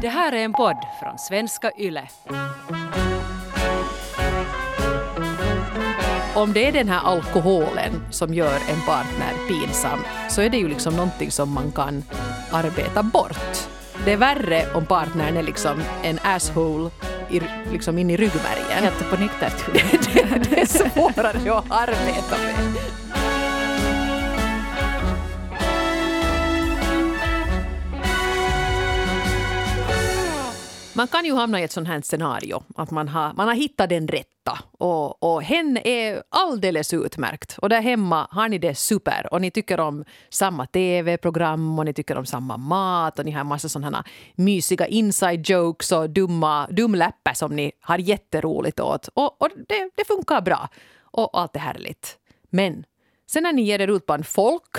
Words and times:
Det 0.00 0.08
här 0.08 0.32
är 0.32 0.44
en 0.44 0.52
podd 0.52 0.76
från 1.00 1.18
svenska 1.18 1.70
YLE. 1.78 2.08
Om 6.34 6.52
det 6.52 6.68
är 6.68 6.72
den 6.72 6.88
här 6.88 7.00
alkoholen 7.04 7.92
som 8.10 8.34
gör 8.34 8.54
en 8.54 8.80
partner 8.86 9.32
pinsam 9.48 9.98
så 10.28 10.42
är 10.42 10.50
det 10.50 10.56
ju 10.56 10.68
liksom 10.68 10.96
någonting 10.96 11.30
som 11.30 11.52
man 11.52 11.72
kan 11.72 12.04
arbeta 12.52 13.02
bort. 13.02 13.68
Det 14.04 14.12
är 14.12 14.16
värre 14.16 14.74
om 14.74 14.86
partnern 14.86 15.36
är 15.36 15.42
liksom 15.42 15.82
en 16.02 16.18
asshole 16.22 16.90
i, 17.30 17.40
liksom 17.72 17.98
in 17.98 18.10
i 18.10 18.16
ryggmärgen. 18.16 18.82
Helt 18.82 19.10
på 19.10 19.16
nyktert 19.16 19.64
det, 20.14 20.50
det 20.50 20.60
är 20.60 20.66
svårare 20.66 21.58
att 21.58 21.70
arbeta 21.70 22.36
med. 22.38 23.05
Man 30.96 31.08
kan 31.08 31.24
ju 31.24 31.34
hamna 31.34 31.60
i 31.60 31.64
ett 31.64 31.72
sånt 31.72 31.88
här 31.88 32.00
scenario, 32.00 32.62
att 32.76 32.90
man 32.90 33.08
har, 33.08 33.32
man 33.32 33.48
har 33.48 33.54
hittat 33.54 33.88
den 33.88 34.08
rätta 34.08 34.58
och, 34.72 35.22
och 35.22 35.42
hen 35.42 35.78
är 35.84 36.22
alldeles 36.28 36.94
utmärkt. 36.94 37.58
Och 37.58 37.68
där 37.68 37.80
hemma 37.80 38.28
har 38.30 38.48
ni 38.48 38.58
det 38.58 38.74
super 38.74 39.28
och 39.32 39.40
ni 39.40 39.50
tycker 39.50 39.80
om 39.80 40.04
samma 40.30 40.66
tv-program 40.66 41.78
och 41.78 41.84
ni 41.84 41.92
tycker 41.92 42.18
om 42.18 42.26
samma 42.26 42.56
mat 42.56 43.18
och 43.18 43.24
ni 43.24 43.30
har 43.30 43.40
en 43.40 43.46
massa 43.46 43.68
sådana 43.68 44.04
mysiga 44.34 44.86
inside 44.86 45.50
jokes 45.50 45.92
och 45.92 46.10
dumma 46.10 46.66
dumläppar 46.70 47.34
som 47.34 47.56
ni 47.56 47.72
har 47.80 47.98
jätteroligt 47.98 48.80
åt. 48.80 49.08
Och, 49.14 49.42
och 49.42 49.48
det, 49.68 49.90
det 49.96 50.04
funkar 50.06 50.40
bra 50.40 50.68
och 51.00 51.40
allt 51.40 51.56
är 51.56 51.60
härligt. 51.60 52.18
Men 52.50 52.84
sen 53.30 53.42
när 53.42 53.52
ni 53.52 53.62
ger 53.62 53.80
er 53.80 53.88
ut 53.88 54.06
bland 54.06 54.26
folk 54.26 54.76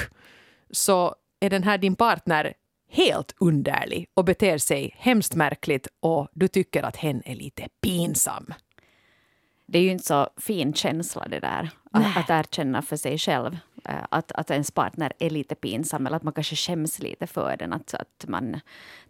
så 0.72 1.16
är 1.40 1.50
den 1.50 1.64
här 1.64 1.78
din 1.78 1.96
partner 1.96 2.54
helt 2.90 3.36
underlig 3.40 4.08
och 4.14 4.26
beter 4.26 4.58
sig 4.58 4.96
hemskt 4.98 5.36
märkligt 5.36 5.88
och 6.00 6.28
du 6.34 6.48
tycker 6.48 6.84
att 6.84 6.96
hen 6.96 7.22
är 7.26 7.36
lite 7.36 7.68
pinsam. 7.82 8.54
Det 9.66 9.80
är 9.80 9.84
ju 9.84 9.92
inte 9.92 10.06
så 10.06 10.30
fin 10.38 10.74
känsla 10.74 11.28
det 11.28 11.40
där. 11.40 11.70
Att, 11.92 12.18
att 12.18 12.30
erkänna 12.30 12.82
för 12.82 12.98
sig 12.98 13.18
själv 13.18 13.58
eh, 13.86 13.96
att, 14.12 14.32
att 14.32 14.52
ens 14.52 14.72
partner 14.72 15.14
är 15.20 15.30
lite 15.30 15.56
pinsam 15.56 16.08
eller 16.08 16.18
att 16.18 16.24
man 16.24 16.34
kanske 16.34 16.56
skäms 16.56 17.00
lite 17.00 17.28
för 17.28 17.58
den. 17.58 17.74
Att, 17.74 17.94
att 17.94 18.26
man 18.28 18.60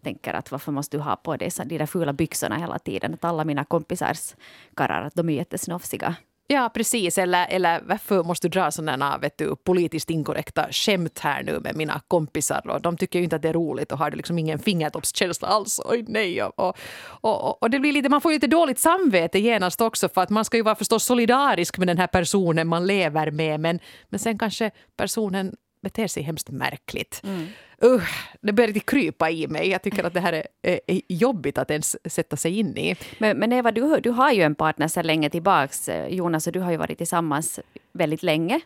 tänker 0.03 0.33
att 0.33 0.51
varför 0.51 0.71
måste 0.71 0.97
du 0.97 1.01
ha 1.01 1.15
på 1.15 1.37
dig 1.37 1.49
de 1.65 1.77
där 1.77 1.85
fula 1.85 2.13
byxorna 2.13 2.57
hela 2.57 2.79
tiden? 2.79 3.13
Att 3.13 3.25
alla 3.25 3.45
mina 3.45 3.63
kompisars 3.63 4.35
karrar, 4.73 5.01
att 5.01 5.15
de 5.15 5.29
är 5.29 5.33
jättesnofsiga. 5.33 6.15
Ja, 6.49 6.69
precis. 6.73 7.17
Eller, 7.17 7.47
eller 7.49 7.81
varför 7.85 8.23
måste 8.23 8.47
du 8.47 8.59
dra 8.59 8.71
sådana 8.71 9.17
vet 9.17 9.37
du, 9.37 9.55
politiskt 9.55 10.09
inkorrekta 10.09 10.67
skämt 10.71 11.19
här 11.19 11.43
nu 11.43 11.59
med 11.59 11.75
mina 11.75 12.01
kompisar? 12.07 12.67
Och 12.69 12.81
de 12.81 12.97
tycker 12.97 13.19
ju 13.19 13.23
inte 13.23 13.35
att 13.35 13.41
det 13.41 13.49
är 13.49 13.53
roligt 13.53 13.91
och 13.91 13.97
har 13.97 14.11
liksom 14.11 14.39
ingen 14.39 14.59
fingertoppskänsla 14.59 15.47
alls. 15.47 15.81
Oj, 15.85 16.05
nej. 16.07 16.43
Och, 16.43 16.59
och, 16.59 16.75
och, 17.21 17.63
och, 17.63 17.69
det 17.69 17.79
blir 17.79 17.91
lite, 17.91 18.09
man 18.09 18.21
får 18.21 18.31
ju 18.31 18.35
lite 18.35 18.47
dåligt 18.47 18.79
samvete 18.79 19.39
genast 19.39 19.81
också 19.81 20.09
för 20.09 20.21
att 20.21 20.29
man 20.29 20.45
ska 20.45 20.57
ju 20.57 20.63
vara 20.63 20.75
förstås 20.75 21.03
solidarisk 21.03 21.77
med 21.77 21.87
den 21.87 21.97
här 21.97 22.07
personen 22.07 22.67
man 22.67 22.87
lever 22.87 23.31
med. 23.31 23.59
Men, 23.59 23.79
men 24.09 24.19
sen 24.19 24.37
kanske 24.37 24.71
personen 24.97 25.55
beter 25.87 26.07
sig 26.07 26.23
hemskt 26.23 26.49
märkligt. 26.49 27.21
Mm. 27.23 27.47
Uh, 27.83 28.01
det 28.41 28.53
börjar 28.53 28.67
lite 28.67 28.79
krypa 28.79 29.29
i 29.29 29.47
mig. 29.47 29.69
Jag 29.69 29.81
tycker 29.81 30.03
att 30.03 30.13
det 30.13 30.19
här 30.19 30.33
är, 30.61 30.79
är 30.87 31.01
jobbigt 31.07 31.57
att 31.57 31.71
ens 31.71 31.95
sätta 32.05 32.37
sig 32.37 32.59
in 32.59 32.77
i. 32.77 32.95
Men, 33.17 33.37
men 33.37 33.53
Eva, 33.53 33.71
du, 33.71 33.99
du 33.99 34.09
har 34.09 34.31
ju 34.31 34.41
en 34.41 34.55
partner 34.55 34.87
sedan 34.87 35.07
länge 35.07 35.29
tillbaks. 35.29 35.89
Jonas 36.09 36.47
och 36.47 36.53
du 36.53 36.59
har 36.59 36.71
ju 36.71 36.77
varit 36.77 36.97
tillsammans 36.97 37.59
väldigt 37.93 38.23
länge. 38.23 38.61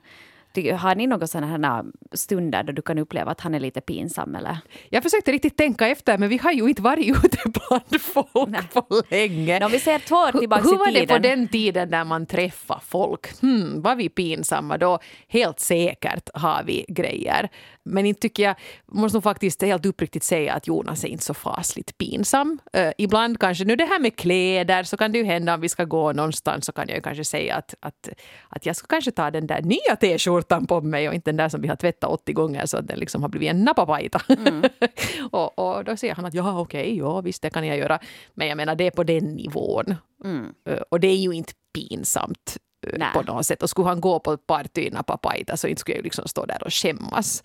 Har 0.55 0.95
ni 0.95 1.07
några 1.07 1.27
sådana 1.27 1.85
stunder 2.13 2.63
då 2.63 2.71
du 2.71 2.81
kan 2.81 2.97
uppleva 2.97 3.31
att 3.31 3.41
han 3.41 3.55
är 3.55 3.59
lite 3.59 3.81
pinsam? 3.81 4.35
Eller? 4.35 4.57
Jag 4.89 5.03
försökte 5.03 5.31
riktigt 5.31 5.57
tänka 5.57 5.87
efter, 5.87 6.17
men 6.17 6.29
vi 6.29 6.37
har 6.37 6.51
ju 6.51 6.69
inte 6.69 6.81
varit 6.81 7.09
ute 7.25 7.37
bland 7.43 8.01
folk 8.01 8.49
Nej. 8.49 8.61
på 8.73 9.01
länge. 9.09 9.59
No, 9.59 9.67
vi 9.67 9.79
ser 9.79 9.99
två 9.99 10.15
år 10.15 10.39
tillbaka 10.39 10.63
Hur 10.63 10.77
var 10.77 10.91
det 10.91 11.07
på 11.07 11.17
den 11.17 11.47
tiden 11.47 11.89
när 11.89 12.03
man 12.03 12.25
träffade 12.25 12.81
folk? 12.83 13.41
Hmm, 13.41 13.81
var 13.81 13.95
vi 13.95 14.09
pinsamma 14.09 14.77
då? 14.77 14.99
Helt 15.27 15.59
säkert 15.59 16.29
har 16.33 16.63
vi 16.63 16.85
grejer. 16.87 17.49
Men 17.83 18.05
inte 18.05 18.21
tycker 18.21 18.43
jag, 18.43 18.55
måste 18.85 19.15
nog 19.15 19.23
faktiskt 19.23 19.61
helt 19.61 19.85
uppriktigt 19.85 20.23
säga 20.23 20.53
att 20.53 20.67
Jonas 20.67 21.03
är 21.03 21.07
inte 21.07 21.23
så 21.23 21.33
fasligt 21.33 21.97
pinsam. 21.97 22.59
Uh, 22.77 22.91
ibland 22.97 23.39
kanske, 23.39 23.65
nu 23.65 23.75
det 23.75 23.85
här 23.85 23.99
med 23.99 24.15
kläder 24.15 24.83
så 24.83 24.97
kan 24.97 25.11
det 25.11 25.17
ju 25.17 25.23
hända 25.23 25.53
om 25.53 25.61
vi 25.61 25.69
ska 25.69 25.83
gå 25.83 26.13
någonstans 26.13 26.65
så 26.65 26.71
kan 26.71 26.87
jag 26.87 26.95
ju 26.95 27.01
kanske 27.01 27.25
säga 27.25 27.55
att, 27.55 27.75
att, 27.79 28.09
att 28.49 28.65
jag 28.65 28.75
ska 28.75 28.87
kanske 28.87 29.11
ta 29.11 29.31
den 29.31 29.47
där 29.47 29.61
nya 29.61 29.95
t-skjortan 30.01 30.67
på 30.67 30.81
mig 30.81 31.07
och 31.07 31.13
inte 31.13 31.31
den 31.31 31.37
där 31.37 31.49
som 31.49 31.61
vi 31.61 31.67
har 31.67 31.75
tvättat 31.75 32.09
80 32.09 32.33
gånger 32.33 32.65
så 32.65 32.77
att 32.77 32.87
den 32.87 32.99
liksom 32.99 33.21
har 33.21 33.29
blivit 33.29 33.49
en 33.49 33.63
napapajta. 33.63 34.21
Mm. 34.29 34.63
och, 35.31 35.59
och 35.59 35.83
då 35.83 35.97
säger 35.97 36.15
han 36.15 36.25
att 36.25 36.33
ja 36.33 36.59
okej, 36.59 36.81
okay, 36.81 36.97
ja 36.97 37.21
visst 37.21 37.41
det 37.41 37.49
kan 37.49 37.67
jag 37.67 37.77
göra. 37.77 37.99
Men 38.33 38.47
jag 38.47 38.57
menar 38.57 38.75
det 38.75 38.87
är 38.87 38.91
på 38.91 39.03
den 39.03 39.35
nivån. 39.35 39.95
Mm. 40.23 40.53
Uh, 40.69 40.81
och 40.89 40.99
det 40.99 41.07
är 41.07 41.17
ju 41.17 41.31
inte 41.31 41.53
pinsamt 41.73 42.57
uh, 42.87 42.93
Nej. 42.97 43.07
på 43.13 43.21
något 43.21 43.45
sätt. 43.45 43.63
Och 43.63 43.69
skulle 43.69 43.87
han 43.87 44.01
gå 44.01 44.19
på 44.19 44.33
ett 44.33 44.47
party 44.47 44.81
i 44.81 44.89
Napapajta 44.89 45.57
så 45.57 45.67
inte 45.67 45.79
skulle 45.79 45.97
jag 45.97 46.03
liksom 46.03 46.27
stå 46.27 46.45
där 46.45 46.63
och 46.63 46.73
skämmas 46.73 47.43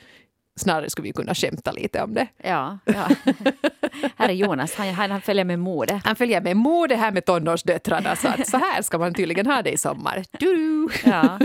snarare 0.57 0.91
skulle 0.91 1.07
vi 1.07 1.13
kunna 1.13 1.35
skämta 1.35 1.73
lite 1.73 2.03
om 2.03 2.15
det. 2.15 2.29
Ja, 2.37 2.79
ja. 2.85 3.09
här 4.17 4.29
är 4.29 4.33
Jonas, 4.33 4.75
han, 4.75 5.11
han, 5.11 5.21
följer 5.21 5.45
med 5.45 5.59
mode. 5.59 6.01
Han 6.05 6.17
följer 6.17 6.41
med 6.41 6.57
mode 6.57 6.97
här 6.97 7.13
med 7.13 7.25
tonårsdöttrarna 7.25 8.17
så 8.17 8.29
att 8.29 8.49
så 8.49 8.57
här 8.57 8.83
ska 8.83 8.99
man 8.99 9.15
tydligen 9.15 9.47
ha 9.47 9.63
det 9.63 9.71
i 9.71 9.79
sommar. 9.79 10.25
Du. 10.31 10.89
Ja. 11.05 11.39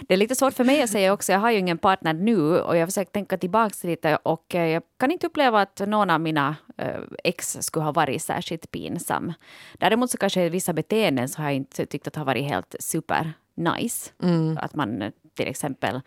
Det 0.00 0.14
är 0.14 0.16
lite 0.16 0.34
svårt 0.34 0.54
för 0.54 0.64
mig 0.64 0.82
att 0.82 0.90
säga 0.90 1.12
också, 1.12 1.32
jag 1.32 1.38
har 1.38 1.50
ju 1.50 1.58
ingen 1.58 1.78
partner 1.78 2.12
nu 2.12 2.58
och 2.58 2.76
jag 2.76 2.88
försöker 2.88 3.12
tänka 3.12 3.38
tillbaka 3.38 3.74
lite 3.82 4.16
och 4.16 4.54
eh, 4.54 4.66
jag 4.66 4.82
kan 4.98 5.10
inte 5.10 5.26
uppleva 5.26 5.60
att 5.60 5.80
någon 5.86 6.10
av 6.10 6.20
mina 6.20 6.56
eh, 6.78 7.00
ex 7.24 7.58
skulle 7.60 7.84
ha 7.84 7.92
varit 7.92 8.22
särskilt 8.22 8.70
pinsam. 8.70 9.32
Däremot 9.78 10.10
så 10.10 10.18
kanske 10.18 10.48
vissa 10.48 10.72
beteenden 10.72 11.28
så 11.28 11.42
har 11.42 11.48
jag 11.48 11.54
inte 11.54 11.86
tyckt 11.86 12.06
att 12.06 12.16
har 12.16 12.24
varit 12.24 12.44
helt 12.44 12.76
super 12.80 13.32
nice. 13.56 14.10
Mm. 14.22 14.58
Att 14.58 14.74
man 14.74 15.12
till 15.34 15.48
exempel 15.48 16.00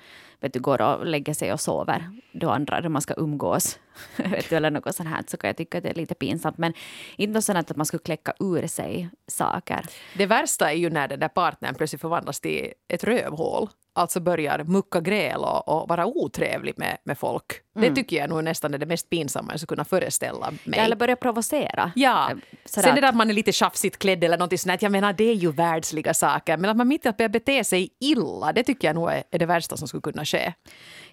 vet 0.46 0.54
du, 0.54 0.60
går 0.60 0.82
och 0.82 1.06
lägger 1.06 1.34
sig 1.34 1.54
och 1.54 1.60
sover 1.60 2.10
då 2.32 2.50
andra, 2.50 2.82
då 2.82 2.90
man 2.90 3.02
ska 3.02 3.14
umgås. 3.18 3.80
vet 4.16 4.50
du, 4.50 4.56
eller 4.56 4.72
något 4.72 4.96
sånt 4.96 5.10
här, 5.10 5.24
så 5.28 5.38
kan 5.38 5.48
jag 5.48 5.58
tycka 5.58 5.78
att 5.78 5.84
det 5.84 5.90
är 5.90 5.94
lite 5.94 6.16
pinsamt. 6.16 6.58
Men 6.58 6.74
inte 7.18 7.34
något 7.34 7.44
sånt 7.44 7.72
att 7.72 7.78
man 7.78 7.86
skulle 7.86 8.04
kläcka 8.04 8.34
ur 8.40 8.68
sig 8.68 9.10
saker. 9.28 9.86
Det 10.18 10.26
värsta 10.26 10.72
är 10.72 10.76
ju 10.76 10.90
när 10.90 11.08
den 11.08 11.20
där 11.20 11.28
partnern 11.28 11.76
plötsligt 11.76 12.02
förvandlas 12.02 12.40
till 12.40 12.74
ett 12.88 13.04
rövhål 13.04 13.70
alltså 13.96 14.20
börjar 14.20 14.64
mucka 14.64 15.02
gräl 15.02 15.40
och, 15.40 15.68
och 15.68 15.90
vara 15.90 16.06
otrevlig 16.06 16.74
med, 16.78 16.98
med 17.04 17.18
folk. 17.18 17.46
Mm. 17.76 17.90
Det 17.90 17.96
tycker 17.96 18.18
jag 18.18 18.30
nog 18.30 18.44
nästan 18.44 18.74
är 18.74 18.78
det 18.78 18.86
mest 18.86 19.10
pinsamma 19.10 19.54
jag 19.54 19.60
skulle 19.60 19.76
kunna 19.76 19.86
föreställa 19.86 20.54
mig. 20.64 20.80
eller 20.80 20.96
börja 20.96 21.16
provocera. 21.16 21.92
Ja. 21.96 22.32
Eh, 22.32 22.38
sådär. 22.66 22.88
Sen 22.88 22.96
det 22.96 23.02
där 23.02 23.10
att 23.10 23.16
man 23.16 23.30
är 23.30 23.34
lite 23.34 23.52
tjafsigt 23.52 23.98
klädd 23.98 24.24
eller 24.24 24.38
något 24.38 24.60
sånt. 24.60 24.82
Jag 24.82 24.92
menar, 24.92 25.14
det 25.14 25.24
är 25.24 25.34
ju 25.34 25.52
världsliga 25.52 26.14
saker. 26.14 26.58
Men 26.58 26.70
att 26.70 26.78
man 26.78 26.88
mitt 26.88 27.06
i 27.06 27.10
att 27.10 27.18
börja 27.18 27.30
bete 27.30 27.64
sig 27.64 27.90
illa, 28.00 28.54
det 28.54 28.64
tycker 28.64 28.88
jag 28.88 28.96
nog 28.96 29.12
är, 29.12 29.24
är 29.32 29.40
det 29.40 29.46
värsta 29.46 29.78
som 29.78 29.88
skulle 29.88 30.02
kunna 30.02 30.26
ske. 30.26 30.35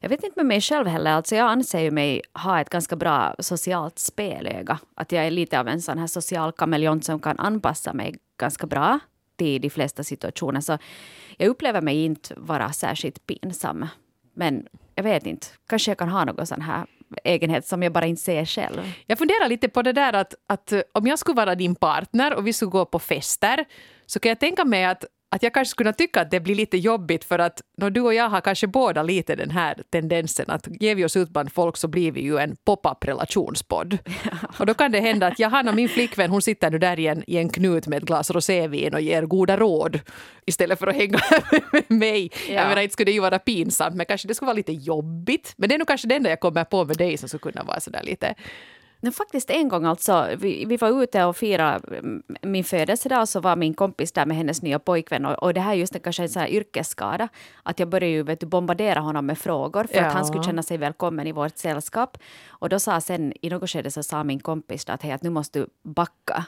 Jag 0.00 0.08
vet 0.08 0.24
inte 0.24 0.38
med 0.38 0.46
mig 0.46 0.60
själv 0.60 0.86
heller. 0.86 1.10
Alltså 1.10 1.36
jag 1.36 1.50
anser 1.50 1.80
ju 1.80 1.90
mig 1.90 2.22
ha 2.34 2.60
ett 2.60 2.70
ganska 2.70 2.96
bra 2.96 3.34
socialt 3.38 3.98
spelöga. 3.98 4.78
Att 4.94 5.12
jag 5.12 5.26
är 5.26 5.30
lite 5.30 5.60
av 5.60 5.68
en 5.68 5.82
sån 5.82 5.98
här 5.98 6.06
social 6.06 6.52
kameleont 6.52 7.04
som 7.04 7.20
kan 7.20 7.38
anpassa 7.38 7.92
mig 7.92 8.14
ganska 8.40 8.66
bra 8.66 8.98
till 9.36 9.60
de 9.60 9.70
flesta 9.70 10.04
situationer. 10.04 10.60
Så 10.60 10.78
jag 11.36 11.48
upplever 11.48 11.80
mig 11.80 12.04
inte 12.04 12.34
vara 12.36 12.72
särskilt 12.72 13.26
pinsam. 13.26 13.86
Men 14.34 14.66
jag 14.94 15.02
vet 15.02 15.26
inte, 15.26 15.46
kanske 15.68 15.90
jag 15.90 15.98
kan 15.98 16.08
ha 16.08 16.24
någon 16.24 16.46
sån 16.46 16.60
här 16.60 16.86
egenhet 17.24 17.66
som 17.66 17.82
jag 17.82 17.92
bara 17.92 18.06
inte 18.06 18.22
ser 18.22 18.44
själv. 18.44 18.92
Jag 19.06 19.18
funderar 19.18 19.48
lite 19.48 19.68
på 19.68 19.82
det 19.82 19.92
där 19.92 20.12
att, 20.12 20.34
att 20.46 20.72
om 20.92 21.06
jag 21.06 21.18
skulle 21.18 21.36
vara 21.36 21.54
din 21.54 21.74
partner 21.74 22.34
och 22.34 22.46
vi 22.46 22.52
skulle 22.52 22.70
gå 22.70 22.84
på 22.84 22.98
fester 22.98 23.64
så 24.06 24.20
kan 24.20 24.28
jag 24.28 24.40
tänka 24.40 24.64
mig 24.64 24.84
att 24.84 25.04
att 25.32 25.42
jag 25.42 25.54
kanske 25.54 25.70
skulle 25.70 25.92
tycka 25.92 26.20
att 26.20 26.30
det 26.30 26.40
blir 26.40 26.54
lite 26.54 26.76
jobbigt 26.78 27.24
för 27.24 27.38
att 27.38 27.62
no, 27.76 27.90
du 27.90 28.00
och 28.00 28.14
jag 28.14 28.28
har 28.28 28.40
kanske 28.40 28.66
båda 28.66 29.02
lite 29.02 29.34
den 29.36 29.50
här 29.50 29.82
tendensen 29.90 30.50
att 30.50 30.68
ger 30.80 30.94
vi 30.94 31.04
oss 31.04 31.16
ut 31.16 31.28
bland 31.28 31.52
folk 31.52 31.76
så 31.76 31.88
blir 31.88 32.12
vi 32.12 32.20
ju 32.20 32.38
en 32.38 32.56
pop-up 32.64 33.04
relationspodd. 33.04 33.98
Och 34.58 34.66
då 34.66 34.74
kan 34.74 34.92
det 34.92 35.00
hända 35.00 35.26
att 35.26 35.38
Johanna, 35.38 35.70
och 35.70 35.76
min 35.76 35.88
flickvän, 35.88 36.30
hon 36.30 36.42
sitter 36.42 36.70
nu 36.70 36.78
där 36.78 37.00
i 37.00 37.06
en, 37.06 37.24
i 37.26 37.36
en 37.36 37.48
knut 37.48 37.86
med 37.86 37.96
ett 37.96 38.04
glas 38.04 38.30
rosévin 38.30 38.94
och 38.94 39.00
ger 39.00 39.22
goda 39.22 39.56
råd 39.56 40.00
istället 40.46 40.78
för 40.78 40.86
att 40.86 40.96
hänga 40.96 41.18
med 41.72 41.90
mig. 41.90 42.30
Ja. 42.48 42.54
Jag 42.54 42.68
menar, 42.68 42.82
inte 42.82 42.92
skulle 42.92 43.10
det 43.10 43.14
ju 43.14 43.20
vara 43.20 43.38
pinsamt 43.38 43.96
men 43.96 44.06
kanske 44.06 44.28
det 44.28 44.34
skulle 44.34 44.46
vara 44.46 44.56
lite 44.56 44.72
jobbigt. 44.72 45.54
Men 45.56 45.68
det 45.68 45.74
är 45.74 45.78
nog 45.78 45.88
kanske 45.88 46.08
det 46.08 46.14
enda 46.14 46.30
jag 46.30 46.40
kommer 46.40 46.64
på 46.64 46.84
med 46.84 46.96
dig 46.96 47.16
som 47.16 47.28
skulle 47.28 47.52
kunna 47.52 47.64
vara 47.64 47.80
sådär 47.80 48.02
lite 48.02 48.34
men 49.02 49.12
faktiskt 49.12 49.50
en 49.50 49.68
gång 49.68 49.84
alltså, 49.84 50.28
vi, 50.38 50.64
vi 50.64 50.76
var 50.76 51.02
ute 51.02 51.24
och 51.24 51.36
firade 51.36 52.02
min 52.42 52.64
födelsedag 52.64 53.20
och 53.20 53.28
så 53.28 53.40
var 53.40 53.56
min 53.56 53.74
kompis 53.74 54.12
där 54.12 54.26
med 54.26 54.36
hennes 54.36 54.62
nya 54.62 54.78
pojkvän 54.78 55.26
och, 55.26 55.42
och 55.42 55.54
det 55.54 55.60
här 55.60 55.72
är 55.72 55.76
just 55.76 55.94
en, 55.94 56.00
kanske 56.00 56.22
en 56.22 56.28
sån 56.28 56.42
här 56.42 56.48
yrkesskada. 56.48 57.28
Att 57.62 57.78
jag 57.78 57.88
började 57.88 58.12
ju 58.12 58.22
vet 58.22 58.40
du, 58.40 58.46
bombardera 58.46 59.00
honom 59.00 59.26
med 59.26 59.38
frågor 59.38 59.84
för 59.84 59.98
ja. 59.98 60.06
att 60.06 60.12
han 60.12 60.24
skulle 60.24 60.42
känna 60.42 60.62
sig 60.62 60.78
välkommen 60.78 61.26
i 61.26 61.32
vårt 61.32 61.58
sällskap. 61.58 62.18
Och 62.48 62.68
då 62.68 62.78
sa 62.78 63.00
sen 63.00 63.32
i 63.40 63.50
något 63.50 63.70
skede 63.70 63.90
så 63.90 64.02
sa 64.02 64.24
min 64.24 64.40
kompis 64.40 64.88
att, 64.88 65.02
hej, 65.02 65.12
att 65.12 65.22
nu 65.22 65.30
måste 65.30 65.58
du 65.58 65.66
backa. 65.82 66.44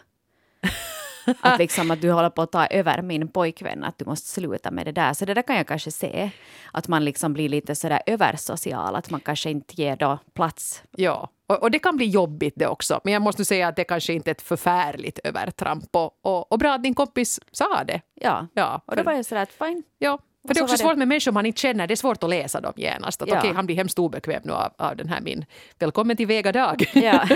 att, 1.41 1.59
liksom, 1.59 1.91
att 1.91 2.01
du 2.01 2.13
håller 2.13 2.31
på 2.31 2.43
att 2.43 2.53
ta 2.53 2.67
över 2.67 3.03
min 3.03 3.29
pojkvän, 3.29 3.85
att 3.85 3.99
du 3.99 4.05
måste 4.05 4.29
sluta 4.29 4.71
med 4.71 4.87
det 4.87 4.93
där. 4.93 5.13
Så 5.15 5.25
det 5.25 5.35
där 5.35 5.43
kan 5.43 5.57
jag 5.57 5.67
kanske 5.67 5.91
se, 5.91 6.31
att 6.73 6.89
man 6.89 7.05
liksom 7.05 7.33
blir 7.33 7.49
lite 7.49 7.75
sådär 7.75 8.03
översocial, 8.07 8.97
att 8.97 9.11
man 9.11 9.21
kanske 9.21 9.51
inte 9.51 9.83
ger 9.83 9.97
då 9.97 10.19
plats. 10.35 10.83
Ja, 10.91 11.31
och, 11.47 11.63
och, 11.63 11.71
det 11.71 11.79
kan 11.79 11.97
bli 11.97 12.07
jobbigt 12.07 12.55
det 12.57 12.67
också. 12.67 13.01
Men 13.05 13.13
jag 13.13 13.23
måste 13.23 13.45
säga 13.45 13.69
att 13.69 13.77
det 13.77 13.85
kanske 13.85 14.13
inte 14.13 14.31
är 14.31 14.33
ett 14.33 14.43
förfärligt 14.43 15.19
övertramp. 15.25 15.97
Och, 15.97 16.19
och, 16.23 16.53
och 16.53 16.59
bra 16.59 16.73
att 16.73 16.83
din 16.83 16.95
kompis 16.95 17.41
sa 17.53 17.85
det. 17.85 18.01
Ja, 18.15 18.47
ja 18.55 18.81
och 18.87 18.97
då 18.97 19.03
var 19.03 19.13
jag 19.13 19.27
sådär 19.27 19.43
att 19.43 19.53
fine. 19.53 19.83
Ja, 19.99 20.19
för 20.49 20.55
det 20.55 20.61
är 20.61 20.65
också 20.65 20.77
svårt 20.77 20.97
med 20.97 21.09
människor 21.09 21.33
man 21.33 21.47
inte 21.47 21.61
känner. 21.61 21.87
Det 21.87 21.95
är 21.95 21.97
svårt 21.97 22.23
att 22.23 22.31
läsa 22.31 22.61
dem 22.61 22.73
genast. 22.77 23.23
Att 23.23 23.29
Ja. 23.29 23.39
okej, 23.39 23.53
han 23.55 23.67
blir 23.67 23.77
hemskt 23.77 23.99
obekväm 23.99 24.43
nu 24.45 24.53
av, 24.53 24.73
av 24.79 24.97
den 24.97 25.09
här 25.09 25.21
min 25.21 25.45
välkommen 25.79 26.17
till 26.17 26.27
Vega 26.27 26.53
dag 26.53 26.85
Ja. 26.95 27.29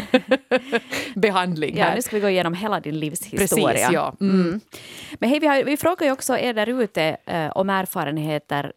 behandling 1.15 1.77
Ja, 1.79 1.85
här. 1.85 1.95
nu 1.97 2.03
ska 2.03 2.17
vi 2.17 2.21
gå 2.23 2.29
igenom 2.29 2.55
hela 2.55 2.81
din 2.81 2.99
livshistoria. 2.99 3.69
Precis, 3.69 3.89
ja. 3.93 4.15
Mm. 4.21 4.41
Mm. 4.41 4.61
Men 5.19 5.31
hej, 5.31 5.39
vi, 5.41 5.47
har, 5.47 5.65
vi 5.65 5.77
frågar 5.77 6.07
ju 6.07 6.13
också 6.13 6.39
er 6.39 6.53
där 6.55 6.83
ute 6.83 7.17
eh, 7.27 7.49
om 7.55 7.71
erfarenheter 7.71 8.73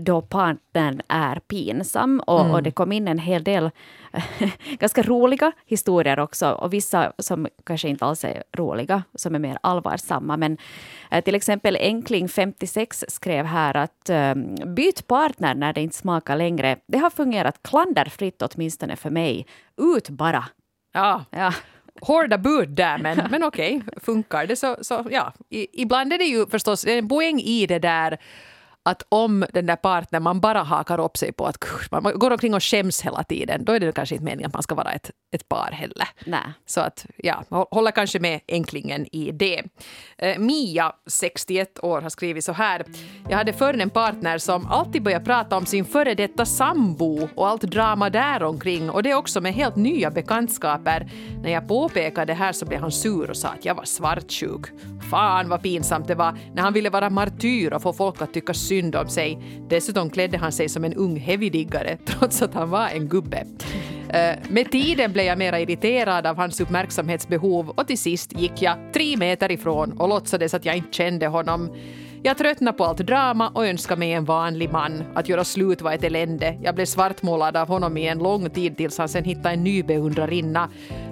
då 0.00 0.20
partnern 0.22 1.00
är 1.08 1.36
pinsam. 1.38 2.20
Och, 2.26 2.40
Mm. 2.40 2.52
och 2.52 2.62
det 2.62 2.70
kom 2.70 2.92
in 2.92 3.08
en 3.08 3.18
hel 3.18 3.44
del 3.44 3.70
ganska 4.78 5.02
roliga 5.02 5.52
historier 5.66 6.18
också. 6.18 6.50
Och 6.50 6.72
vissa 6.72 7.12
som 7.18 7.48
kanske 7.64 7.88
inte 7.88 8.04
alls 8.04 8.24
är 8.24 8.42
roliga, 8.56 9.02
som 9.14 9.34
är 9.34 9.38
mer 9.38 9.58
allvarsamma. 9.60 10.36
Men 10.36 10.56
eh, 11.10 11.24
till 11.24 11.34
exempel 11.34 11.76
Enkling56 11.76 13.04
skrev 13.08 13.44
här 13.46 13.76
att 13.76 14.08
eh, 14.10 14.34
byt 14.66 15.06
partner 15.06 15.54
när 15.54 15.72
det 15.72 15.80
inte 15.80 15.96
smakar 15.96 16.36
längre. 16.36 16.76
Det 16.86 16.98
har 16.98 17.10
fungerat 17.10 17.62
klanderfritt 17.62 18.42
åtminstone 18.42 18.96
för 18.96 19.10
mig. 19.10 19.46
Ut 19.76 20.08
bara. 20.08 20.44
Ja, 20.94 21.24
Ja. 21.30 21.52
hårda 22.00 22.38
bud 22.38 22.68
där, 22.68 22.98
men, 22.98 23.20
men 23.30 23.42
okej, 23.44 23.82
funkar 24.02 24.46
det 24.46 24.56
så, 24.56 24.76
så 24.80 25.06
ja. 25.10 25.32
I, 25.50 25.82
ibland 25.82 26.12
är 26.12 26.18
det 26.18 26.24
ju 26.24 26.46
förstås 26.46 26.86
en 26.86 27.08
poäng 27.08 27.40
i 27.40 27.66
det 27.66 27.78
där 27.78 28.18
att 28.86 29.02
om 29.08 29.44
den 29.52 29.66
där 29.66 29.76
partnern 29.76 30.22
man 30.22 30.40
bara 30.40 30.62
hakar 30.62 31.00
upp 31.00 31.16
sig 31.16 31.32
på 31.32 31.46
att 31.46 31.58
"Gud, 31.58 31.88
man 32.02 32.18
går 32.18 32.30
omkring 32.30 32.54
och 32.54 32.62
skäms 32.62 33.02
hela 33.02 33.22
tiden, 33.24 33.64
då 33.64 33.72
är 33.72 33.80
det 33.80 33.92
kanske 33.92 34.14
inte 34.14 34.24
meningen 34.24 34.46
att 34.46 34.52
man 34.54 34.62
ska 34.62 34.74
vara 34.74 34.92
ett, 34.92 35.10
ett 35.34 35.48
par 35.48 35.70
heller. 35.72 36.08
Nej. 36.26 36.40
Så 36.66 36.80
att, 36.80 37.06
ja, 37.16 37.44
hå- 37.48 37.66
håller 37.70 37.90
kanske 37.90 38.18
med 38.20 38.40
enklingen 38.48 39.06
i 39.12 39.30
det. 39.32 39.62
Eh, 40.18 40.38
Mia, 40.38 40.92
61 41.06 41.78
år, 41.84 42.00
har 42.00 42.10
skrivit 42.10 42.44
så 42.44 42.52
här. 42.52 42.84
Jag 43.28 43.36
hade 43.36 43.52
förr 43.52 43.74
en 43.80 43.90
partner 43.90 44.38
som 44.38 44.66
alltid 44.66 45.02
började 45.02 45.24
prata 45.24 45.56
om 45.56 45.66
sin 45.66 45.84
före 45.84 46.14
detta 46.14 46.44
sambo 46.46 47.28
och 47.34 47.48
allt 47.48 47.62
drama 47.62 48.10
där 48.10 48.42
omkring 48.42 48.90
och 48.90 49.02
det 49.02 49.14
också 49.14 49.40
med 49.40 49.54
helt 49.54 49.76
nya 49.76 50.10
bekantskaper. 50.10 51.10
När 51.42 51.50
jag 51.50 51.68
påpekade 51.68 52.26
det 52.26 52.34
här 52.34 52.52
så 52.52 52.66
blev 52.66 52.80
han 52.80 52.92
sur 52.92 53.30
och 53.30 53.36
sa 53.36 53.48
att 53.48 53.64
jag 53.64 53.74
var 53.74 53.84
svartsjuk. 53.84 54.66
Fan 55.10 55.48
vad 55.48 55.62
pinsamt 55.62 56.08
det 56.08 56.14
var 56.14 56.38
när 56.54 56.62
han 56.62 56.72
ville 56.72 56.90
vara 56.90 57.10
martyr 57.10 57.72
och 57.72 57.82
få 57.82 57.92
folk 57.92 58.22
att 58.22 58.34
tycka 58.34 58.54
synd 58.54 58.75
om 58.84 59.08
sig. 59.08 59.38
Dessutom 59.68 60.10
klädde 60.10 60.38
han 60.38 60.52
sig 60.52 60.68
som 60.68 60.84
en 60.84 60.94
ung 60.94 61.16
heavydiggare 61.16 61.98
trots 62.06 62.42
att 62.42 62.54
han 62.54 62.70
var 62.70 62.88
en 62.88 63.08
gubbe. 63.08 63.46
Eh, 64.08 64.36
Med 64.48 64.70
tiden 64.70 65.12
blev 65.12 65.26
jag 65.26 65.38
mera 65.38 65.60
irriterad 65.60 66.26
av 66.26 66.36
hans 66.36 66.60
uppmärksamhetsbehov 66.60 67.68
och 67.68 67.86
till 67.86 67.98
sist 67.98 68.38
gick 68.40 68.62
jag 68.62 68.76
tre 68.92 69.16
meter 69.16 69.52
ifrån 69.52 69.92
och 69.92 70.08
låtsades 70.08 70.54
att 70.54 70.64
jag 70.64 70.76
inte 70.76 70.92
kände 70.92 71.26
honom. 71.26 71.70
Jag 72.22 72.38
tröttnade 72.38 72.78
på 72.78 72.84
allt 72.84 72.98
drama 72.98 73.48
och 73.48 73.66
önskade 73.66 73.98
mig 73.98 74.12
en 74.12 74.24
vanlig 74.24 74.72
man. 74.72 75.04
Att 75.14 75.28
göra 75.28 75.44
slut 75.44 75.82
var 75.82 75.92
ett 75.92 76.04
elände. 76.04 76.58
Jag 76.62 76.74
blev 76.74 76.84
svartmålad 76.84 77.56
av 77.56 77.68
honom 77.68 77.96
i 77.96 78.06
en 78.06 78.18
lång 78.18 78.50
tid 78.50 78.76
tills 78.76 78.98
han 78.98 79.08
sen 79.08 79.24
hittade 79.24 79.50
en 79.50 79.64
ny 79.64 79.82
beundrarinna. 79.82 80.70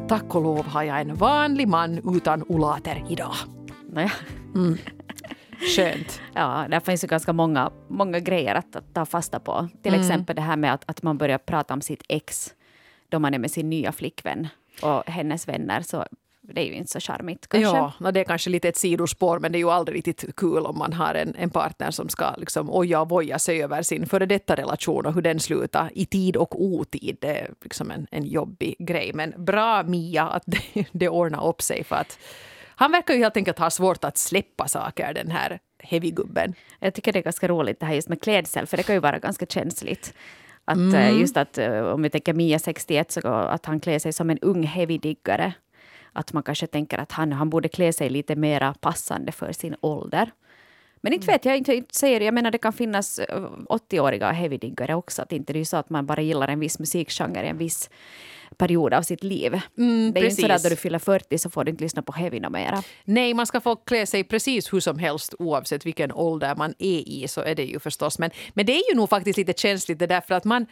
Tack 0.09 0.35
och 0.35 0.43
lov 0.43 0.67
har 0.67 0.83
jag 0.83 1.01
en 1.01 1.15
vanlig 1.15 1.69
man 1.69 2.17
utan 2.17 2.43
olater 2.43 3.05
idag. 3.11 3.35
Nåja. 3.93 4.11
Skönt. 5.77 6.21
Ja, 6.35 6.67
där 6.71 6.81
finns 6.81 7.05
ju 7.05 7.09
ganska 7.09 7.33
många, 7.33 7.71
många 7.89 8.21
grejer 8.21 8.55
att, 8.55 8.77
att 8.77 8.95
ta 8.95 9.07
fasta 9.07 9.41
på. 9.41 9.69
Till 9.83 9.95
exempel 9.95 10.37
det 10.37 10.43
här 10.43 10.57
med 10.57 10.75
att, 10.75 10.83
att 10.87 11.03
man 11.03 11.19
börjar 11.19 11.39
prata 11.39 11.75
om 11.75 11.81
sitt 11.81 12.03
ex 12.09 12.55
då 13.09 13.19
man 13.19 13.35
är 13.35 13.39
med 13.39 13.51
sin 13.51 13.71
nya 13.71 13.93
flickvän 13.93 14.49
och 14.83 15.03
hennes 15.07 15.49
vänner. 15.49 15.83
Så 15.83 16.05
det 16.41 16.61
är 16.61 16.65
ju 16.65 16.73
inte 16.73 16.91
så 16.91 17.01
charmigt 17.01 17.49
kanske. 17.49 17.77
Ja, 18.05 18.11
det 18.11 18.21
är 18.21 18.25
kanske 18.25 18.51
lite 18.51 18.69
ett 18.69 18.77
sidospår 18.77 19.39
men 19.39 19.53
det 19.53 19.59
är 19.59 19.61
ju 19.61 19.71
aldrig 19.71 19.97
riktigt 19.99 20.37
kul 20.37 20.67
om 20.67 20.79
man 20.79 20.93
har 20.93 21.15
en, 21.15 21.35
en 21.39 21.51
partner 21.51 21.91
som 21.91 22.09
ska 22.09 22.35
liksom 22.37 22.71
oja 22.71 23.01
och 23.01 23.09
voja 23.09 23.39
sig 23.39 23.63
över 23.63 23.83
sin 23.83 24.07
före 24.07 24.27
detta 24.27 24.55
relation 24.55 25.07
och 25.07 25.15
hur 25.15 25.23
den 25.23 25.41
slutar 25.41 25.91
i 25.95 26.07
tid 26.07 26.37
och 26.37 26.63
otid. 26.63 27.17
Det 27.21 27.41
är 27.41 27.51
liksom 27.63 27.91
en, 27.91 28.07
en 28.11 28.25
jobbig 28.25 28.77
grej. 28.79 29.13
Men 29.15 29.35
bra 29.37 29.83
Mia 29.83 30.23
att 30.23 30.43
det, 30.47 30.87
det 30.93 31.09
ordnar 31.09 31.47
upp 31.47 31.63
sig 31.63 31.85
för 31.85 31.97
att 31.97 32.19
han 32.77 32.93
verkar 32.93 33.15
ju 33.15 33.21
helt 33.21 33.37
enkelt 33.37 33.59
ha 33.59 33.71
svårt 33.71 34.05
att 34.05 34.19
släppa 34.19 34.69
saker 34.69 35.15
den 35.15 35.31
här 35.31 35.59
heavy-gubben. 35.79 36.55
Jag 36.81 36.95
tycker 36.95 37.13
det 37.13 37.19
är 37.19 37.23
ganska 37.23 37.49
roligt 37.49 37.81
det 37.81 37.87
här 37.87 37.95
just 37.95 38.09
med 38.09 38.23
klädsel, 38.23 38.67
för 38.67 38.77
det 38.77 38.83
kan 38.83 38.95
ju 38.95 39.01
vara 39.01 39.19
ganska 39.19 39.47
känsligt. 39.47 40.15
Att 40.65 40.95
eh, 40.95 41.21
just 41.21 41.37
att 41.37 41.59
eh, 41.59 41.79
om 41.79 42.03
vi 42.03 42.11
tänker 42.11 42.35
Mia 42.35 42.59
61, 42.59 43.13
så 43.13 43.29
att 43.29 43.67
han 43.67 43.81
klär 43.81 43.99
sig 43.99 44.13
som 44.13 44.31
en 44.31 44.39
ung 44.39 44.63
heavydiggare. 44.63 45.53
Att 46.13 46.33
man 46.33 46.43
kanske 46.43 46.67
tänker 46.67 46.99
att 46.99 47.13
han, 47.13 47.33
han 47.33 47.51
borde 47.51 47.69
klä 47.69 47.93
sig 47.93 48.11
lite 48.11 48.37
mera 48.37 48.75
passande 48.81 49.33
för 49.33 49.53
sin 49.53 49.77
ålder. 49.81 50.31
Men 51.01 51.13
inte 51.13 51.27
vet 51.27 51.45
jag, 51.45 51.57
inte, 51.57 51.75
inte 51.75 51.95
säger, 51.95 52.21
jag 52.21 52.35
menar 52.35 52.51
det 52.51 52.59
kan 52.59 52.73
finnas 52.73 53.19
eh, 53.19 53.41
80-åriga 53.69 54.31
heavydiggare 54.31 54.95
också. 54.95 55.23
Att 55.23 55.33
inte 55.33 55.53
det 55.53 55.61
är 55.61 55.65
så 55.65 55.77
att 55.77 55.91
man 55.91 56.07
bara 56.07 56.23
gillar 56.23 56.49
en 56.49 56.61
viss 56.61 56.79
musikgenre 56.79 57.43
en 57.43 57.59
viss 57.59 57.91
period 58.59 58.95
av 58.95 59.03
sitt 59.03 59.25
liv. 59.25 59.53
det 59.53 59.83
är 59.83 59.87
ju 59.87 60.07
inte 60.07 60.21
precis. 60.21 60.47
så 60.47 60.53
att 60.53 60.63
då 60.63 60.69
du 60.69 60.77
fyller 60.77 60.99
40 60.99 61.39
så 61.39 61.51
får 61.51 61.65
du 61.65 61.71
inte 61.71 61.85
lyssna 61.85 62.03
på 62.03 62.13
heavy 62.13 62.41
mera. 62.41 62.83
Nej, 63.05 63.35
man 63.35 63.47
ska 63.47 63.61
få 63.61 63.77
klä 63.77 64.07
sig 64.07 64.25
precis 64.25 64.73
hur 64.73 64.81
som 64.81 64.99
helst 64.99 65.35
oavsett 65.39 65.87
vilken 65.87 66.13
ålder 66.13 66.55
man 66.55 66.75
är 66.79 67.09
i. 67.09 67.29
Så 67.29 67.41
är 67.41 67.55
det 67.55 67.65
ju 67.65 67.79
förstås. 67.79 68.19
Men, 68.19 68.31
men 68.55 68.67
det 68.67 68.73
är 68.73 68.91
ju 68.91 68.97
nog 68.97 69.09
faktiskt 69.09 69.37
lite 69.37 69.53
känsligt 69.57 69.99
det 69.99 70.07
där 70.07 70.21
för 70.21 70.35
att 70.35 70.45
man, 70.45 70.67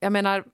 jag 0.00 0.12
menar, 0.12 0.44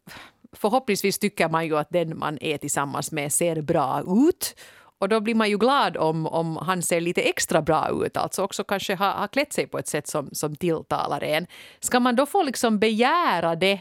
förhoppningsvis 0.52 1.18
tycker 1.18 1.48
man 1.48 1.66
ju 1.66 1.78
att 1.78 1.90
den 1.90 2.18
man 2.18 2.38
är 2.40 2.58
tillsammans 2.58 3.12
med 3.12 3.32
ser 3.32 3.62
bra 3.62 4.02
ut. 4.28 4.54
Och 5.00 5.08
då 5.08 5.20
blir 5.20 5.34
man 5.34 5.50
ju 5.50 5.58
glad 5.58 5.96
om, 5.96 6.26
om 6.26 6.56
han 6.56 6.82
ser 6.82 7.00
lite 7.00 7.22
extra 7.22 7.62
bra 7.62 7.90
ut, 8.04 8.16
alltså 8.16 8.42
också 8.42 8.64
kanske 8.64 8.94
har 8.94 9.12
ha 9.12 9.28
klätt 9.28 9.52
sig 9.52 9.66
på 9.66 9.78
ett 9.78 9.88
sätt 9.88 10.06
som, 10.06 10.28
som 10.32 10.56
tilltalar 10.56 11.24
en. 11.24 11.46
Ska 11.80 12.00
man 12.00 12.16
då 12.16 12.26
få 12.26 12.42
liksom 12.42 12.78
begära 12.78 13.56
det 13.56 13.80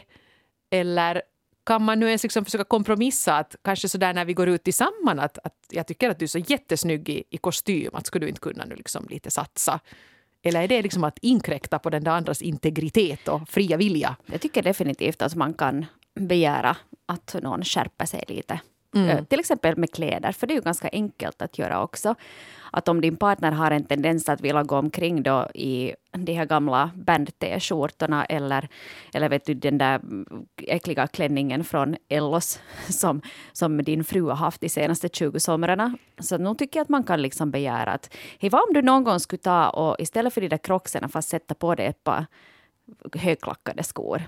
eller 0.70 1.22
kan 1.68 1.82
man 1.82 2.00
nu 2.00 2.06
ens 2.06 2.22
liksom 2.22 2.44
försöka 2.44 2.64
kompromissa 2.64 3.34
att 3.34 3.56
kanske 3.64 3.88
sådär 3.88 4.14
när 4.14 4.24
vi 4.24 4.34
går 4.34 4.48
ut 4.48 4.64
tillsammans 4.64 5.20
att, 5.20 5.38
att 5.44 5.54
jag 5.70 5.86
tycker 5.86 6.10
att 6.10 6.18
du 6.18 6.24
är 6.24 6.28
så 6.28 6.38
jättesnygg 6.38 7.08
i, 7.08 7.24
i 7.30 7.36
kostym, 7.36 7.94
att 7.94 8.06
skulle 8.06 8.26
du 8.26 8.28
inte 8.28 8.40
kunna 8.40 8.64
nu 8.64 8.74
liksom 8.74 9.06
lite 9.10 9.30
satsa? 9.30 9.80
Eller 10.42 10.62
är 10.62 10.68
det 10.68 10.82
liksom 10.82 11.04
att 11.04 11.18
inkräkta 11.22 11.78
på 11.78 11.90
den 11.90 12.04
där 12.04 12.12
andras 12.12 12.42
integritet 12.42 13.28
och 13.28 13.48
fria 13.48 13.76
vilja? 13.76 14.16
Jag 14.26 14.40
tycker 14.40 14.62
definitivt 14.62 15.22
att 15.22 15.34
man 15.34 15.54
kan 15.54 15.86
begära 16.14 16.76
att 17.06 17.36
någon 17.42 17.64
skärper 17.64 18.06
sig 18.06 18.24
lite. 18.28 18.60
Mm. 18.94 19.08
Eh, 19.08 19.24
till 19.24 19.40
exempel 19.40 19.76
med 19.76 19.92
kläder, 19.92 20.32
för 20.32 20.46
det 20.46 20.52
är 20.52 20.56
ju 20.56 20.60
ganska 20.60 20.88
enkelt 20.92 21.42
att 21.42 21.58
göra 21.58 21.82
också. 21.82 22.14
Att 22.72 22.88
om 22.88 23.00
din 23.00 23.16
partner 23.16 23.52
har 23.52 23.70
en 23.70 23.84
tendens 23.84 24.28
att 24.28 24.40
vilja 24.40 24.62
gå 24.62 24.76
omkring 24.76 25.22
då 25.22 25.48
i 25.54 25.94
de 26.12 26.32
här 26.32 26.44
gamla 26.44 26.90
band-t-skjortorna 26.94 28.24
eller, 28.24 28.68
eller 29.14 29.28
vet 29.28 29.44
du, 29.44 29.54
den 29.54 29.78
där 29.78 30.00
äckliga 30.56 31.06
klänningen 31.06 31.64
från 31.64 31.96
Ellos 32.08 32.60
som, 32.88 33.22
som 33.52 33.84
din 33.84 34.04
fru 34.04 34.22
har 34.22 34.36
haft 34.36 34.60
de 34.60 34.68
senaste 34.68 35.08
20 35.08 35.40
somrarna. 35.40 35.96
Så 36.18 36.38
nu 36.38 36.54
tycker 36.54 36.78
jag 36.78 36.84
att 36.84 36.88
man 36.88 37.04
kan 37.04 37.22
liksom 37.22 37.50
begära 37.50 37.92
att 37.92 38.14
hej, 38.38 38.50
vad 38.50 38.68
om 38.68 38.74
du 38.74 38.82
någon 38.82 39.04
gång 39.04 39.20
skulle 39.20 39.42
ta 39.42 39.70
och 39.70 39.96
istället 39.98 40.34
för 40.34 40.40
de 40.40 40.48
där 40.48 40.58
crocsarna 40.58 41.08
fast 41.08 41.28
sätta 41.28 41.54
på 41.54 41.74
dig 41.74 41.86
ett 41.86 42.04
par 42.04 42.26
högklackade 43.14 43.82
skor. 43.82 44.22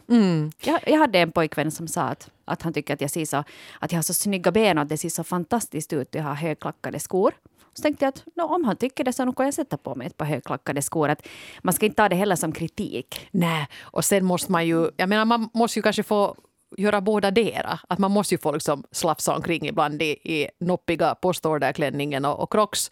Jag, 0.65 0.81
jag 0.87 0.99
hade 0.99 1.19
en 1.19 1.33
pojkvän 1.33 1.71
som 1.71 1.89
sa 1.89 2.03
att, 2.03 2.31
att 2.45 2.63
han 2.63 2.73
tycker 2.73 2.95
att 2.95 3.01
jag, 3.01 3.11
ser 3.11 3.25
så, 3.25 3.45
att 3.79 3.93
jag 3.93 3.99
har 3.99 4.03
så 4.03 4.15
snygga 4.15 4.51
ben 4.51 4.79
och 4.79 4.83
att 4.83 4.89
det 4.89 4.97
ser 4.97 5.09
så 5.09 5.25
fantastiskt 5.25 5.93
ut 5.93 6.09
att 6.09 6.15
jag 6.15 6.23
har 6.23 6.35
högklackade 6.35 7.01
skor. 7.01 7.35
Så 7.75 7.83
tänkte 7.83 8.05
jag 8.05 8.09
att 8.09 8.25
no, 8.37 8.43
om 8.43 8.65
han 8.65 8.77
tycker 8.77 9.05
det 9.05 9.13
så 9.13 9.33
kan 9.33 9.47
jag 9.47 9.55
sätta 9.55 9.77
på 9.77 9.95
mig 9.95 10.07
ett 10.07 10.17
par 10.17 10.27
högklackade 10.27 10.83
skor. 10.83 11.09
Att 11.09 11.27
man 11.63 11.75
ska 11.75 11.87
inte 11.87 11.97
ta 11.97 12.09
det 12.09 12.17
heller 12.17 12.37
som 12.37 12.53
kritik. 12.53 13.29
Nej, 13.31 13.69
och 13.81 14.05
sen 14.05 14.25
måste 14.25 14.53
man 14.53 14.67
ju, 14.67 14.91
jag 14.97 15.09
menar 15.09 15.25
man 15.25 15.49
måste 15.55 15.79
ju 15.79 15.83
kanske 15.83 16.03
få 16.03 16.37
göra 16.77 17.01
båda 17.01 17.31
dera. 17.31 17.81
Att 17.89 17.99
man 17.99 18.11
måste 18.11 18.35
ju 18.35 18.39
få 18.39 18.53
liksom 18.53 18.85
slafsa 18.91 19.37
omkring 19.37 19.69
ibland 19.69 20.03
i, 20.03 20.07
i 20.07 20.49
noppiga 20.61 21.15
postorderklänningen 21.15 22.25
och, 22.25 22.41
och 22.41 22.53
crocs. 22.53 22.91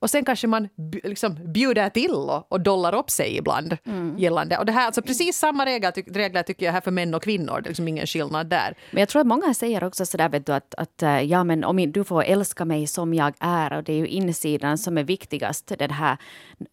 Och 0.00 0.10
sen 0.10 0.24
kanske 0.24 0.46
man 0.46 0.68
liksom 1.04 1.52
bjuder 1.52 1.88
till 1.88 2.10
och, 2.10 2.52
och 2.52 2.60
dollar 2.60 2.94
upp 2.94 3.10
sig 3.10 3.36
ibland 3.36 3.76
gällande. 4.18 4.58
Och 4.58 4.66
det 4.66 4.72
här, 4.72 4.86
alltså 4.86 5.02
precis 5.02 5.36
samma 5.36 5.66
regler, 5.66 5.90
ty, 5.90 6.02
regler 6.06 6.42
tycker 6.42 6.66
jag 6.66 6.72
här 6.72 6.80
för 6.80 6.90
män 6.90 7.14
och 7.14 7.22
kvinnor. 7.22 7.60
Det 7.60 7.66
är 7.66 7.70
liksom 7.70 7.88
ingen 7.88 8.06
skillnad 8.06 8.46
där. 8.46 8.74
Men 8.90 9.00
jag 9.00 9.08
tror 9.08 9.20
att 9.20 9.26
många 9.26 9.54
säger 9.54 9.84
också 9.84 10.06
sådär 10.06 10.28
vet 10.28 10.46
du, 10.46 10.52
att, 10.52 10.74
att 10.74 11.02
eh, 11.02 11.20
ja, 11.20 11.44
men 11.44 11.64
om 11.64 11.92
du 11.92 12.04
får 12.04 12.22
älska 12.22 12.64
mig 12.64 12.86
som 12.86 13.14
jag 13.14 13.34
är 13.40 13.72
och 13.72 13.84
det 13.84 13.92
är 13.92 13.96
ju 13.96 14.06
insidan 14.06 14.78
som 14.78 14.98
är 14.98 15.04
viktigast, 15.04 15.72
den 15.78 15.90
här 15.90 16.16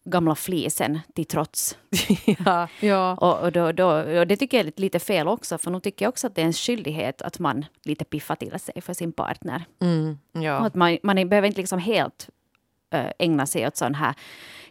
gamla 0.04 0.34
flisen 0.34 1.00
till 1.14 1.26
trots. 1.26 1.78
ja, 2.46 2.68
ja. 2.80 3.16
Och, 3.20 3.40
och, 3.44 3.52
då, 3.52 3.72
då, 3.72 3.88
och 4.20 4.26
det 4.26 4.36
tycker 4.36 4.56
jag 4.56 4.66
är 4.66 4.72
lite 4.76 4.98
fel 4.98 5.28
också, 5.28 5.58
för 5.58 5.70
nu 5.70 5.80
tycker 5.80 6.04
jag 6.04 6.10
också 6.10 6.26
att 6.26 6.34
det 6.34 6.42
är 6.42 6.46
en 6.46 6.52
skyldighet 6.52 7.22
att 7.22 7.38
man 7.38 7.64
lite 7.84 8.04
piffar 8.04 8.34
till 8.34 8.58
sig 8.58 8.80
för 8.80 8.94
sin 8.94 9.12
partner. 9.12 9.64
Mm, 9.82 10.18
Och 10.34 10.42
ja. 10.42 10.52
att 10.66 10.74
man, 10.74 10.98
man 11.02 11.28
behöver 11.28 11.48
inte 11.48 11.60
liksom 11.60 11.78
helt 11.78 12.28
ägna 13.18 13.46
sig 13.46 13.66
åt 13.66 13.76
sån 13.76 13.94
här 13.94 14.14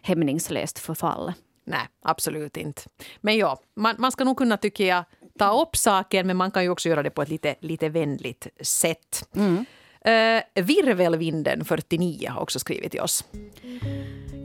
hämningslöst 0.02 0.78
förfall. 0.78 1.32
Nej, 1.64 1.88
absolut 2.02 2.56
inte. 2.56 2.82
Men 3.20 3.36
ja, 3.36 3.62
man, 3.76 3.94
man 3.98 4.12
ska 4.12 4.24
nog 4.24 4.36
kunna, 4.36 4.56
tycker 4.56 4.86
jag, 4.86 5.04
ta 5.38 5.62
upp 5.62 5.76
saker 5.76 6.24
men 6.24 6.36
man 6.36 6.50
kan 6.50 6.62
ju 6.62 6.70
också 6.70 6.88
göra 6.88 7.02
det 7.02 7.10
på 7.10 7.22
ett 7.22 7.28
lite, 7.28 7.54
lite 7.60 7.88
vänligt 7.88 8.46
sätt. 8.60 9.28
Mm. 9.36 9.64
Uh, 10.06 10.62
Virvelvinden 10.64 11.64
49 11.64 12.30
har 12.30 12.42
också 12.42 12.58
skrivit 12.58 12.90
till 12.90 13.00
oss. 13.00 13.24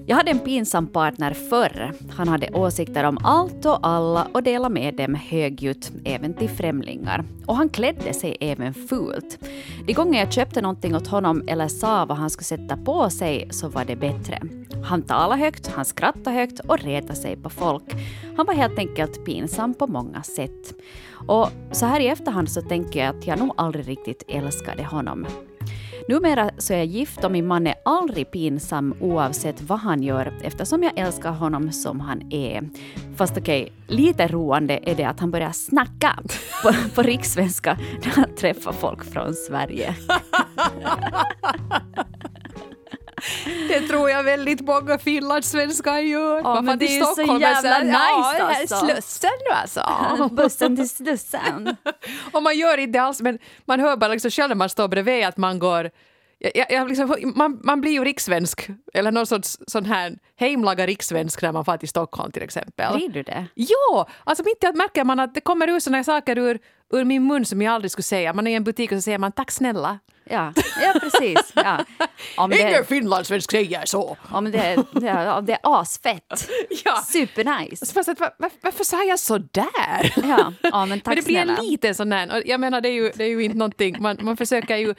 Jag 0.06 0.16
hade 0.16 0.32
en 0.32 0.40
pinsam 0.40 0.88
partner 0.88 1.34
förr. 1.34 1.94
Han 2.10 2.28
hade 2.28 2.50
åsikter 2.54 3.04
om 3.04 3.18
allt 3.24 3.66
och 3.66 3.88
alla 3.88 4.28
och 4.34 4.44
delade 4.44 4.74
med 4.74 4.96
dem 4.96 5.16
högljutt, 5.16 5.92
även 6.06 6.34
till 6.34 6.50
främlingar. 6.50 7.24
Och 7.46 7.56
han 7.56 7.70
klädde 7.70 8.14
sig 8.14 8.38
även 8.40 8.74
fult. 8.74 9.40
De 9.86 9.94
gånger 9.94 10.20
jag 10.20 10.34
köpte 10.34 10.62
någonting 10.62 10.96
åt 10.96 11.08
honom 11.08 11.44
eller 11.48 11.68
sa 11.68 12.06
vad 12.06 12.18
han 12.18 12.30
skulle 12.30 12.44
sätta 12.46 12.78
på 12.78 13.10
sig 13.10 13.48
så 13.52 13.70
var 13.70 13.86
det 13.86 13.96
bättre. 13.96 14.42
Han 14.86 15.02
talade 15.02 15.42
högt, 15.42 15.68
han 15.68 15.86
skrattade 15.86 16.36
högt 16.36 16.60
och 16.60 16.80
retade 16.80 17.16
sig 17.16 17.36
på 17.36 17.50
folk. 17.50 17.96
Han 18.38 18.46
var 18.46 18.54
helt 18.54 18.80
enkelt 18.80 19.26
pinsam 19.26 19.74
på 19.74 19.88
många 19.88 20.24
sätt. 20.24 20.74
Och 21.28 21.50
så 21.72 21.86
här 21.86 22.00
i 22.00 22.08
efterhand 22.08 22.50
så 22.50 22.62
tänker 22.62 23.00
jag 23.00 23.18
att 23.18 23.28
jag 23.28 23.40
nog 23.40 23.54
aldrig 23.58 23.88
riktigt 23.88 24.24
älskade 24.28 24.84
honom. 24.84 25.28
Numera 26.08 26.52
så 26.58 26.74
är 26.74 26.78
jag 26.78 26.86
gift 26.86 27.24
och 27.24 27.32
min 27.32 27.48
man 27.48 27.68
är 27.68 27.76
aldrig 27.86 28.32
pinsam 28.32 28.96
oavsett 29.00 29.62
vad 29.62 29.80
han 29.80 30.04
gör 30.04 30.34
eftersom 30.44 30.84
jag 30.84 31.00
älskar 31.00 31.32
honom 31.32 31.72
som 31.72 32.00
han 32.00 32.34
är. 32.34 32.70
Fast 33.16 33.38
okej, 33.38 33.64
okay, 33.64 33.98
lite 33.98 34.28
roande 34.28 34.80
är 34.84 34.96
det 34.96 35.04
att 35.04 35.20
han 35.20 35.32
börjar 35.32 35.52
snacka 35.52 36.20
på, 36.64 36.74
på 36.96 37.02
rikssvenska 37.02 37.78
när 38.04 38.12
han 38.12 38.36
träffar 38.36 38.72
folk 38.72 39.04
från 39.04 39.34
Sverige. 39.34 39.96
Det 43.68 43.80
tror 43.80 44.10
jag 44.10 44.24
väldigt 44.24 44.62
många 44.62 44.98
finlandssvenskar 44.98 45.98
gör. 45.98 46.38
Ja, 46.38 46.62
men 46.62 46.80
det 46.80 46.86
är 46.86 47.00
ju 47.00 47.06
så 47.06 47.38
jävla 47.40 47.80
nice 47.80 48.38
ja, 48.40 48.56
alltså. 48.60 48.76
Slussen 48.76 49.32
nu 49.50 49.56
alltså. 49.56 50.30
Bussen 50.36 50.76
till 50.76 50.90
Slussen. 50.90 51.76
och 52.32 52.44
man 52.44 52.58
gör 52.58 52.78
inte 52.78 53.02
alls, 53.02 53.22
men 53.22 53.40
man 53.66 53.80
hör 53.80 53.98
bara 53.98 54.12
liksom 54.12 54.32
själv 54.32 54.50
när 54.50 54.56
man 54.56 54.70
står 54.70 54.88
bredvid 54.88 55.26
att 55.26 55.38
man 55.38 55.60
går 55.60 55.92
jag, 56.56 56.72
jag 56.72 56.88
liksom, 56.88 57.34
man, 57.36 57.60
man 57.64 57.82
blir 57.82 57.92
ju 57.92 58.04
rikssvensk, 58.04 58.70
eller 58.94 59.12
någon 59.12 59.28
sorts 59.28 59.58
sån 59.68 59.86
här 59.86 60.18
heimlaga 60.36 60.88
rikssvensk 60.88 61.42
när 61.42 61.52
man 61.52 61.66
far 61.66 61.78
till 61.78 61.90
Stockholm 61.90 62.32
till 62.32 62.44
exempel. 62.44 62.98
Blir 62.98 63.10
du 63.10 63.24
det? 63.24 63.46
Ja! 63.54 64.08
Alltså 64.24 64.44
mitt 64.44 64.64
i 64.64 64.68
allt 64.68 64.76
märker 64.76 65.04
man 65.04 65.20
att 65.20 65.34
det 65.34 65.42
kommer 65.42 65.68
ut 65.68 65.84
såna 65.84 66.04
saker 66.04 66.38
ur, 66.38 66.60
ur 66.94 67.04
min 67.04 67.28
mun 67.28 67.46
som 67.46 67.62
jag 67.62 67.74
aldrig 67.74 67.92
skulle 67.92 68.04
säga. 68.04 68.34
Man 68.34 68.48
är 68.48 68.52
i 68.52 68.56
en 68.56 68.64
butik 68.64 68.92
och 68.92 68.98
så 68.98 69.02
säger 69.02 69.18
man 69.18 69.32
tack 69.32 69.52
snälla. 69.52 70.00
Ja, 70.26 70.54
ja 70.82 71.00
precis. 71.00 71.54
Ja. 71.56 71.86
Om 72.38 72.50
det, 72.50 72.62
Ingen 72.62 72.86
finlandssvensk 72.86 73.52
säger 73.52 73.86
så. 73.86 74.18
Om 74.32 74.52
det, 74.52 74.78
ja, 75.02 75.42
det 75.42 75.54
är 75.54 75.60
asfett. 75.64 76.50
Ja. 76.86 77.04
Supernice. 77.08 77.94
Fast, 77.94 78.08
var, 78.20 78.52
varför 78.62 78.84
sa 78.84 79.04
jag 79.04 79.20
så 79.20 79.38
där? 79.38 80.14
Ja, 80.28 80.54
ja 80.62 80.86
men 80.86 81.00
tack 81.00 81.08
Men 81.16 81.16
det 81.16 81.26
blir 81.26 81.36
snälla. 81.36 81.58
en 81.58 81.66
liten 81.66 81.96
sån 81.96 82.10
där, 82.10 82.44
jag 82.46 82.60
menar 82.60 82.82
det 82.82 82.90
är 82.90 82.94
ju, 82.94 83.12
det 83.16 83.24
är 83.24 83.28
ju 83.28 83.44
inte 83.44 83.58
någonting, 83.58 83.96
man, 84.00 84.18
man 84.22 84.38
försöker 84.38 84.78
ju, 84.78 84.96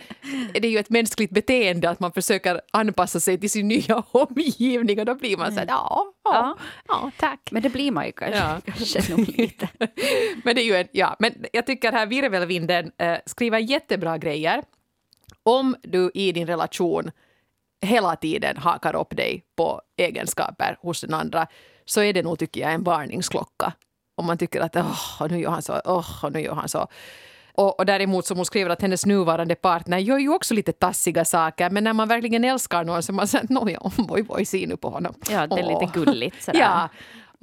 det 0.52 0.66
är 0.66 0.70
ju 0.70 0.78
ett 0.78 0.90
mänskligt 0.90 1.30
beteende 1.30 1.90
att 1.90 2.00
man 2.00 2.12
försöker 2.12 2.60
anpassa 2.72 3.20
sig 3.20 3.40
till 3.40 3.50
sin 3.50 3.68
nya 3.68 4.02
omgivning 4.10 5.00
och 5.00 5.06
då 5.06 5.14
blir 5.14 5.36
man 5.36 5.52
så 5.52 5.58
här, 5.58 5.66
ja, 5.66 6.12
ja, 6.24 6.56
ja, 6.88 7.10
tack. 7.16 7.48
Men 7.50 7.62
det 7.62 7.68
blir 7.68 7.90
man 7.90 8.06
ju 8.06 8.12
kanske, 8.12 8.38
ja. 8.38 8.60
kanske 8.66 9.16
nog 9.16 9.38
lite. 9.38 9.68
men 10.44 10.54
det 10.54 10.62
är 10.62 10.66
ju 10.66 10.76
en, 10.76 10.88
ja, 10.92 11.16
men 11.18 11.44
jag 11.52 11.66
tycker 11.66 11.92
här 11.92 12.06
virvelvinden 12.06 12.90
äh, 12.98 13.16
skriver 13.26 13.58
jättebra 13.58 14.18
grejer 14.18 14.62
om 15.44 15.76
du 15.82 16.10
i 16.14 16.32
din 16.32 16.46
relation 16.46 17.10
hela 17.84 18.16
tiden 18.16 18.56
hakar 18.56 18.96
upp 18.96 19.16
dig 19.16 19.44
på 19.56 19.80
egenskaper 19.96 20.78
hos 20.80 21.00
den 21.00 21.14
andra 21.14 21.46
så 21.84 22.00
är 22.00 22.12
det 22.12 22.22
nog, 22.22 22.38
tycker 22.38 22.60
jag, 22.60 22.72
en 22.72 22.84
varningsklocka. 22.84 23.72
Om 24.16 24.26
man 24.26 24.38
tycker 24.38 24.60
att 24.60 24.76
oh, 24.76 25.26
nu 25.30 25.40
gör 25.40 25.50
han 25.50 25.62
så, 25.62 25.72
oh, 25.84 26.30
nu 26.30 26.40
gör 26.40 26.54
han 26.54 26.68
så. 26.68 26.88
Och, 27.56 27.78
och 27.78 27.86
däremot 27.86 28.26
som 28.26 28.36
hon 28.36 28.46
skriver 28.46 28.70
att 28.70 28.82
hennes 28.82 29.06
nuvarande 29.06 29.54
partner 29.54 29.98
gör 29.98 30.18
ju 30.18 30.28
också 30.28 30.54
lite 30.54 30.72
tassiga 30.72 31.24
saker 31.24 31.70
men 31.70 31.84
när 31.84 31.92
man 31.92 32.08
verkligen 32.08 32.44
älskar 32.44 32.84
någon 32.84 33.02
så 33.02 33.12
man 33.12 33.28
säger 33.28 33.46
nåja, 33.52 33.80
oj, 34.08 34.24
oj, 34.28 34.44
se 34.44 34.66
nu 34.66 34.76
på 34.76 34.90
honom. 34.90 35.14
Ja, 35.30 35.46
det 35.46 35.60
är 35.60 35.80
lite 35.80 35.98
gulligt 35.98 36.42
sådär. 36.44 36.60
Ja, 36.60 36.88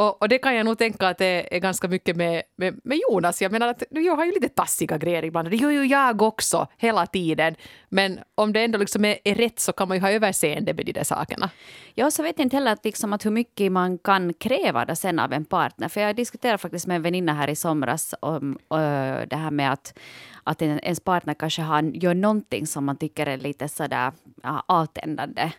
och, 0.02 0.22
och, 0.22 0.30
det 0.30 0.38
kan 0.38 0.56
jag 0.56 0.66
nog 0.66 0.78
tänka 0.78 1.08
att 1.08 1.18
det 1.18 1.56
är 1.56 1.60
ganska 1.60 1.88
mycket 1.88 2.16
med, 2.16 2.44
med, 2.56 2.80
med 2.84 3.00
Jonas. 3.10 3.42
Jag 3.42 3.52
menar 3.52 3.68
att 3.68 3.84
jag 3.90 4.16
har 4.16 4.26
ju 4.26 4.32
lite 4.32 4.50
tassiga 4.50 4.98
grejer 4.98 5.26
ibland. 5.26 5.50
Det 5.50 5.56
gör 5.56 5.70
ju 5.70 5.86
jag 5.86 6.22
också 6.22 6.68
hela 6.78 7.06
tiden. 7.06 7.56
Men 7.90 8.20
om 8.36 8.54
det 8.54 8.64
ändå 8.64 8.78
liksom 8.80 9.06
är, 9.06 9.18
är 9.24 9.36
rätt 9.36 9.60
så 9.60 9.74
kan 9.74 9.88
man 9.88 9.98
ju 9.98 10.02
ha 10.02 10.12
överseende 10.12 10.74
med 10.74 10.86
de 10.86 10.92
där 10.92 11.04
sakerna. 11.04 11.50
Jag 11.94 12.14
så 12.14 12.24
vet 12.24 12.40
inte 12.40 12.56
heller 12.56 12.72
att, 12.72 12.86
liksom, 12.86 13.14
att 13.14 13.26
hur 13.26 13.32
mycket 13.32 13.72
man 13.72 13.98
kan 13.98 14.34
kräva 14.34 14.86
det 14.86 14.96
sen 14.96 15.20
av 15.20 15.34
en 15.34 15.46
partner. 15.46 15.90
För 15.90 16.02
jag 16.02 16.16
diskuterade 16.16 16.58
faktiskt 16.58 16.88
med 16.88 16.96
en 16.96 17.02
väninna 17.02 17.34
här 17.34 17.48
i 17.48 17.56
somras 17.56 18.16
om 18.20 18.52
uh, 18.52 19.28
det 19.28 19.36
här 19.36 19.52
med 19.52 19.72
att, 19.72 19.98
att 20.44 20.62
ens 20.62 21.00
partner 21.00 21.34
kanske 21.34 21.62
har, 21.62 21.84
gör 21.84 22.14
någonting 22.14 22.68
som 22.68 22.86
man 22.86 22.98
tycker 22.98 23.26
är 23.26 23.38
lite 23.38 23.68
sådär 23.68 24.12
ja, 24.44 24.64
avtändande. 24.68 25.52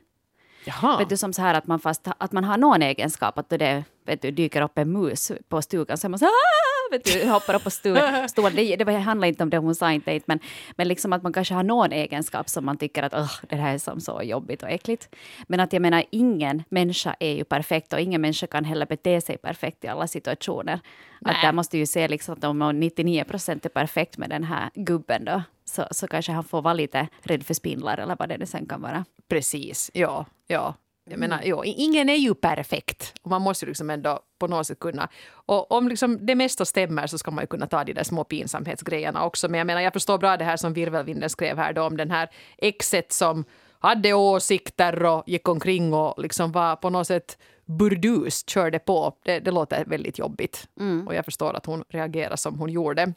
Jaha. 0.64 0.98
Vet 0.98 1.08
du, 1.08 1.16
som 1.16 1.32
så 1.32 1.42
här 1.42 1.54
att 1.54 1.66
man, 1.66 1.80
fast, 1.80 2.08
att 2.18 2.32
man 2.32 2.44
har 2.44 2.56
någon 2.56 2.82
egenskap, 2.82 3.38
att 3.38 3.48
det 3.48 3.84
vet 4.06 4.22
du, 4.22 4.30
dyker 4.30 4.62
upp 4.62 4.78
en 4.78 4.92
mus 4.92 5.32
på 5.48 5.62
stugan 5.62 5.98
så 5.98 6.06
är 6.06 6.08
man 6.08 6.18
så 6.18 6.26
vet 6.92 7.04
du, 7.04 7.30
hoppar 7.30 7.54
upp 7.54 7.64
på 7.64 7.70
stolen. 8.28 8.56
Det, 8.56 8.76
det 8.76 8.92
handlar 8.92 9.28
inte 9.28 9.42
om 9.42 9.50
det 9.50 9.58
hon 9.58 9.74
sa 9.74 9.92
inte, 9.92 10.20
men, 10.26 10.38
men 10.76 10.88
liksom 10.88 11.12
att 11.12 11.22
man 11.22 11.32
kanske 11.32 11.54
har 11.54 11.62
någon 11.62 11.92
egenskap 11.92 12.48
som 12.48 12.64
man 12.64 12.76
tycker 12.76 13.02
att 13.02 13.12
det 13.48 13.56
här 13.56 13.74
är 13.74 13.78
som 13.78 14.00
så 14.00 14.22
jobbigt 14.22 14.62
och 14.62 14.70
äckligt. 14.70 15.14
Men 15.46 15.60
att 15.60 15.72
jag 15.72 15.82
menar, 15.82 16.04
ingen 16.10 16.62
människa 16.68 17.16
är 17.20 17.32
ju 17.32 17.44
perfekt 17.44 17.92
och 17.92 18.00
ingen 18.00 18.20
människa 18.20 18.46
kan 18.46 18.64
heller 18.64 18.86
bete 18.86 19.20
sig 19.20 19.38
perfekt 19.38 19.84
i 19.84 19.88
alla 19.88 20.06
situationer. 20.06 20.80
Att 21.24 21.42
där 21.42 21.52
måste 21.52 21.78
ju 21.78 21.86
se 21.86 22.08
liksom 22.08 22.34
att 22.34 22.44
om 22.44 22.80
99 22.80 23.24
procent 23.24 23.64
är 23.64 23.68
perfekt 23.68 24.18
med 24.18 24.30
den 24.30 24.44
här 24.44 24.70
gubben 24.74 25.24
då, 25.24 25.42
så, 25.72 25.86
så 25.90 26.06
kanske 26.06 26.32
han 26.32 26.44
får 26.44 26.62
vara 26.62 26.74
lite 26.74 27.08
rädd 27.22 27.46
för 27.46 27.54
spindlar 27.54 27.98
eller 27.98 28.16
vad 28.18 28.28
det 28.28 28.38
nu 28.38 28.46
sen 28.46 28.66
kan 28.66 28.82
vara. 28.82 29.04
Precis, 29.28 29.90
ja. 29.94 30.26
ja. 30.46 30.74
Jag 31.04 31.18
menar, 31.18 31.36
mm. 31.36 31.48
jo, 31.48 31.62
ingen 31.64 32.08
är 32.08 32.16
ju 32.16 32.34
perfekt. 32.34 33.14
Och 33.22 33.30
man 33.30 33.42
måste 33.42 33.66
liksom 33.66 33.90
ändå 33.90 34.20
på 34.38 34.46
något 34.46 34.66
sätt 34.66 34.78
kunna... 34.78 35.08
Och 35.30 35.72
om 35.72 35.88
liksom 35.88 36.26
det 36.26 36.34
mesta 36.34 36.64
stämmer 36.64 37.06
så 37.06 37.18
ska 37.18 37.30
man 37.30 37.42
ju 37.42 37.46
kunna 37.46 37.66
ta 37.66 37.84
de 37.84 37.92
där 37.92 38.04
små 38.04 38.24
pinsamhetsgrejerna 38.24 39.24
också. 39.24 39.48
Men 39.48 39.58
jag 39.58 39.66
menar, 39.66 39.80
jag 39.80 39.92
förstår 39.92 40.18
bra 40.18 40.36
det 40.36 40.44
här 40.44 40.56
som 40.56 40.72
Virvelvinden 40.72 41.30
skrev 41.30 41.58
här 41.58 41.72
då 41.72 41.82
om 41.82 41.96
den 41.96 42.10
här 42.10 42.28
exet 42.58 43.12
som 43.12 43.44
hade 43.78 44.12
åsikter 44.12 45.04
och 45.04 45.22
gick 45.26 45.48
omkring 45.48 45.94
och 45.94 46.22
liksom 46.22 46.52
var 46.52 46.76
på 46.76 46.90
något 46.90 47.06
sätt 47.06 47.38
burdus, 47.64 48.44
körde 48.48 48.78
på. 48.78 49.16
Det, 49.24 49.40
det 49.40 49.50
låter 49.50 49.84
väldigt 49.84 50.18
jobbigt. 50.18 50.68
Mm. 50.80 51.08
Och 51.08 51.14
jag 51.14 51.24
förstår 51.24 51.54
att 51.56 51.66
hon 51.66 51.84
reagerar 51.88 52.36
som 52.36 52.58
hon 52.58 52.70
gjorde. 52.70 53.14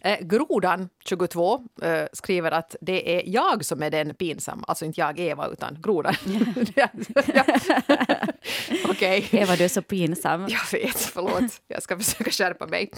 Eh, 0.00 0.18
Grodan, 0.20 0.88
22, 1.04 1.62
eh, 1.82 2.04
skriver 2.12 2.50
att 2.50 2.76
det 2.80 3.18
är 3.18 3.22
jag 3.26 3.64
som 3.64 3.82
är 3.82 3.90
den 3.90 4.14
pinsam. 4.14 4.64
Alltså 4.68 4.84
inte 4.84 5.00
jag, 5.00 5.18
Eva, 5.18 5.48
utan 5.48 5.78
Grodan. 5.82 6.14
Okej. 8.84 9.18
Okay. 9.24 9.40
Eva, 9.40 9.56
du 9.56 9.64
är 9.64 9.68
så 9.68 9.82
pinsam. 9.82 10.40
Jag 10.48 10.80
vet, 10.80 10.98
förlåt. 10.98 11.60
Jag 11.68 11.82
ska 11.82 11.98
försöka 11.98 12.30
skärpa 12.30 12.66
mig. 12.66 12.90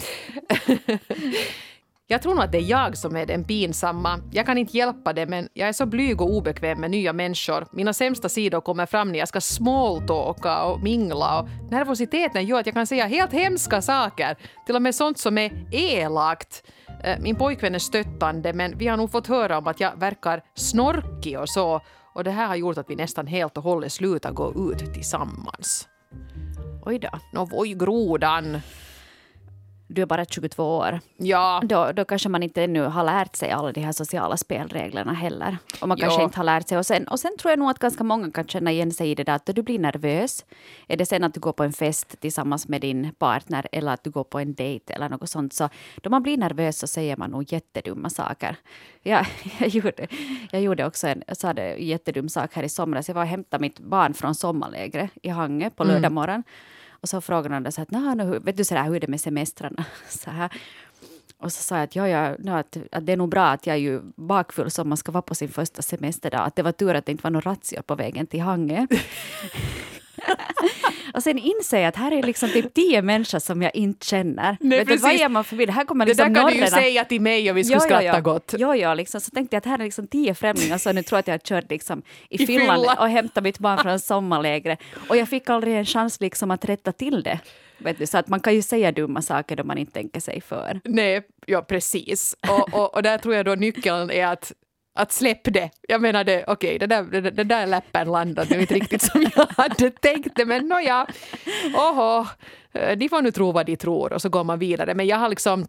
Jag 2.07 2.21
tror 2.21 2.35
nog 2.35 2.43
att 2.43 2.51
det 2.51 2.57
är 2.57 2.69
jag 2.69 2.97
som 2.97 3.15
är 3.15 3.25
den 3.25 3.43
pinsamma. 3.43 4.19
Jag 4.31 4.45
kan 4.45 4.57
inte 4.57 4.77
hjälpa 4.77 5.13
det, 5.13 5.25
men 5.25 5.49
jag 5.53 5.69
är 5.69 5.73
så 5.73 5.85
blyg 5.85 6.21
och 6.21 6.29
obekväm 6.29 6.79
med 6.79 6.91
nya 6.91 7.13
människor. 7.13 7.67
Mina 7.71 7.93
sämsta 7.93 8.29
sidor 8.29 8.61
kommer 8.61 8.85
fram 8.85 9.11
när 9.11 9.19
jag 9.19 9.27
ska 9.27 9.41
smalltalka 9.41 10.63
och 10.63 10.83
mingla. 10.83 11.39
Och 11.39 11.47
nervositeten 11.71 12.45
gör 12.45 12.59
att 12.59 12.65
jag 12.65 12.75
kan 12.75 12.87
säga 12.87 13.05
helt 13.05 13.33
hemska 13.33 13.81
saker. 13.81 14.37
Till 14.65 14.75
och 14.75 14.81
med 14.81 14.95
sånt 14.95 15.17
som 15.17 15.37
är 15.37 15.67
elakt. 15.71 16.63
Eh, 17.03 17.19
min 17.19 17.35
pojkvän 17.35 17.75
är 17.75 17.79
stöttande, 17.79 18.53
men 18.53 18.77
vi 18.77 18.87
har 18.87 18.97
nog 18.97 19.11
fått 19.11 19.27
höra 19.27 19.57
om 19.57 19.67
att 19.67 19.79
jag 19.79 19.99
verkar 19.99 20.43
snorkig 20.55 21.39
och 21.39 21.49
så. 21.49 21.81
Och 22.13 22.23
det 22.23 22.31
här 22.31 22.47
har 22.47 22.55
gjort 22.55 22.77
att 22.77 22.89
vi 22.89 22.95
nästan 22.95 23.27
helt 23.27 23.57
och 23.57 23.63
hållet 23.63 23.91
slutar 23.91 24.31
gå 24.31 24.71
ut 24.71 24.93
tillsammans. 24.93 25.87
Oj 26.85 26.99
då. 26.99 27.09
Nå, 27.33 27.49
oj, 27.51 27.73
grodan 27.73 28.61
du 29.95 30.01
är 30.01 30.05
bara 30.05 30.25
22 30.25 30.77
år. 30.77 30.99
Ja. 31.17 31.61
Då, 31.63 31.91
då 31.91 32.05
kanske 32.05 32.29
man 32.29 32.43
inte 32.43 32.63
ännu 32.63 32.81
har 32.81 33.03
lärt 33.03 33.35
sig 33.35 33.51
alla 33.51 33.71
de 33.71 33.81
här 33.81 33.91
sociala 33.91 34.37
spelreglerna 34.37 35.13
heller. 35.13 35.57
Och 35.81 35.87
man 35.87 35.97
kanske 35.97 36.19
ja. 36.19 36.23
inte 36.23 36.37
har 36.39 36.43
lärt 36.43 36.67
sig. 36.67 36.77
Och 36.77 36.85
sen, 36.85 37.07
och 37.07 37.19
sen 37.19 37.37
tror 37.37 37.51
jag 37.51 37.59
nog 37.59 37.69
att 37.69 37.79
ganska 37.79 38.03
många 38.03 38.31
kan 38.31 38.47
känna 38.47 38.71
igen 38.71 38.91
sig 38.91 39.11
i 39.11 39.15
det 39.15 39.23
där 39.23 39.35
att 39.35 39.45
du 39.45 39.61
blir 39.61 39.79
nervös. 39.79 40.45
Är 40.87 40.97
det 40.97 41.05
sen 41.05 41.23
att 41.23 41.33
du 41.33 41.39
går 41.39 41.53
på 41.53 41.63
en 41.63 41.73
fest 41.73 42.15
tillsammans 42.19 42.67
med 42.67 42.81
din 42.81 43.13
partner 43.17 43.67
eller 43.71 43.91
att 43.93 44.03
du 44.03 44.09
går 44.09 44.23
på 44.23 44.39
en 44.39 44.53
dejt 44.53 44.93
eller 44.93 45.09
något 45.09 45.29
sånt. 45.29 45.53
Så 45.53 45.69
då 45.95 46.09
man 46.09 46.23
blir 46.23 46.37
nervös 46.37 46.79
så 46.79 46.87
säger 46.87 47.17
man 47.17 47.31
nog 47.31 47.53
jättedumma 47.53 48.09
saker. 48.09 48.55
Ja, 49.01 49.25
jag, 49.59 49.69
gjorde, 49.69 50.07
jag 50.51 50.61
gjorde 50.61 50.85
också 50.85 51.07
en 51.07 51.23
jag 51.27 51.37
sa 51.37 51.53
det, 51.53 51.75
jättedum 51.77 52.29
sak 52.29 52.53
här 52.53 52.63
i 52.63 52.69
somras. 52.69 53.07
Jag 53.07 53.15
var 53.15 53.21
och 53.21 53.27
hämtade 53.27 53.61
mitt 53.61 53.79
barn 53.79 54.13
från 54.13 54.35
sommarlägret 54.35 55.11
i 55.21 55.29
Hangö 55.29 55.69
på 55.69 55.83
lördag 55.83 56.11
morgon. 56.11 56.35
Mm. 56.35 56.43
Och 57.05 57.09
så 57.09 57.21
frågade 57.21 57.55
han 57.55 57.71
så 57.71 57.81
att, 57.81 57.91
nu, 57.91 58.39
vet 58.39 58.57
du 58.57 58.63
sådär, 58.63 58.83
hur 58.83 58.95
är 58.95 58.99
det 58.99 59.07
med 59.07 59.21
semestrarna? 59.21 59.85
Så 60.09 60.31
här. 60.31 60.51
Och 61.37 61.53
så 61.53 61.63
sa 61.63 61.75
jag 61.75 61.83
att, 61.83 61.95
ja, 61.95 62.07
ja, 62.07 62.35
no, 62.39 62.51
att, 62.51 62.77
att 62.91 63.05
det 63.05 63.13
är 63.13 63.17
nog 63.17 63.29
bra 63.29 63.45
att 63.45 63.67
jag 63.67 63.75
är 63.75 63.79
ju 63.79 64.01
bakfull 64.15 64.71
som 64.71 64.89
man 64.89 64.97
ska 64.97 65.11
vara 65.11 65.21
på 65.21 65.35
sin 65.35 65.49
första 65.49 65.81
semesterdag. 65.81 66.41
Att 66.45 66.55
det 66.55 66.63
var 66.63 66.71
tur 66.71 66.95
att 66.95 67.05
det 67.05 67.11
inte 67.11 67.23
var 67.23 67.31
några 67.31 67.51
razzior 67.51 67.81
på 67.81 67.95
vägen 67.95 68.27
till 68.27 68.41
Hangö. 68.41 68.87
och 71.15 71.23
sen 71.23 71.37
inser 71.37 71.79
jag 71.79 71.87
att 71.87 71.95
här 71.95 72.11
är 72.11 72.23
liksom 72.23 72.49
typ 72.49 72.73
tio 72.73 73.01
människor 73.01 73.39
som 73.39 73.61
jag 73.61 73.75
inte 73.75 74.05
känner. 74.05 74.57
Nej, 74.59 74.77
Vet 74.79 74.87
du, 74.87 74.97
vad 74.97 75.15
ger 75.15 75.29
man 75.29 75.43
förbi? 75.43 75.65
Det 75.65 75.71
här 75.71 75.85
kommer 75.85 76.05
Det 76.05 76.09
liksom 76.09 76.33
där 76.33 76.41
kan 76.41 76.51
du 76.51 76.57
ju 76.57 76.67
säga 76.67 77.05
till 77.05 77.21
mig 77.21 77.49
om 77.49 77.55
vi 77.55 77.63
skulle 77.63 77.79
skratta 77.79 78.03
ja. 78.03 78.19
gott. 78.19 78.53
Jo, 78.57 78.75
ja, 78.75 78.93
liksom. 78.93 79.21
Så 79.21 79.31
tänkte 79.31 79.55
jag 79.55 79.59
att 79.59 79.65
här 79.65 79.79
är 79.79 79.83
liksom 79.83 80.07
tio 80.07 80.33
främlingar 80.33 80.77
så 80.77 80.91
nu 80.91 81.03
tror 81.03 81.17
jag 81.17 81.19
att 81.19 81.27
jag 81.27 81.33
har 81.33 81.61
kört 81.61 81.71
liksom 81.71 82.01
i, 82.29 82.43
I 82.43 82.47
Finland 82.47 82.81
fylla. 82.81 83.01
och 83.01 83.09
hämtat 83.09 83.43
mitt 83.43 83.59
barn 83.59 83.77
från 83.77 83.99
sommarlägret. 83.99 84.79
Och 85.09 85.17
jag 85.17 85.29
fick 85.29 85.49
aldrig 85.49 85.75
en 85.75 85.85
chans 85.85 86.21
liksom 86.21 86.51
att 86.51 86.65
rätta 86.65 86.91
till 86.91 87.23
det. 87.23 87.39
Vet 87.77 87.99
du, 87.99 88.07
så 88.07 88.17
att 88.17 88.27
man 88.27 88.39
kan 88.39 88.55
ju 88.55 88.61
säga 88.61 88.91
dumma 88.91 89.21
saker 89.21 89.55
då 89.55 89.63
man 89.63 89.77
inte 89.77 89.91
tänker 89.91 90.19
sig 90.19 90.41
för. 90.41 90.79
Nej, 90.83 91.21
ja 91.45 91.61
precis. 91.61 92.35
Och, 92.49 92.73
och, 92.73 92.93
och 92.95 93.03
där 93.03 93.17
tror 93.17 93.35
jag 93.35 93.45
då 93.45 93.55
nyckeln 93.55 94.11
är 94.11 94.27
att 94.27 94.53
att 94.95 95.11
släpp 95.11 95.43
det. 95.43 95.69
Jag 95.87 96.01
menar, 96.01 96.43
okej, 96.47 96.79
den 96.79 96.89
där, 96.89 97.03
den, 97.03 97.35
den 97.35 97.47
där 97.47 97.67
läppen 97.67 98.11
landade 98.11 98.55
nu 98.55 98.61
inte 98.61 98.73
riktigt 98.73 99.01
som 99.01 99.25
jag 99.35 99.47
hade 99.57 99.91
tänkt 99.91 100.35
det, 100.35 100.45
men 100.45 100.67
nåja, 100.67 101.07
oho, 101.73 102.27
eh, 102.73 102.97
de 102.97 103.09
får 103.09 103.21
nu 103.21 103.31
tro 103.31 103.51
vad 103.51 103.65
de 103.65 103.75
tror 103.75 104.13
och 104.13 104.21
så 104.21 104.29
går 104.29 104.43
man 104.43 104.59
vidare. 104.59 104.93
Men 104.93 105.07
jag 105.07 105.17
har 105.17 105.29
liksom 105.29 105.67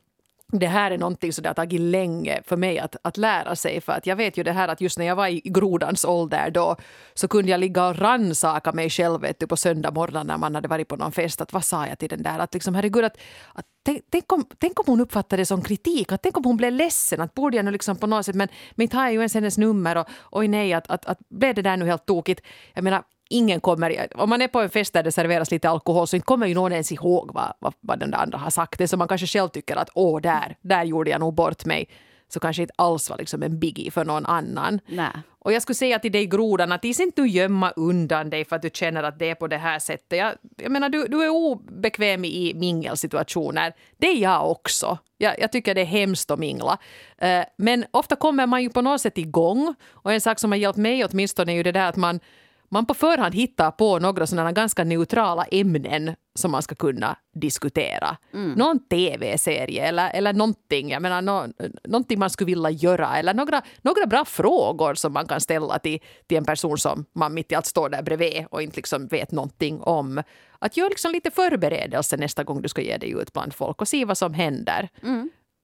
det 0.52 0.66
här 0.66 0.90
är 0.90 0.98
någonting 0.98 1.32
som 1.32 1.42
det 1.42 1.48
har 1.48 1.54
tagit 1.54 1.80
länge 1.80 2.42
för 2.44 2.56
mig 2.56 2.78
att, 2.78 2.96
att 3.02 3.16
lära 3.16 3.56
sig. 3.56 3.80
För 3.80 3.92
att 3.92 4.06
jag 4.06 4.16
vet 4.16 4.36
ju 4.36 4.42
det 4.42 4.52
här 4.52 4.68
att 4.68 4.80
just 4.80 4.98
när 4.98 5.06
jag 5.06 5.16
var 5.16 5.28
i 5.28 5.40
grodans 5.44 6.04
ålder 6.04 6.50
då 6.50 6.76
så 7.14 7.28
kunde 7.28 7.50
jag 7.50 7.60
ligga 7.60 7.86
och 7.86 7.98
rannsaka 7.98 8.72
mig 8.72 8.90
själv 8.90 9.20
vet 9.20 9.40
du, 9.40 9.46
på 9.46 9.56
söndag 9.56 9.90
morgon 9.90 10.26
när 10.26 10.38
man 10.38 10.54
hade 10.54 10.68
varit 10.68 10.88
på 10.88 10.96
någon 10.96 11.12
fest. 11.12 11.40
Att 11.40 11.52
vad 11.52 11.64
sa 11.64 11.86
jag 11.86 11.98
till 11.98 12.08
den 12.08 12.22
där? 12.22 12.38
Att 12.38 12.54
liksom, 12.54 12.74
herregud, 12.74 13.04
att, 13.04 13.16
att 13.52 13.66
tänk, 13.86 14.02
tänk, 14.10 14.32
om, 14.32 14.44
tänk 14.58 14.80
om 14.80 14.84
hon 14.86 15.00
uppfattade 15.00 15.42
det 15.42 15.46
som 15.46 15.62
kritik. 15.62 16.12
Att 16.12 16.22
tänk 16.22 16.36
om 16.36 16.44
hon 16.44 16.56
blev 16.56 16.72
ledsen. 16.72 17.20
Att 17.20 17.34
borde 17.34 17.56
jag 17.56 17.64
nu 17.64 17.70
liksom 17.70 17.96
på 17.96 18.06
något 18.06 18.26
sätt, 18.26 18.34
men, 18.34 18.48
men 18.74 18.82
inte 18.82 18.96
har 18.96 19.04
jag 19.04 19.12
ju 19.12 19.18
ens 19.18 19.34
hennes 19.34 19.58
nummer. 19.58 19.96
Och 19.96 20.06
oj 20.30 20.48
nej, 20.48 20.72
att, 20.72 20.90
att, 20.90 21.06
att 21.06 21.18
blev 21.28 21.54
det 21.54 21.62
där 21.62 21.76
nu 21.76 21.86
helt 21.86 22.06
tokigt? 22.06 22.40
Jag 22.74 22.84
menar, 22.84 23.02
ingen 23.30 23.60
kommer, 23.60 24.08
om 24.16 24.30
man 24.30 24.42
är 24.42 24.48
på 24.48 24.60
en 24.60 24.70
fest 24.70 24.92
där 24.92 25.02
det 25.02 25.12
serveras 25.12 25.50
lite 25.50 25.68
alkohol 25.68 26.06
så 26.06 26.16
inte 26.16 26.26
kommer 26.26 26.46
ju 26.46 26.54
någon 26.54 26.72
ens 26.72 26.92
ihåg 26.92 27.30
vad, 27.34 27.52
vad, 27.58 27.74
vad 27.80 27.98
den 27.98 28.10
där 28.10 28.18
andra 28.18 28.38
har 28.38 28.50
sagt. 28.50 28.78
Det 28.78 28.88
som 28.88 28.98
man 28.98 29.08
kanske 29.08 29.26
själv 29.26 29.48
tycker 29.48 29.76
att 29.76 29.90
åh, 29.94 30.20
där, 30.20 30.56
där 30.60 30.84
gjorde 30.84 31.10
jag 31.10 31.20
nog 31.20 31.34
bort 31.34 31.64
mig. 31.64 31.88
Så 32.28 32.40
kanske 32.40 32.62
inte 32.62 32.74
alls 32.76 33.10
var 33.10 33.18
liksom 33.18 33.42
en 33.42 33.58
biggie 33.58 33.90
för 33.90 34.04
någon 34.04 34.26
annan. 34.26 34.80
Nej. 34.86 35.10
Och 35.38 35.52
jag 35.52 35.62
skulle 35.62 35.74
säga 35.74 35.98
till 35.98 36.12
dig 36.12 36.26
grodan 36.26 36.72
att 36.72 36.84
is 36.84 37.00
inte 37.00 37.22
du 37.22 37.28
gömma 37.28 37.70
undan 37.70 38.30
dig 38.30 38.44
för 38.44 38.56
att 38.56 38.62
du 38.62 38.70
känner 38.72 39.02
att 39.02 39.18
det 39.18 39.30
är 39.30 39.34
på 39.34 39.46
det 39.46 39.56
här 39.56 39.78
sättet. 39.78 40.18
Jag, 40.18 40.32
jag 40.56 40.72
menar, 40.72 40.88
du, 40.88 41.06
du 41.08 41.24
är 41.24 41.28
obekväm 41.28 42.24
i 42.24 42.52
mingelsituationer. 42.54 43.74
Det 43.96 44.06
är 44.06 44.16
jag 44.16 44.50
också. 44.50 44.98
Jag, 45.18 45.40
jag 45.40 45.52
tycker 45.52 45.74
det 45.74 45.80
är 45.80 45.84
hemskt 45.84 46.30
att 46.30 46.38
mingla. 46.38 46.78
Eh, 47.18 47.44
men 47.56 47.84
ofta 47.90 48.16
kommer 48.16 48.46
man 48.46 48.62
ju 48.62 48.70
på 48.70 48.82
något 48.82 49.00
sätt 49.00 49.18
igång. 49.18 49.74
Och 49.90 50.12
en 50.12 50.20
sak 50.20 50.38
som 50.38 50.52
har 50.52 50.58
hjälpt 50.58 50.78
mig 50.78 51.04
åtminstone 51.04 51.52
är 51.52 51.56
ju 51.56 51.62
det 51.62 51.72
där 51.72 51.88
att 51.88 51.96
man 51.96 52.20
man 52.68 52.86
på 52.86 52.94
förhand 52.94 53.34
hittar 53.34 53.70
på 53.70 53.98
några 53.98 54.26
sådana 54.26 54.52
ganska 54.52 54.84
neutrala 54.84 55.44
ämnen 55.44 56.14
som 56.34 56.50
man 56.50 56.62
ska 56.62 56.74
kunna 56.74 57.16
diskutera. 57.34 58.16
Någon 58.56 58.88
tv-serie 58.88 59.88
eller, 59.88 60.10
eller 60.10 60.32
någonting, 60.32 60.90
jag 60.90 61.02
menar, 61.02 61.22
nå, 61.22 61.46
någonting 61.84 62.18
man 62.18 62.30
skulle 62.30 62.46
vilja 62.46 62.70
göra 62.70 63.16
eller 63.16 63.34
några, 63.34 63.62
några 63.82 64.06
bra 64.06 64.24
frågor 64.24 64.94
som 64.94 65.12
man 65.12 65.26
kan 65.26 65.40
ställa 65.40 65.78
till, 65.78 66.00
till 66.26 66.38
en 66.38 66.44
person 66.44 66.78
som 66.78 67.04
man 67.12 67.34
mitt 67.34 67.52
i 67.52 67.54
allt 67.54 67.66
står 67.66 67.88
där 67.88 68.02
bredvid 68.02 68.46
och 68.50 68.62
inte 68.62 68.76
liksom 68.76 69.06
vet 69.06 69.32
någonting 69.32 69.80
om. 69.80 70.22
Att 70.58 70.76
göra 70.76 70.88
liksom 70.88 71.12
lite 71.12 71.30
förberedelse 71.30 72.16
nästa 72.16 72.44
gång 72.44 72.62
du 72.62 72.68
ska 72.68 72.82
ge 72.82 72.96
dig 72.96 73.10
ut 73.10 73.32
bland 73.32 73.54
folk 73.54 73.80
och 73.80 73.88
se 73.88 74.04
vad 74.04 74.18
som 74.18 74.34
händer. 74.34 74.88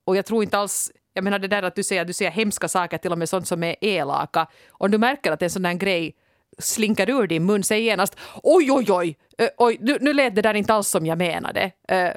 Och 0.06 0.16
jag 0.16 0.26
tror 0.26 0.42
inte 0.42 0.58
alls 0.58 0.92
jag 1.14 1.24
menar 1.24 1.38
det 1.38 1.48
där 1.48 1.62
att 1.62 1.74
du 1.74 1.82
säger, 1.82 2.04
du 2.04 2.12
säger 2.12 2.30
hemska 2.30 2.68
saker, 2.68 2.98
till 2.98 3.12
och 3.12 3.18
med 3.18 3.28
sånt 3.28 3.46
som 3.46 3.62
är 3.62 3.76
elaka. 3.80 4.46
Om 4.70 4.90
du 4.90 4.98
märker 4.98 5.32
att 5.32 5.42
en 5.42 5.50
sån 5.50 5.62
där 5.62 5.74
grej 5.74 6.16
slinker 6.58 7.10
ur 7.10 7.26
din 7.26 7.46
mun, 7.46 7.62
säg 7.62 7.82
genast 7.82 8.16
oj, 8.42 8.72
oj, 8.72 8.86
oj, 8.88 9.16
Ö, 9.38 9.48
oj 9.56 9.76
nu, 9.80 9.98
nu 10.00 10.12
lät 10.12 10.34
det 10.34 10.42
där 10.42 10.54
inte 10.54 10.74
alls 10.74 10.88
som 10.88 11.06
jag 11.06 11.18
menade. 11.18 11.70
Uh, 11.92 12.10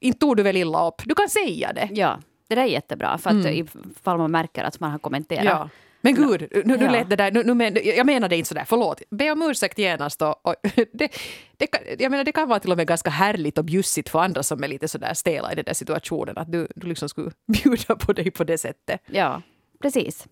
inte 0.00 0.18
tog 0.18 0.36
du 0.36 0.42
väl 0.42 0.56
illa 0.56 0.88
upp? 0.88 1.02
Du 1.04 1.14
kan 1.14 1.28
säga 1.28 1.72
det. 1.72 1.88
Ja, 1.92 2.18
det 2.48 2.54
där 2.54 2.62
är 2.62 2.66
jättebra 2.66 3.18
för 3.18 3.30
att 3.30 3.46
ifall 3.46 4.18
man 4.18 4.30
märker 4.30 4.64
att 4.64 4.80
man 4.80 4.90
har 4.90 4.98
kommenterat. 4.98 5.44
Ja. 5.44 5.68
Men 6.00 6.14
gud, 6.14 6.48
nu, 6.50 6.62
nu 6.64 6.84
Ja. 6.84 6.90
lät 6.90 7.10
det 7.10 7.16
där, 7.16 7.30
nu, 7.30 7.42
nu 7.44 7.54
men, 7.54 7.78
jag 7.84 8.06
menade 8.06 8.36
inte 8.36 8.48
sådär, 8.48 8.64
förlåt. 8.66 9.02
Be 9.10 9.30
om 9.30 9.42
ursäkt 9.42 9.78
genast. 9.78 10.22
Och, 10.22 10.46
och, 10.46 10.54
det, 10.92 11.08
det, 11.56 11.66
kan, 11.66 11.80
jag 11.98 12.10
menar, 12.10 12.24
det 12.24 12.32
kan 12.32 12.48
vara 12.48 12.60
till 12.60 12.70
och 12.70 12.76
med 12.76 12.86
ganska 12.86 13.10
härligt 13.10 13.58
och 13.58 13.64
bjussigt 13.64 14.08
för 14.08 14.18
andra 14.18 14.42
som 14.42 14.64
är 14.64 14.68
lite 14.68 14.88
sådär 14.88 15.14
stela 15.14 15.52
i 15.52 15.54
den 15.54 15.64
där 15.64 15.74
situationen, 15.74 16.38
att 16.38 16.52
du, 16.52 16.68
du 16.74 16.86
liksom 16.86 17.08
skulle 17.08 17.30
bjuda 17.46 17.96
på 17.96 18.12
dig 18.12 18.30
på 18.30 18.44
det 18.44 18.58
sättet. 18.58 19.00
Ja, 19.06 19.42
precis. 19.82 20.26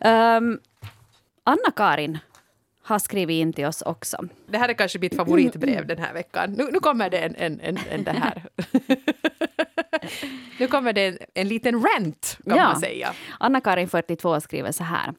Um, 0.00 0.60
Anna-Karin 1.46 2.18
har 2.82 2.98
skrivit 2.98 3.34
in 3.34 3.52
till 3.52 3.64
oss 3.66 3.82
också. 3.82 4.16
Det 4.48 4.58
här 4.58 4.68
är 4.68 4.74
kanske 4.74 4.98
mitt 4.98 5.16
favoritbrev 5.16 5.86
den 5.86 5.98
här 5.98 6.14
veckan. 6.14 6.52
Nu, 6.52 6.68
nu 6.72 6.80
kommer 6.80 7.10
det 7.10 7.18
en, 7.18 7.34
en, 7.36 7.60
en, 7.60 7.78
en 7.90 8.04
det 8.04 8.10
här. 8.12 8.42
nu 10.58 10.66
kommer 10.66 10.92
det 10.92 11.06
en, 11.06 11.18
en 11.34 11.48
liten 11.48 11.74
rant 11.74 12.38
kan 12.44 12.56
Ja. 12.56 12.62
man 12.64 12.80
säga. 12.80 13.12
Anna-Karin 13.40 13.88
42 13.88 14.40
skriver 14.40 14.72
så 14.72 14.84
här. 14.84 15.14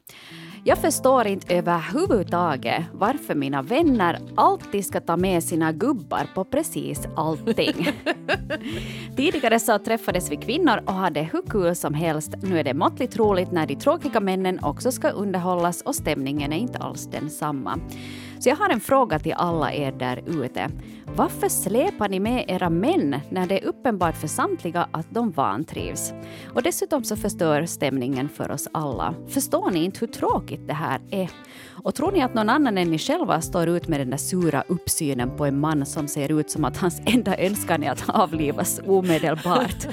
Jag 0.64 0.78
förstår 0.78 1.26
inte 1.26 1.54
överhuvudtaget 1.54 2.84
varför 2.92 3.34
mina 3.34 3.62
vänner 3.62 4.18
alltid 4.34 4.86
ska 4.86 5.00
ta 5.00 5.16
med 5.16 5.44
sina 5.44 5.72
gubbar 5.72 6.26
på 6.34 6.44
precis 6.44 7.08
allting. 7.16 7.88
Tidigare 9.16 9.60
så 9.60 9.78
träffades 9.78 10.30
vi 10.30 10.36
kvinnor 10.36 10.80
och 10.86 10.92
hade 10.92 11.20
hur 11.22 11.42
kul 11.50 11.76
som 11.76 11.94
helst. 11.94 12.34
Nu 12.42 12.58
är 12.58 12.64
det 12.64 12.74
måttligt 12.74 13.16
roligt 13.16 13.52
när 13.52 13.66
de 13.66 13.76
tråkiga 13.76 14.20
männen 14.20 14.64
också 14.64 14.92
ska 14.92 15.08
underhållas 15.08 15.82
och 15.82 15.94
stämningen 15.94 16.52
är 16.52 16.56
inte 16.56 16.78
alls 16.78 17.06
densamma. 17.06 17.78
Så 18.38 18.48
jag 18.48 18.56
har 18.56 18.70
en 18.70 18.80
fråga 18.80 19.18
till 19.18 19.32
alla 19.36 19.72
er 19.72 19.92
där 19.92 20.22
ute. 20.26 20.70
Varför 21.16 21.48
släpar 21.48 22.08
ni 22.08 22.20
med 22.20 22.44
era 22.48 22.70
män 22.70 23.20
när 23.30 23.46
det 23.46 23.62
är 23.62 23.64
uppenbart 23.64 24.16
för 24.16 24.28
samtliga 24.28 24.88
att 24.90 25.06
de 25.10 25.30
vantrivs? 25.30 26.12
Och 26.54 26.62
dessutom 26.62 27.04
så 27.04 27.16
förstör 27.16 27.66
stämningen 27.66 28.28
för 28.28 28.50
oss 28.50 28.68
alla. 28.72 29.14
Förstår 29.28 29.70
ni 29.70 29.84
inte 29.84 30.00
hur 30.00 30.06
tråkigt 30.06 30.66
det 30.66 30.74
här 30.74 31.00
är? 31.10 31.30
Och 31.84 31.94
tror 31.94 32.12
ni 32.12 32.22
att 32.22 32.34
någon 32.34 32.48
annan 32.48 32.78
än 32.78 32.90
ni 32.90 32.98
själva 32.98 33.40
står 33.40 33.68
ut 33.68 33.88
med 33.88 34.00
den 34.00 34.10
där 34.10 34.16
sura 34.16 34.64
uppsynen 34.68 35.36
på 35.36 35.46
en 35.46 35.60
man 35.60 35.86
som 35.86 36.08
ser 36.08 36.40
ut 36.40 36.50
som 36.50 36.64
att 36.64 36.76
hans 36.76 37.00
enda 37.06 37.38
önskan 37.38 37.82
är 37.82 37.90
att 37.90 38.08
avlivas 38.08 38.80
omedelbart? 38.86 39.86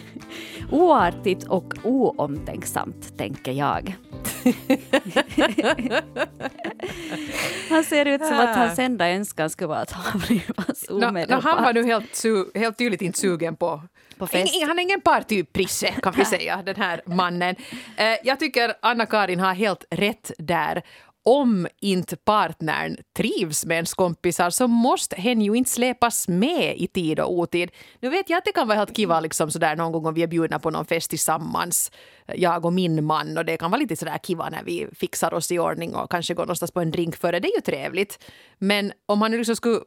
Oartigt 0.70 1.44
och 1.44 1.74
oomtänksamt, 1.84 3.18
tänker 3.18 3.52
jag. 3.52 3.96
han 7.70 7.84
ser 7.84 8.06
ut 8.06 8.26
som 8.26 8.38
att 8.40 8.56
hans 8.56 8.78
enda 8.78 9.08
önskan 9.10 9.50
skulle 9.50 9.68
vara 9.68 9.78
att 9.78 10.14
avlivas 10.14 10.84
Nå, 10.88 10.98
nå, 10.98 11.08
omedelbart. 11.08 11.44
han 11.44 11.62
var 11.62 11.72
nu 11.72 11.84
helt, 11.84 12.16
su, 12.16 12.44
helt 12.54 12.78
tydligt 12.78 13.02
inte 13.02 13.18
sugen 13.18 13.56
på 13.56 13.82
På 14.18 14.26
fest. 14.26 14.54
Han 14.66 14.78
är 14.78 14.82
ingen 14.82 15.00
partyprisse 15.00 15.92
kan 16.02 16.12
vi 16.16 16.24
säga, 16.36 16.62
den 16.66 16.76
här 16.76 17.00
mannen. 17.06 17.56
Eh, 17.96 18.06
jag 18.24 18.40
tycker 18.40 18.74
Anna-Karin 18.82 19.40
har 19.40 19.54
helt 19.54 19.84
rätt 19.90 20.30
där. 20.38 20.82
Om 21.22 21.68
inte 21.80 22.16
partnern 22.16 22.96
trivs 23.16 23.66
med 23.66 23.74
ens 23.74 23.94
kompisar 23.94 24.50
så 24.50 24.68
måste 24.68 25.16
hen 25.16 25.42
ju 25.42 25.54
inte 25.54 25.70
släpas 25.70 26.28
med 26.28 26.76
i 26.76 26.86
tid 26.86 27.20
och 27.20 27.32
otid. 27.32 27.70
Nu 28.00 28.10
vet 28.10 28.30
jag 28.30 28.38
att 28.38 28.44
det 28.44 28.52
kan 28.52 28.68
vara 28.68 28.78
helt 28.78 28.96
kiva 28.96 29.20
liksom 29.20 29.50
sådär 29.50 29.76
någon 29.76 29.92
gång 29.92 30.06
om 30.06 30.14
vi 30.14 30.22
är 30.22 30.26
bjudna 30.26 30.58
på 30.58 30.70
någon 30.70 30.84
fest 30.84 31.10
tillsammans, 31.10 31.92
jag 32.26 32.64
och 32.64 32.72
min 32.72 33.04
man 33.04 33.38
och 33.38 33.44
det 33.44 33.56
kan 33.56 33.70
vara 33.70 33.78
lite 33.78 33.96
sådär 33.96 34.18
kiva 34.18 34.48
när 34.48 34.62
vi 34.64 34.88
fixar 34.92 35.34
oss 35.34 35.52
i 35.52 35.58
ordning 35.58 35.94
och 35.94 36.10
kanske 36.10 36.34
går 36.34 36.42
någonstans 36.42 36.72
på 36.72 36.80
en 36.80 36.90
drink 36.90 37.16
före, 37.16 37.40
det 37.40 37.48
är 37.48 37.56
ju 37.56 37.60
trevligt. 37.60 38.18
Men 38.58 38.92
om 39.06 39.18
man 39.18 39.30
liksom 39.30 39.56
skulle 39.56 39.80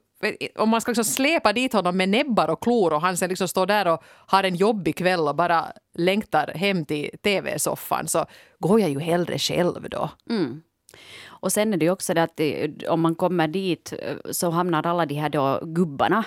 om 0.55 0.69
man 0.69 0.81
ska 0.81 0.91
liksom 0.91 1.05
släpa 1.05 1.53
dit 1.53 1.73
honom 1.73 1.97
med 1.97 2.09
näbbar 2.09 2.47
och 2.47 2.63
klor 2.63 2.93
och 2.93 3.01
han 3.01 3.17
sen 3.17 3.29
liksom 3.29 3.47
står 3.47 3.65
där 3.65 3.87
och 3.87 4.03
har 4.05 4.43
en 4.43 4.55
jobbig 4.55 4.95
kväll 4.95 5.27
och 5.27 5.35
bara 5.35 5.65
längtar 5.93 6.47
hem 6.47 6.85
till 6.85 7.09
tv-soffan 7.23 8.07
så 8.07 8.25
går 8.59 8.79
jag 8.79 8.89
ju 8.89 8.99
hellre 8.99 9.39
själv 9.39 9.89
då. 9.89 10.09
Mm. 10.29 10.61
Och 11.27 11.51
sen 11.51 11.73
är 11.73 11.77
det 11.77 11.85
ju 11.85 11.91
också 11.91 12.13
det 12.13 12.23
att 12.23 12.37
det, 12.37 12.71
om 12.87 13.01
man 13.01 13.15
kommer 13.15 13.47
dit 13.47 13.93
eh, 13.99 14.31
så 14.31 14.49
hamnar 14.49 14.87
alla 14.87 15.05
de 15.05 15.15
här 15.15 15.29
då 15.29 15.59
gubbarna 15.63 16.25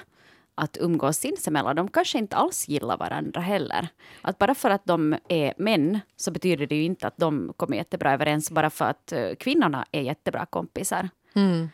att 0.54 0.76
umgås 0.80 1.16
sinsemellan. 1.16 1.76
De 1.76 1.88
kanske 1.88 2.18
inte 2.18 2.36
alls 2.36 2.68
gillar 2.68 2.96
varandra 2.96 3.40
heller. 3.40 3.88
Att 4.22 4.38
bara 4.38 4.54
för 4.54 4.70
att 4.70 4.84
de 4.84 5.16
är 5.28 5.54
män 5.58 6.00
så 6.16 6.30
betyder 6.30 6.66
det 6.66 6.76
ju 6.76 6.84
inte 6.84 7.06
att 7.06 7.16
de 7.16 7.52
kommer 7.56 7.76
jättebra 7.76 8.12
överens 8.12 8.50
bara 8.50 8.70
för 8.70 8.84
att 8.84 9.12
eh, 9.12 9.34
kvinnorna 9.38 9.86
är 9.92 10.00
jättebra 10.00 10.46
kompisar. 10.46 11.08
Mm. 11.34 11.68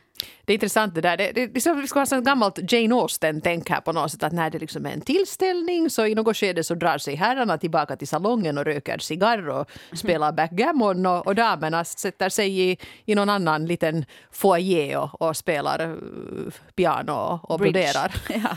Det 0.45 0.53
är 0.53 0.55
intressant 0.55 0.95
det 0.95 1.01
där. 1.01 1.17
Det, 1.17 1.33
det, 1.33 1.47
det 1.47 1.61
ska 1.61 1.75
vara 1.75 2.03
ett 2.03 2.25
gammalt 2.25 2.73
Jane 2.73 2.95
Austen-tänk 2.95 3.71
här 3.71 3.81
på 3.81 3.93
något 3.93 4.11
sätt 4.11 4.23
att 4.23 4.33
när 4.33 4.51
det 4.51 4.59
liksom 4.59 4.87
är 4.87 4.91
en 4.91 5.01
tillställning 5.01 5.91
så 5.91 6.07
i 6.07 6.15
något 6.15 6.37
skede 6.37 6.65
så 6.65 6.75
drar 6.75 6.99
sig 6.99 7.15
herrarna 7.15 7.59
tillbaka 7.59 7.97
till 7.97 8.09
salongen 8.09 8.59
och 8.59 8.65
röker 8.65 8.99
cigarr 8.99 9.49
och 9.49 9.71
spelar 9.93 10.33
backgammon 10.33 11.07
och, 11.07 11.27
och 11.27 11.35
damerna 11.35 11.85
sätter 11.85 12.29
sig 12.29 12.61
i, 12.61 12.77
i 13.05 13.15
någon 13.15 13.29
annan 13.29 13.67
liten 13.67 14.05
foyer 14.31 14.97
och, 14.97 15.23
och 15.23 15.37
spelar 15.37 15.91
uh, 15.91 15.97
piano 16.75 17.41
och, 17.43 17.59
broderar. 17.59 18.15
Ja. 18.29 18.57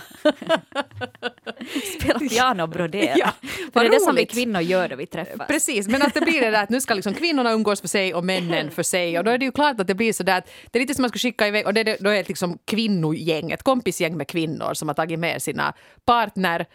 Spela 1.99 2.19
piano 2.19 2.63
och 2.63 2.69
brodera. 2.69 3.15
Ja, 3.15 3.31
För 3.73 3.79
det 3.79 3.85
är 3.85 3.91
det 3.91 3.99
som 3.99 4.15
vi 4.15 4.25
kvinnor 4.25 4.61
gör 4.61 4.89
då 4.89 4.95
vi 4.95 5.05
träffas. 5.05 5.47
Precis, 5.47 5.87
men 5.87 6.01
att 6.01 6.13
det 6.13 6.21
blir 6.21 6.41
det 6.41 6.51
där 6.51 6.63
att 6.63 6.69
nu 6.69 6.81
ska 6.81 6.93
liksom 6.93 7.13
kvinnorna 7.13 7.51
umgås 7.51 7.81
för 7.81 7.87
sig 7.87 8.13
och 8.13 8.25
männen 8.25 8.71
för 8.71 8.83
sig. 8.83 9.17
Och 9.17 9.23
då 9.23 9.31
är 9.31 9.37
det 9.37 9.45
ju 9.45 9.51
klart 9.51 9.79
att 9.79 9.87
det 9.87 9.95
blir 9.95 10.13
så 10.13 10.23
där 10.23 10.37
att 10.37 10.49
det 10.71 10.77
är 10.77 10.81
lite 10.81 10.93
som 10.93 11.01
man 11.01 11.09
ska 11.09 11.19
skicka 11.19 11.47
iväg, 11.47 11.54
och 11.63 11.73
det 11.73 11.83
då 11.99 12.09
är 12.09 12.15
det 12.23 12.27
liksom 12.27 12.57
kvinnogäng, 12.65 13.51
ett 13.51 13.63
kompisgäng 13.63 14.17
med 14.17 14.27
kvinnor 14.27 14.73
som 14.73 14.87
har 14.87 14.95
tagit 14.95 15.19
med 15.19 15.41
sina 15.41 15.73
partner. 16.05 16.65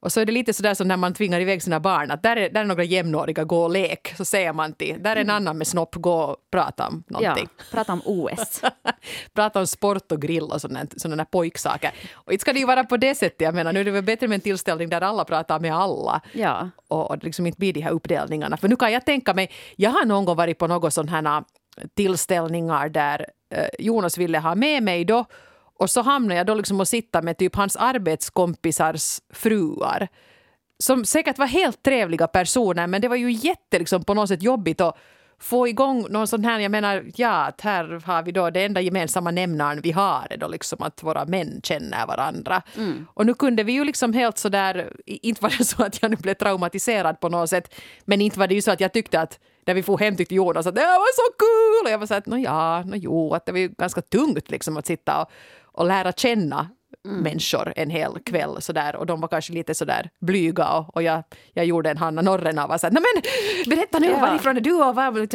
Och 0.00 0.12
så 0.12 0.20
är 0.20 0.24
det 0.24 0.32
lite 0.32 0.52
sådär 0.52 0.74
som 0.74 0.88
när 0.88 0.96
man 0.96 1.14
tvingar 1.14 1.40
iväg 1.40 1.62
sina 1.62 1.80
barn, 1.80 2.10
att 2.10 2.22
där 2.22 2.36
är, 2.36 2.50
där 2.50 2.60
är 2.60 2.64
några 2.64 2.84
jämnåriga, 2.84 3.44
gå 3.44 3.62
och 3.64 3.70
lek. 3.70 4.14
Så 4.16 4.24
säger 4.24 4.52
man 4.52 4.72
till, 4.72 5.02
där 5.02 5.16
är 5.16 5.20
en 5.20 5.30
annan 5.30 5.58
med 5.58 5.66
snopp, 5.66 5.94
gå 5.94 6.12
och 6.20 6.36
prata 6.52 6.88
om 6.88 7.04
Ja, 7.08 7.18
någonting. 7.20 7.48
prata 7.70 7.92
om 7.92 8.02
OS. 8.04 8.62
prata 9.34 9.60
om 9.60 9.66
sport 9.66 10.12
och 10.12 10.22
grill 10.22 10.42
och 10.42 10.60
sådana, 10.60 10.86
sådana 10.96 11.16
där 11.16 11.24
pojksaker. 11.24 11.90
Och 12.14 12.32
inte 12.32 12.42
ska 12.42 12.52
det 12.52 12.58
ju 12.58 12.66
vara 12.66 12.84
på 12.84 12.96
det 12.96 13.14
sättet, 13.14 13.40
jag 13.40 13.54
menar 13.54 13.72
nu 13.72 13.80
är 13.80 13.84
det 13.84 13.90
väl 13.90 14.02
bättre 14.04 14.28
med 14.28 14.34
en 14.34 14.40
tillställning 14.40 14.88
där 14.88 15.00
alla 15.00 15.24
pratar 15.24 15.60
med 15.60 15.74
alla 15.76 16.20
Ja. 16.32 16.70
och 16.88 17.10
och 17.10 17.24
liksom 17.24 17.46
inte 17.46 17.58
blir 17.58 17.72
de 17.72 17.80
här 17.80 17.90
uppdelningarna. 17.90 18.56
För 18.56 18.68
nu 18.68 18.76
kan 18.76 18.92
jag 18.92 19.06
tänka 19.06 19.34
mig, 19.34 19.50
jag 19.76 19.90
har 19.90 20.04
någon 20.04 20.24
gång 20.24 20.36
varit 20.36 20.58
på 20.58 20.66
några 20.66 20.90
sådana 20.90 21.30
här 21.30 21.44
tillställningar 21.94 22.88
där 22.88 23.26
eh, 23.50 23.68
Jonas 23.78 24.18
ville 24.18 24.38
ha 24.38 24.54
med 24.54 24.82
mig 24.82 25.04
då. 25.04 25.24
Och 25.78 25.90
så 25.90 26.02
hamnade 26.02 26.34
jag 26.34 26.46
då 26.46 26.54
liksom 26.54 26.80
och 26.80 26.88
sitta 26.88 27.22
med 27.22 27.38
typ 27.38 27.56
hans 27.56 27.76
arbetskompisars 27.76 29.20
fruar 29.30 30.08
som 30.78 31.04
säkert 31.04 31.38
var 31.38 31.46
helt 31.46 31.82
trevliga 31.82 32.26
personer 32.26 32.86
men 32.86 33.00
det 33.00 33.08
var 33.08 33.16
ju 33.16 33.32
jätte 33.32 33.78
liksom, 33.78 34.04
på 34.04 34.14
något 34.14 34.28
sätt 34.28 34.42
jobbigt 34.42 34.80
att 34.80 34.98
få 35.38 35.68
igång 35.68 36.06
någon 36.10 36.26
sån 36.26 36.44
här, 36.44 36.60
jag 36.60 36.70
menar, 36.70 37.04
ja, 37.16 37.52
här 37.62 38.02
har 38.04 38.22
vi 38.22 38.32
då 38.32 38.50
det 38.50 38.64
enda 38.64 38.80
gemensamma 38.80 39.30
nämnaren 39.30 39.80
vi 39.80 39.92
har 39.92 40.26
är 40.30 40.36
då 40.36 40.48
liksom 40.48 40.82
att 40.82 41.02
våra 41.02 41.24
män 41.24 41.60
känner 41.62 42.06
varandra. 42.06 42.62
Och 43.14 43.26
nu 43.26 43.34
kunde 43.34 43.62
vi 43.62 43.72
ju 43.72 43.84
liksom 43.84 44.12
helt 44.12 44.38
sådär, 44.38 44.92
inte 45.06 45.42
var 45.42 45.54
det 45.58 45.64
så 45.64 45.82
att 45.82 46.02
jag 46.02 46.10
nu 46.10 46.16
blev 46.16 46.34
traumatiserad 46.34 47.20
på 47.20 47.28
något 47.28 47.50
sätt, 47.50 47.74
men 48.04 48.20
inte 48.20 48.38
var 48.38 48.46
det 48.46 48.54
ju 48.54 48.62
så 48.62 48.70
att 48.70 48.80
jag 48.80 48.92
tyckte 48.92 49.20
att 49.20 49.38
när 49.66 49.74
vi 49.74 49.82
får 49.82 49.98
hem 49.98 50.16
tyckte 50.16 50.34
Jonas 50.34 50.66
att 50.66 50.74
det 50.74 50.80
var 50.80 51.14
så 51.16 51.32
kul! 51.38 51.86
Och 51.86 51.92
jag 51.92 51.98
var 51.98 52.06
så 52.06 52.14
att, 52.14 52.26
nå 52.26 52.36
ja, 52.36 52.82
nå 52.82 52.96
jo, 52.96 53.34
att 53.34 53.46
det 53.46 53.52
var 53.52 53.58
ju 53.58 53.68
ganska 53.68 54.02
tungt 54.02 54.50
liksom 54.50 54.76
att 54.76 54.86
sitta 54.86 55.22
och, 55.22 55.30
och 55.64 55.86
lära 55.86 56.12
känna 56.12 56.68
människor 57.06 57.72
en 57.76 57.90
hel 57.90 58.18
kväll 58.26 58.62
sådär. 58.62 58.96
Och 58.96 59.06
de 59.06 59.20
var 59.20 59.28
kanske 59.28 59.52
lite 59.52 59.74
sådär 59.74 60.10
blyga 60.20 60.68
och, 60.68 60.96
och 60.96 61.02
jag, 61.02 61.22
jag 61.52 61.64
gjorde 61.66 61.90
en 61.90 61.96
Hanna 61.96 62.22
Norren 62.22 62.58
av 62.58 62.70
och 62.70 62.80
sa 62.80 62.88
men 62.90 63.22
berätta 63.66 63.98
nu 63.98 64.06
Ja. 64.10 64.18
varifrån 64.20 64.56
är 64.56 64.60
du 64.60 64.72
och 64.74 64.94
vad 64.94 65.30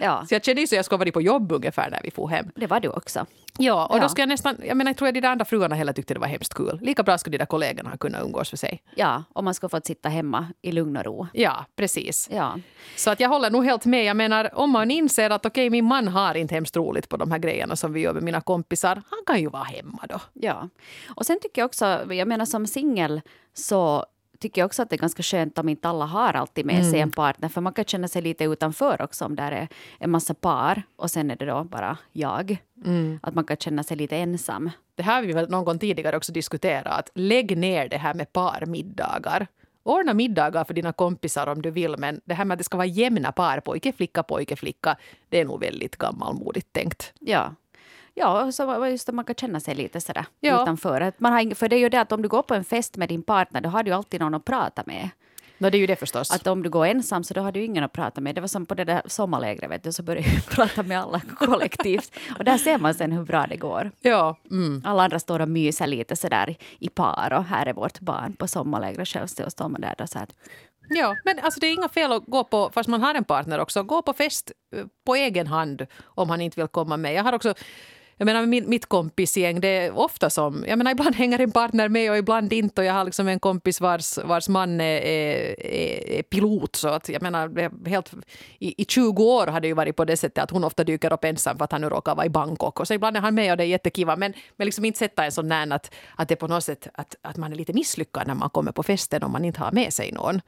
ja, 0.00 0.24
Så 0.28 0.34
jag 0.34 0.44
kände 0.44 0.60
ju 0.60 0.66
så 0.66 0.74
jag 0.74 0.84
skulle 0.84 0.98
vara 0.98 1.12
på 1.12 1.22
jobb 1.22 1.52
ungefär 1.52 1.90
när 1.90 2.00
vi 2.02 2.10
får 2.10 2.28
hem. 2.28 2.46
det 2.54 2.66
var 2.66 2.80
du 2.80 2.88
också. 2.88 3.26
Ja, 3.58 3.86
och 3.86 3.96
Ja. 3.96 4.02
då 4.02 4.08
skulle 4.08 4.22
jag 4.22 4.28
nästan, 4.28 4.56
jag 4.64 4.76
menar 4.76 4.88
jag 4.90 4.96
tror 4.96 5.08
att 5.08 5.14
de 5.14 5.20
där 5.20 5.28
andra 5.28 5.44
fruarna 5.44 5.74
heller 5.74 5.92
tyckte 5.92 6.14
det 6.14 6.20
var 6.20 6.26
hemskt 6.26 6.54
kul. 6.54 6.78
Lika 6.82 7.02
bra 7.02 7.18
skulle 7.18 7.34
de 7.34 7.38
där 7.38 7.46
kollegorna 7.46 7.90
ha 7.90 7.96
kunnat 7.96 8.22
umgås 8.22 8.50
för 8.50 8.56
sig. 8.56 8.82
Ja, 8.96 9.24
om 9.32 9.44
man 9.44 9.54
ska 9.54 9.68
få 9.68 9.80
sitta 9.84 10.08
hemma 10.08 10.46
i 10.62 10.72
lugn 10.72 10.96
och 10.96 11.04
ro. 11.04 11.26
Ja, 11.32 11.64
precis. 11.76 12.28
Ja, 12.32 12.56
Så 12.96 13.10
att 13.10 13.20
jag 13.20 13.28
håller 13.28 13.50
nog 13.50 13.64
helt 13.64 13.84
med. 13.86 14.04
Jag 14.04 14.16
menar, 14.16 14.50
om 14.54 14.70
man 14.70 14.90
inser 14.90 15.30
att 15.30 15.46
okej, 15.46 15.70
min 15.70 15.84
man 15.84 16.08
har 16.08 16.34
inte 16.34 16.54
hemskt 16.54 16.76
roligt 16.76 17.08
på 17.08 17.16
de 17.16 17.30
här 17.30 17.38
grejerna 17.38 17.76
som 17.76 17.92
vi 17.92 18.00
gör 18.00 18.12
med 18.12 18.22
mina 18.22 18.40
kompisar, 18.40 18.94
han 18.94 19.18
kan 19.26 19.40
ju 19.40 19.48
vara 19.48 19.62
hemma 19.64 20.04
då. 20.08 20.20
ja. 20.32 20.68
Och 21.16 21.26
sen 21.26 21.38
tycker 21.42 21.62
jag 21.62 21.66
också, 21.66 22.12
jag 22.12 22.28
menar 22.28 22.44
som 22.44 22.66
singel 22.66 23.20
så 23.54 24.06
tycker 24.36 24.60
jag 24.60 24.66
också 24.66 24.82
att 24.82 24.90
det 24.90 24.96
är 24.96 24.98
ganska 24.98 25.22
skönt 25.22 25.58
om 25.58 25.68
inte 25.68 25.88
alla 25.88 26.04
har 26.04 26.34
alltid 26.34 26.66
med 26.66 26.86
sig 26.86 27.00
en 27.00 27.10
partner. 27.10 27.48
För 27.48 27.60
man 27.60 27.72
kan 27.72 27.84
känna 27.84 28.08
sig 28.08 28.22
lite 28.22 28.44
utanför 28.44 29.02
också 29.02 29.24
om 29.24 29.36
där 29.36 29.52
är 29.52 29.68
en 29.98 30.10
massa 30.10 30.34
par 30.34 30.82
och 30.96 31.10
sen 31.10 31.30
är 31.30 31.36
det 31.36 31.46
då 31.46 31.64
bara 31.64 31.98
jag. 32.12 32.56
Att 33.22 33.34
man 33.34 33.44
kan 33.44 33.56
känna 33.56 33.82
sig 33.82 33.96
lite 33.96 34.16
ensam. 34.16 34.70
Det 34.94 35.02
här 35.02 35.14
har 35.14 35.22
vi 35.22 35.32
väl 35.32 35.50
någon 35.50 35.64
gång 35.64 35.78
tidigare 35.78 36.16
också 36.16 36.32
diskuterat, 36.32 36.86
att 36.98 37.10
lägg 37.14 37.58
ner 37.58 37.88
det 37.88 37.96
här 37.96 38.14
med 38.14 38.32
parmiddagar. 38.32 39.46
Ordna 39.82 40.14
middagar 40.14 40.64
för 40.64 40.74
dina 40.74 40.92
kompisar 40.92 41.46
om 41.46 41.62
du 41.62 41.70
vill, 41.70 41.96
men 41.98 42.20
det 42.24 42.34
här 42.34 42.44
med 42.44 42.54
att 42.54 42.58
det 42.58 42.64
ska 42.64 42.76
vara 42.76 42.86
jämna 42.86 43.32
par, 43.32 43.60
pojke, 43.60 43.92
flicka, 43.92 44.22
pojke, 44.22 44.56
flicka, 44.56 44.96
det 45.28 45.40
är 45.40 45.44
nog 45.44 45.60
väldigt 45.60 45.96
gammalmodigt 45.96 46.72
tänkt. 46.72 47.12
Ja. 47.20 47.54
Ja, 48.18 48.52
så 48.52 48.86
just 48.86 49.08
att 49.08 49.14
man 49.14 49.24
kan 49.24 49.34
känna 49.34 49.60
sig 49.60 49.74
lite 49.74 50.00
sådär 50.00 50.24
Ja. 50.40 50.62
utanför. 50.62 51.00
Att 51.00 51.20
man 51.20 51.32
har, 51.32 51.54
för 51.54 51.68
det 51.68 51.76
är 51.76 51.80
ju 51.80 51.88
det 51.88 52.00
att 52.00 52.12
om 52.12 52.22
du 52.22 52.28
går 52.28 52.42
på 52.42 52.54
en 52.54 52.64
fest 52.64 52.96
med 52.96 53.08
din 53.08 53.22
partner, 53.22 53.60
då 53.60 53.68
har 53.68 53.82
du 53.82 53.92
alltid 53.92 54.20
någon 54.20 54.34
att 54.34 54.44
prata 54.44 54.82
med. 54.86 55.08
Nå, 55.58 55.70
det 55.70 55.76
är 55.76 55.80
ju 55.80 55.86
det 55.86 55.96
förstås. 55.96 56.30
Att 56.30 56.46
om 56.46 56.62
du 56.62 56.70
går 56.70 56.86
ensam 56.86 57.24
så 57.24 57.34
då 57.34 57.40
har 57.40 57.52
du 57.52 57.64
ingen 57.64 57.84
att 57.84 57.92
prata 57.92 58.20
med. 58.20 58.34
Det 58.34 58.40
var 58.40 58.48
som 58.48 58.66
på 58.66 58.74
det 58.74 58.84
där 58.84 59.02
sommarlägret, 59.06 59.70
vet 59.70 59.82
du, 59.82 59.92
så 59.92 60.02
började 60.02 60.28
jag 60.28 60.44
prata 60.50 60.82
med 60.82 61.00
alla 61.00 61.20
kollektivt. 61.38 62.16
Och 62.38 62.44
där 62.44 62.58
ser 62.58 62.78
man 62.78 62.94
sen 62.94 63.12
hur 63.12 63.24
bra 63.24 63.46
det 63.46 63.56
går. 63.56 63.90
ja, 64.00 64.36
mm. 64.50 64.82
Alla 64.86 65.02
andra 65.04 65.18
står 65.18 65.40
och 65.40 65.48
myser 65.48 65.86
lite 65.86 66.16
sådär 66.16 66.56
i 66.78 66.88
par 66.88 67.32
och 67.32 67.44
här 67.44 67.66
är 67.66 67.72
vårt 67.72 68.00
barn 68.00 68.32
på 68.36 68.48
sommarlägret. 68.48 69.08
Själv 69.08 69.26
står 69.26 69.68
man 69.68 69.80
där 69.80 69.94
och 70.02 70.08
så 70.08 70.18
att 70.18 70.34
ja, 70.88 71.16
men 71.24 71.38
alltså 71.38 71.60
det 71.60 71.66
är 71.66 71.72
inga 71.74 71.88
fel 71.88 72.12
att 72.12 72.26
gå 72.26 72.44
på, 72.44 72.70
fast 72.74 72.88
man 72.88 73.02
har 73.02 73.14
en 73.14 73.24
partner 73.24 73.58
också, 73.58 73.82
gå 73.82 74.02
på 74.02 74.12
fest 74.12 74.52
eh, 74.76 74.84
på 75.06 75.14
egen 75.14 75.46
hand 75.46 75.86
om 76.04 76.30
han 76.30 76.40
inte 76.40 76.60
vill 76.60 76.68
komma 76.68 76.96
med. 76.96 77.14
Jag 77.14 77.22
har 77.24 77.32
också 77.32 77.54
jag 78.18 78.26
menar 78.26 78.46
min, 78.46 78.68
mitt 78.68 78.86
kompisgäng, 78.86 79.60
det 79.60 79.68
är 79.68 79.98
ofta 79.98 80.30
som, 80.30 80.64
jag 80.68 80.78
menar 80.78 80.90
ibland 80.90 81.14
hänger 81.14 81.38
en 81.38 81.52
partner 81.52 81.88
med 81.88 82.10
och 82.10 82.16
ibland 82.16 82.52
inte 82.52 82.80
och 82.80 82.84
jag 82.84 82.92
har 82.92 83.04
liksom 83.04 83.28
en 83.28 83.40
kompis 83.40 83.80
vars, 83.80 84.18
vars 84.24 84.48
man 84.48 84.80
är, 84.80 85.00
är, 85.00 86.10
är 86.10 86.22
pilot 86.22 86.76
så 86.76 86.88
att 86.88 87.08
jag 87.08 87.22
menar 87.22 87.70
helt, 87.88 88.12
i, 88.58 88.82
i 88.82 88.84
20 88.84 89.24
år 89.24 89.46
har 89.46 89.60
det 89.60 89.68
ju 89.68 89.74
varit 89.74 89.96
på 89.96 90.04
det 90.04 90.16
sättet 90.16 90.44
att 90.44 90.50
hon 90.50 90.64
ofta 90.64 90.84
dyker 90.84 91.12
upp 91.12 91.24
ensam 91.24 91.58
för 91.58 91.64
att 91.64 91.72
han 91.72 91.80
nu 91.80 91.88
råkar 91.88 92.14
vara 92.14 92.26
i 92.26 92.30
Bangkok 92.30 92.80
och 92.80 92.86
så 92.86 92.94
ibland 92.94 93.16
är 93.16 93.20
han 93.20 93.34
med 93.34 93.50
och 93.50 93.56
det 93.56 93.64
är 93.64 93.68
jättekiva 93.68 94.16
men, 94.16 94.32
men 94.56 94.64
liksom 94.64 94.84
inte 94.84 94.98
sätta 94.98 95.24
en 95.24 95.32
sån 95.32 95.48
där 95.48 95.72
att, 95.72 95.94
att 96.16 96.28
det 96.28 96.36
på 96.36 96.46
något 96.46 96.64
sätt 96.64 96.88
att, 96.94 97.14
att 97.22 97.36
man 97.36 97.52
är 97.52 97.56
lite 97.56 97.72
misslyckad 97.72 98.26
när 98.26 98.34
man 98.34 98.50
kommer 98.50 98.72
på 98.72 98.82
festen 98.82 99.22
om 99.22 99.32
man 99.32 99.44
inte 99.44 99.60
har 99.60 99.72
med 99.72 99.92
sig 99.92 100.12
någon. 100.12 100.40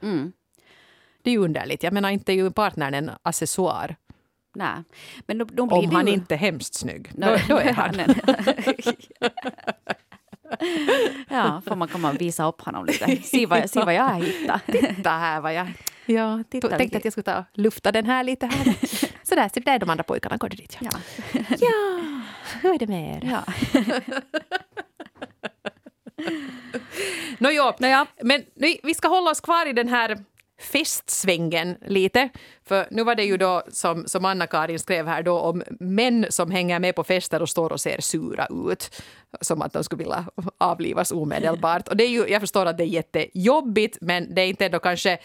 Det 1.23 1.29
är 1.29 1.31
ju 1.31 1.39
underligt. 1.39 1.83
Jag 1.83 1.93
menar 1.93 2.09
inte 2.09 2.31
är 2.31 2.35
ju 2.35 2.51
partnern 2.51 2.93
en 2.93 3.11
accessoar 3.23 3.95
nej. 4.55 4.83
Men 5.27 5.37
då, 5.37 5.45
då 5.45 5.63
om 5.63 5.81
det 5.81 5.95
han 5.95 6.07
ju... 6.07 6.13
inte 6.13 6.35
är 6.35 6.39
hemskt 6.39 6.73
snygg. 6.73 7.11
Då, 7.13 7.37
då 7.47 7.57
är 7.57 7.73
han. 7.73 7.95
ja, 11.29 11.61
får 11.65 11.75
man 11.75 11.87
komma 11.87 12.09
och 12.09 12.21
visa 12.21 12.47
upp 12.47 12.61
honom 12.61 12.85
lite. 12.85 13.15
Se 13.23 13.45
vad, 13.45 13.69
se 13.69 13.83
vad 13.83 13.93
jag 13.93 14.03
har 14.03 14.21
hittat. 14.21 14.61
Titta 14.65 15.09
här 15.09 15.41
vad 15.41 15.53
jag... 15.53 15.67
Ja, 16.05 16.43
Titta 16.49 16.77
tänkte 16.77 16.97
att 16.97 17.03
jag 17.03 17.11
skulle 17.11 17.23
ta 17.23 17.39
och 17.39 17.45
lufta 17.53 17.91
den 17.91 18.05
här 18.05 18.23
lite 18.23 18.45
här. 18.45 18.75
Så 19.23 19.35
där 19.35 19.73
är 19.73 19.79
de 19.79 19.89
andra 19.89 20.03
pojkarna. 20.03 20.37
Går 20.37 20.49
du 20.49 20.57
dit? 20.57 20.77
Ja. 20.81 20.89
Ja. 21.33 21.41
ja, 21.59 22.21
hur 22.61 22.73
är 22.73 22.79
det 22.79 22.87
med 22.87 23.17
er? 23.17 23.29
Ja. 23.31 23.53
Nåja. 27.37 28.05
men 28.23 28.43
nu, 28.55 28.75
vi 28.83 28.93
ska 28.93 29.07
hålla 29.07 29.31
oss 29.31 29.41
kvar 29.41 29.65
i 29.65 29.73
den 29.73 29.87
här 29.87 30.23
festsvängen 30.59 31.77
lite. 31.85 32.29
För 32.65 32.87
nu 32.91 33.03
var 33.03 33.15
det 33.15 33.23
ju 33.23 33.37
då 33.37 33.63
som, 33.71 34.07
som 34.07 34.25
Anna-Karin 34.25 34.79
skrev 34.79 35.07
här 35.07 35.23
då 35.23 35.39
om 35.39 35.63
män 35.79 36.25
som 36.29 36.51
hänger 36.51 36.79
med 36.79 36.95
på 36.95 37.03
fester 37.03 37.41
och 37.41 37.49
står 37.49 37.71
och 37.71 37.81
ser 37.81 38.01
sura 38.01 38.47
ut. 38.69 39.01
Som 39.41 39.61
att 39.61 39.73
de 39.73 39.83
skulle 39.83 40.03
vilja 40.03 40.25
avlivas 40.57 41.11
omedelbart. 41.11 41.87
Och 41.87 41.97
det 41.97 42.03
är 42.03 42.09
ju, 42.09 42.27
jag 42.27 42.41
förstår 42.41 42.65
att 42.65 42.77
det 42.77 42.83
är 42.83 42.87
jättejobbigt 42.87 43.97
men 44.01 44.35
det 44.35 44.41
är 44.41 44.47
inte 44.47 44.65
ändå 44.65 44.79
kanske 44.79 45.19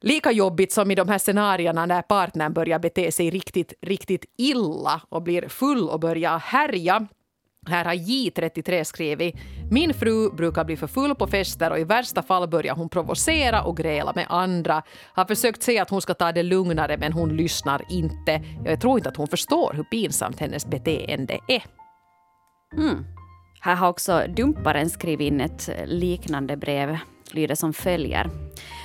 lika 0.00 0.32
jobbigt 0.32 0.72
som 0.72 0.90
i 0.90 0.94
de 0.94 1.08
här 1.08 1.18
scenarierna 1.18 1.86
när 1.86 2.02
partnern 2.02 2.52
börjar 2.52 2.78
bete 2.78 3.12
sig 3.12 3.30
riktigt, 3.30 3.72
riktigt 3.80 4.24
illa 4.36 5.00
och 5.08 5.22
blir 5.22 5.48
full 5.48 5.88
och 5.88 6.00
börjar 6.00 6.38
härja. 6.38 7.06
Här 7.66 7.84
har 7.84 7.94
J33 7.94 8.84
skrivit 8.84 9.34
Min 9.70 9.94
fru 9.94 10.30
brukar 10.30 10.64
bli 10.64 10.76
för 10.76 10.86
full 10.86 11.14
på 11.14 11.26
fester 11.26 11.70
och 11.70 11.78
i 11.78 11.84
värsta 11.84 12.22
fall 12.22 12.48
börjar 12.48 12.74
hon 12.74 12.88
provocera 12.88 13.62
och 13.62 13.76
gräla 13.76 14.12
med 14.14 14.26
andra. 14.28 14.82
Har 15.14 15.24
försökt 15.24 15.62
säga 15.62 15.82
att 15.82 15.90
hon 15.90 16.00
ska 16.00 16.14
ta 16.14 16.32
det 16.32 16.42
lugnare 16.42 16.96
men 16.96 17.12
hon 17.12 17.36
lyssnar 17.36 17.82
inte. 17.90 18.42
Jag 18.64 18.80
tror 18.80 18.98
inte 18.98 19.08
att 19.08 19.16
hon 19.16 19.28
förstår 19.28 19.72
hur 19.76 19.84
pinsamt 19.84 20.40
hennes 20.40 20.66
beteende 20.66 21.38
är. 21.48 21.64
mm. 22.76 23.04
Här 23.64 23.74
har 23.74 23.88
också 23.88 24.22
dumparen 24.36 24.90
skrivit 24.90 25.26
in 25.32 25.40
ett 25.40 25.70
liknande 25.86 26.56
brev. 26.56 26.98
Lyder 27.30 27.54
som 27.54 27.72
följer. 27.72 28.30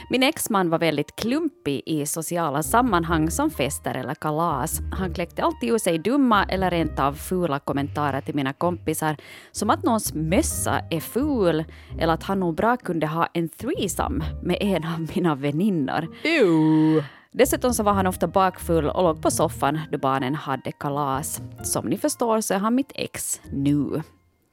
Min 0.09 0.23
exman 0.23 0.69
var 0.69 0.79
väldigt 0.79 1.15
klumpig 1.15 1.83
i 1.85 2.05
sociala 2.05 2.63
sammanhang 2.63 3.31
som 3.31 3.49
fester 3.49 3.95
eller 3.95 4.15
kalas. 4.15 4.79
Han 4.91 5.13
kläckte 5.13 5.43
alltid 5.43 5.69
ur 5.69 5.77
sig 5.77 5.97
dumma 5.97 6.43
eller 6.43 6.71
rent 6.71 6.99
av 6.99 7.13
fula 7.13 7.59
kommentarer 7.59 8.21
till 8.21 8.35
mina 8.35 8.53
kompisar 8.53 9.17
som 9.51 9.69
att 9.69 9.83
någons 9.83 10.13
mössa 10.13 10.81
är 10.89 10.99
ful 10.99 11.63
eller 11.99 12.13
att 12.13 12.23
han 12.23 12.39
nog 12.39 12.55
bra 12.55 12.77
kunde 12.77 13.07
ha 13.07 13.27
en 13.33 13.49
threesome 13.49 14.25
med 14.43 14.57
en 14.61 14.83
av 14.83 15.07
mina 15.15 15.35
väninnor. 15.35 16.07
Ew. 16.23 17.03
Dessutom 17.31 17.73
så 17.73 17.83
var 17.83 17.93
han 17.93 18.07
ofta 18.07 18.27
bakfull 18.27 18.89
och 18.89 19.03
låg 19.03 19.21
på 19.21 19.31
soffan 19.31 19.79
då 19.91 19.97
barnen 19.97 20.35
hade 20.35 20.71
kalas. 20.71 21.41
Som 21.63 21.85
ni 21.85 21.97
förstår 21.97 22.41
så 22.41 22.53
är 22.53 22.59
han 22.59 22.75
mitt 22.75 22.91
ex 22.95 23.41
nu. 23.51 24.01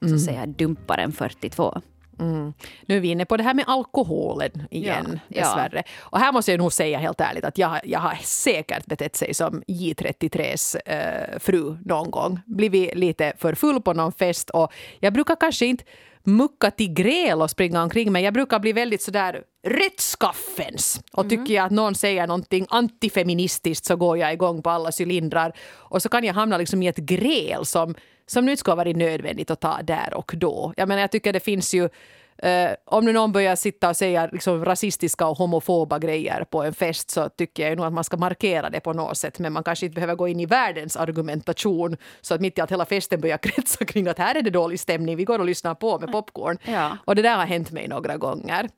Så 0.01 0.19
säger 0.19 0.47
dumparen 0.47 1.11
42. 1.11 1.81
Mm. 2.19 2.53
Nu 2.85 2.95
är 2.97 2.99
vi 2.99 3.07
inne 3.07 3.25
på 3.25 3.37
det 3.37 3.43
här 3.43 3.53
med 3.53 3.65
alkoholen 3.67 4.51
igen, 4.71 5.05
Ja, 5.11 5.19
ja. 5.27 5.41
dessvärre. 5.41 5.83
Och 5.99 6.19
här 6.19 6.31
måste 6.31 6.51
jag 6.51 6.57
nog 6.57 6.73
säga 6.73 6.97
helt 6.99 7.21
ärligt 7.21 7.45
att 7.45 7.57
jag, 7.57 7.79
jag 7.83 7.99
har 7.99 8.17
säkert 8.23 8.85
betett 8.85 9.15
sig 9.15 9.33
som 9.33 9.63
J33s 9.67 10.77
eh, 10.85 11.39
fru 11.39 11.77
någon 11.85 12.11
gång. 12.11 12.39
Blivit 12.45 12.95
lite 12.95 13.33
för 13.37 13.53
full 13.55 13.81
på 13.81 13.93
någon 13.93 14.11
fest 14.11 14.49
och 14.49 14.71
jag 14.99 15.13
brukar 15.13 15.35
kanske 15.35 15.65
inte 15.65 15.83
mucka 16.23 16.71
till 16.71 16.93
gräl 16.93 17.41
och 17.41 17.49
springa 17.49 17.83
omkring 17.83 18.11
men 18.11 18.23
jag 18.23 18.33
brukar 18.33 18.59
bli 18.59 18.73
väldigt 18.73 19.01
sådär 19.01 19.41
rättskaffens. 19.67 21.01
Och 21.13 21.29
tycker 21.29 21.53
jag 21.53 21.65
att 21.65 21.71
någon 21.71 21.95
säger 21.95 22.27
någonting 22.27 22.65
antifeministiskt 22.69 23.85
så 23.85 23.95
går 23.95 24.17
jag 24.17 24.33
igång 24.33 24.61
på 24.61 24.69
alla 24.69 24.91
cylindrar. 24.99 25.53
Och 25.73 26.01
så 26.01 26.09
kan 26.09 26.23
jag 26.23 26.33
hamna 26.33 26.57
liksom 26.57 26.83
i 26.83 26.87
ett 26.87 26.97
gräl 26.97 27.65
som, 27.65 27.95
som 28.27 28.45
nu 28.45 28.51
inte 28.51 28.59
ska 28.59 28.71
ha 28.71 28.75
varit 28.75 28.97
nödvändigt 28.97 29.51
att 29.51 29.59
ta 29.59 29.81
där 29.81 30.13
och 30.13 30.31
då. 30.35 30.73
Jag 30.77 30.87
menar 30.87 31.01
jag 31.01 31.11
tycker 31.11 31.33
det 31.33 31.39
finns 31.39 31.73
ju 31.73 31.89
Eh, 32.37 32.71
om 32.85 33.05
nu 33.05 33.13
någon 33.13 33.31
börjar 33.31 33.55
sitta 33.55 33.89
och 33.89 33.97
säga 33.97 34.29
liksom, 34.31 34.65
rasistiska 34.65 35.27
och 35.27 35.37
homofoba 35.37 35.99
grejer 35.99 36.43
på 36.43 36.63
en 36.63 36.73
fest 36.73 37.09
så 37.09 37.29
tycker 37.29 37.67
jag 37.67 37.77
nog 37.77 37.85
att 37.85 37.93
man 37.93 38.03
ska 38.03 38.17
markera 38.17 38.69
det 38.69 38.79
på 38.79 38.93
något 38.93 39.17
sätt. 39.17 39.39
Men 39.39 39.53
man 39.53 39.63
kanske 39.63 39.85
inte 39.85 39.95
behöver 39.95 40.15
gå 40.15 40.27
in 40.27 40.39
i 40.39 40.45
världens 40.45 40.97
argumentation 40.97 41.97
så 42.21 42.35
att 42.35 42.41
mitt 42.41 42.57
i 42.57 42.61
att 42.61 42.71
hela 42.71 42.85
festen 42.85 43.21
börjar 43.21 43.37
kretsa 43.41 43.85
kring 43.85 44.07
att 44.07 44.17
här 44.17 44.35
är 44.35 44.41
det 44.41 44.49
dålig 44.49 44.79
stämning, 44.79 45.15
vi 45.15 45.23
går 45.23 45.39
och 45.39 45.45
lyssnar 45.45 45.75
på 45.75 45.99
med 45.99 46.11
popcorn. 46.11 46.57
Ja. 46.63 46.97
Och 47.05 47.15
det 47.15 47.21
där 47.21 47.35
har 47.35 47.45
hänt 47.45 47.71
mig 47.71 47.87
några 47.87 48.17
gånger. 48.17 48.69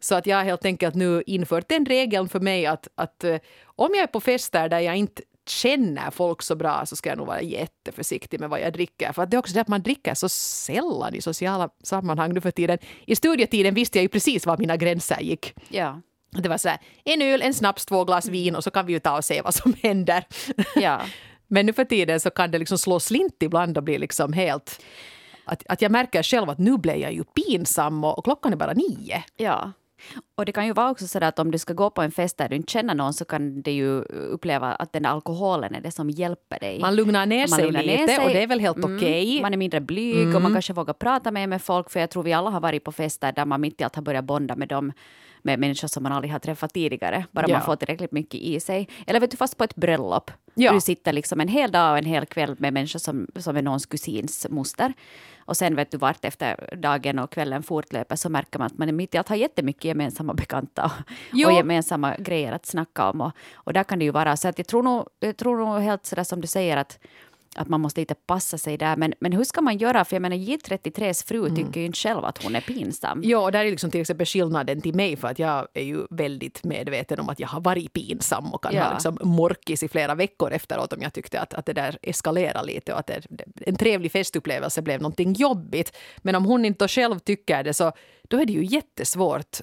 Så 0.00 0.14
att 0.14 0.26
jag 0.26 0.36
har 0.36 0.44
helt 0.44 0.64
enkelt 0.64 0.94
nu 0.94 1.22
infört 1.26 1.68
den 1.68 1.86
regeln 1.86 2.28
för 2.28 2.40
mig 2.40 2.66
att, 2.66 2.88
att 2.94 3.24
eh, 3.24 3.36
om 3.64 3.88
jag 3.94 4.02
är 4.02 4.06
på 4.06 4.20
fester 4.20 4.68
där 4.68 4.80
jag 4.80 4.96
inte 4.96 5.22
känner 5.48 6.10
folk 6.10 6.42
så 6.42 6.56
bra 6.56 6.86
så 6.86 6.96
ska 6.96 7.08
jag 7.08 7.18
nog 7.18 7.26
vara 7.26 7.42
jätteförsiktig 7.42 8.40
med 8.40 8.50
vad 8.50 8.60
jag 8.60 8.72
dricker. 8.72 9.12
För 9.12 9.26
det 9.26 9.36
är 9.36 9.38
också 9.38 9.54
det 9.54 9.60
att 9.60 9.68
man 9.68 9.82
dricker 9.82 10.14
så 10.14 10.28
sällan 10.28 11.14
i 11.14 11.20
sociala 11.20 11.68
sammanhang 11.82 12.34
nu 12.34 12.40
för 12.40 12.50
tiden. 12.50 12.78
I 13.06 13.16
studietiden 13.16 13.74
visste 13.74 13.98
jag 13.98 14.02
ju 14.02 14.08
precis 14.08 14.46
var 14.46 14.58
mina 14.58 14.76
gränser 14.76 15.20
gick. 15.20 15.54
Ja. 15.68 16.00
Det 16.30 16.48
var 16.48 16.58
så 16.58 16.68
här, 16.68 16.78
en 17.04 17.22
öl, 17.22 17.42
en 17.42 17.54
snaps, 17.54 17.86
två 17.86 18.04
glas 18.04 18.28
vin 18.28 18.56
och 18.56 18.64
så 18.64 18.70
kan 18.70 18.86
vi 18.86 18.92
ju 18.92 18.98
ta 18.98 19.16
och 19.16 19.24
se 19.24 19.42
vad 19.42 19.54
som 19.54 19.74
händer. 19.82 20.24
Ja. 20.74 21.00
Men 21.46 21.66
nu 21.66 21.72
för 21.72 21.84
tiden 21.84 22.20
så 22.20 22.30
kan 22.30 22.50
det 22.50 22.58
liksom 22.58 22.78
slå 22.78 23.00
slint 23.00 23.42
ibland 23.42 23.78
och 23.78 23.84
bli 23.84 23.98
liksom 23.98 24.32
helt... 24.32 24.80
Att, 25.44 25.62
att 25.68 25.82
jag 25.82 25.92
märker 25.92 26.22
själv 26.22 26.50
att 26.50 26.58
nu 26.58 26.78
blev 26.78 26.96
jag 26.96 27.12
ju 27.12 27.24
pinsam 27.24 28.04
och, 28.04 28.18
och 28.18 28.24
klockan 28.24 28.52
är 28.52 28.56
bara 28.56 28.72
nio. 28.72 29.24
Ja. 29.36 29.72
Och 30.34 30.44
det 30.44 30.52
kan 30.52 30.66
ju 30.66 30.72
vara 30.72 30.90
också 30.90 31.06
så 31.08 31.24
att 31.24 31.38
om 31.38 31.50
du 31.50 31.58
ska 31.58 31.72
gå 31.74 31.90
på 31.90 32.02
en 32.02 32.10
fest 32.10 32.38
där 32.38 32.48
du 32.48 32.56
inte 32.56 32.72
känner 32.72 32.94
någon 32.94 33.14
så 33.14 33.24
kan 33.24 33.62
du 33.62 33.70
ju 33.70 34.00
uppleva 34.02 34.72
att 34.74 34.92
den 34.92 35.02
där 35.02 35.10
alkoholen 35.10 35.74
är 35.74 35.80
det 35.80 35.90
som 35.90 36.10
hjälper 36.10 36.58
dig. 36.60 36.80
Man 36.80 36.96
lugnar 36.96 37.26
ner 37.26 37.38
Man 37.40 37.48
sig 37.48 37.64
lugnar 37.64 37.82
ner 37.82 37.98
lite 37.98 38.14
sig. 38.14 38.24
och 38.26 38.30
det 38.30 38.42
är 38.42 38.46
väl 38.46 38.60
helt 38.60 38.76
Mm, 38.76 38.96
okej. 38.96 39.42
Man 39.42 39.52
är 39.52 39.56
mindre 39.56 39.80
blyg 39.80 40.34
och 40.36 40.42
man 40.42 40.52
kanske 40.52 40.72
vågar 40.72 40.94
prata 40.94 41.30
mer 41.30 41.46
med 41.46 41.62
folk 41.62 41.90
för 41.90 42.00
jag 42.00 42.10
tror 42.10 42.22
vi 42.22 42.32
alla 42.32 42.50
har 42.50 42.60
varit 42.60 42.84
på 42.84 42.92
fester 42.92 43.32
där 43.32 43.44
man 43.44 43.60
mitt 43.60 43.80
i 43.80 43.84
allt 43.84 43.94
har 43.94 44.02
börjat 44.02 44.24
bonda 44.24 44.56
med 44.56 44.68
dem 44.68 44.92
med 45.42 45.58
människor 45.58 45.88
som 45.88 46.02
man 46.02 46.12
aldrig 46.12 46.32
har 46.32 46.38
träffat 46.38 46.74
tidigare, 46.74 47.24
bara 47.30 47.46
Ja. 47.48 47.54
man 47.56 47.62
får 47.66 47.76
tillräckligt 47.76 48.12
mycket 48.12 48.40
i 48.40 48.60
sig. 48.60 48.88
Eller 49.06 49.20
vet 49.20 49.30
du, 49.30 49.36
fast 49.36 49.56
på 49.56 49.64
ett 49.64 49.74
bröllop. 49.76 50.30
Ja. 50.54 50.72
Du 50.72 50.80
sitter 50.80 51.12
liksom 51.12 51.40
en 51.40 51.48
hel 51.48 51.70
dag 51.70 51.92
och 51.92 51.98
en 51.98 52.04
hel 52.04 52.26
kväll 52.26 52.56
med 52.58 52.72
människor 52.72 52.98
som, 52.98 53.26
som 53.36 53.56
är 53.56 53.62
någons 53.62 53.86
kusins 53.86 54.46
moster. 54.50 54.92
Och 55.46 55.56
sen 55.56 55.76
vet 55.76 55.90
du 55.90 55.98
vart 55.98 56.24
efter 56.24 56.76
dagen 56.76 57.18
och 57.18 57.32
kvällen 57.32 57.62
fortlöper 57.62 58.16
så 58.16 58.28
märker 58.28 58.58
man 58.58 58.66
att 58.66 58.78
man 58.78 58.88
är 58.88 58.92
mitt 58.92 59.14
i 59.14 59.18
allt 59.18 59.28
har 59.28 59.36
jättemycket 59.36 59.84
gemensamma 59.84 60.34
bekanta 60.34 60.84
och, 60.84 61.12
Jo. 61.32 61.48
och 61.48 61.54
gemensamma 61.54 62.16
grejer 62.16 62.52
att 62.52 62.66
snacka 62.66 63.10
om. 63.10 63.20
Och, 63.20 63.32
och 63.54 63.72
där 63.72 63.84
kan 63.84 63.98
det 63.98 64.04
ju 64.04 64.10
vara 64.10 64.36
så 64.36 64.48
att 64.48 64.58
jag 64.58 64.66
tror 64.66 64.82
nog, 64.82 65.08
jag 65.20 65.36
tror 65.36 65.56
nog 65.58 65.82
helt 65.82 66.06
sådär 66.06 66.24
som 66.24 66.40
du 66.40 66.46
säger 66.46 66.76
att 66.76 66.98
att 67.56 67.68
man 67.68 67.80
måste 67.80 68.00
lite 68.00 68.14
passa 68.14 68.58
sig 68.58 68.76
där. 68.78 68.96
Men, 68.96 69.14
men 69.20 69.32
hur 69.32 69.44
ska 69.44 69.60
man 69.60 69.78
göra? 69.78 70.04
För 70.04 70.16
jag 70.16 70.22
menar 70.22 70.36
J33s 70.36 71.26
fru 71.26 71.38
Mm. 71.46 71.56
tycker 71.56 71.80
ju 71.80 71.86
inte 71.86 71.98
själv 71.98 72.24
att 72.24 72.42
hon 72.44 72.56
är 72.56 72.60
pinsam. 72.60 73.20
Ja, 73.24 73.38
och 73.38 73.52
där 73.52 73.64
är 73.64 73.70
liksom 73.70 73.90
till 73.90 74.00
exempel 74.00 74.26
skillnaden 74.26 74.80
till 74.80 74.94
mig 74.94 75.16
för 75.16 75.28
att 75.28 75.38
jag 75.38 75.68
är 75.74 75.82
ju 75.82 76.06
väldigt 76.10 76.64
medveten 76.64 77.20
om 77.20 77.28
att 77.28 77.40
jag 77.40 77.48
har 77.48 77.60
varit 77.60 77.92
pinsam 77.92 78.54
och 78.54 78.62
kan 78.62 78.74
Ja. 78.74 78.84
ha 78.84 78.92
liksom 78.92 79.18
morkis 79.22 79.82
i 79.82 79.88
flera 79.88 80.14
veckor 80.14 80.52
efteråt 80.52 80.92
om 80.92 81.02
jag 81.02 81.12
tyckte 81.12 81.40
att, 81.40 81.54
att 81.54 81.66
det 81.66 81.72
där 81.72 81.98
eskalerar 82.02 82.64
lite 82.64 82.92
och 82.92 82.98
att 82.98 83.06
det, 83.06 83.22
en 83.66 83.76
trevlig 83.76 84.12
festupplevelse 84.12 84.82
blev 84.82 85.00
någonting 85.02 85.32
jobbigt. 85.32 85.96
Men 86.18 86.34
om 86.34 86.44
hon 86.44 86.64
inte 86.64 86.88
själv 86.88 87.18
tycker 87.18 87.62
det 87.64 87.74
så 87.74 87.92
då 88.28 88.40
är 88.40 88.46
det 88.46 88.52
ju 88.52 88.64
jättesvårt 88.64 89.60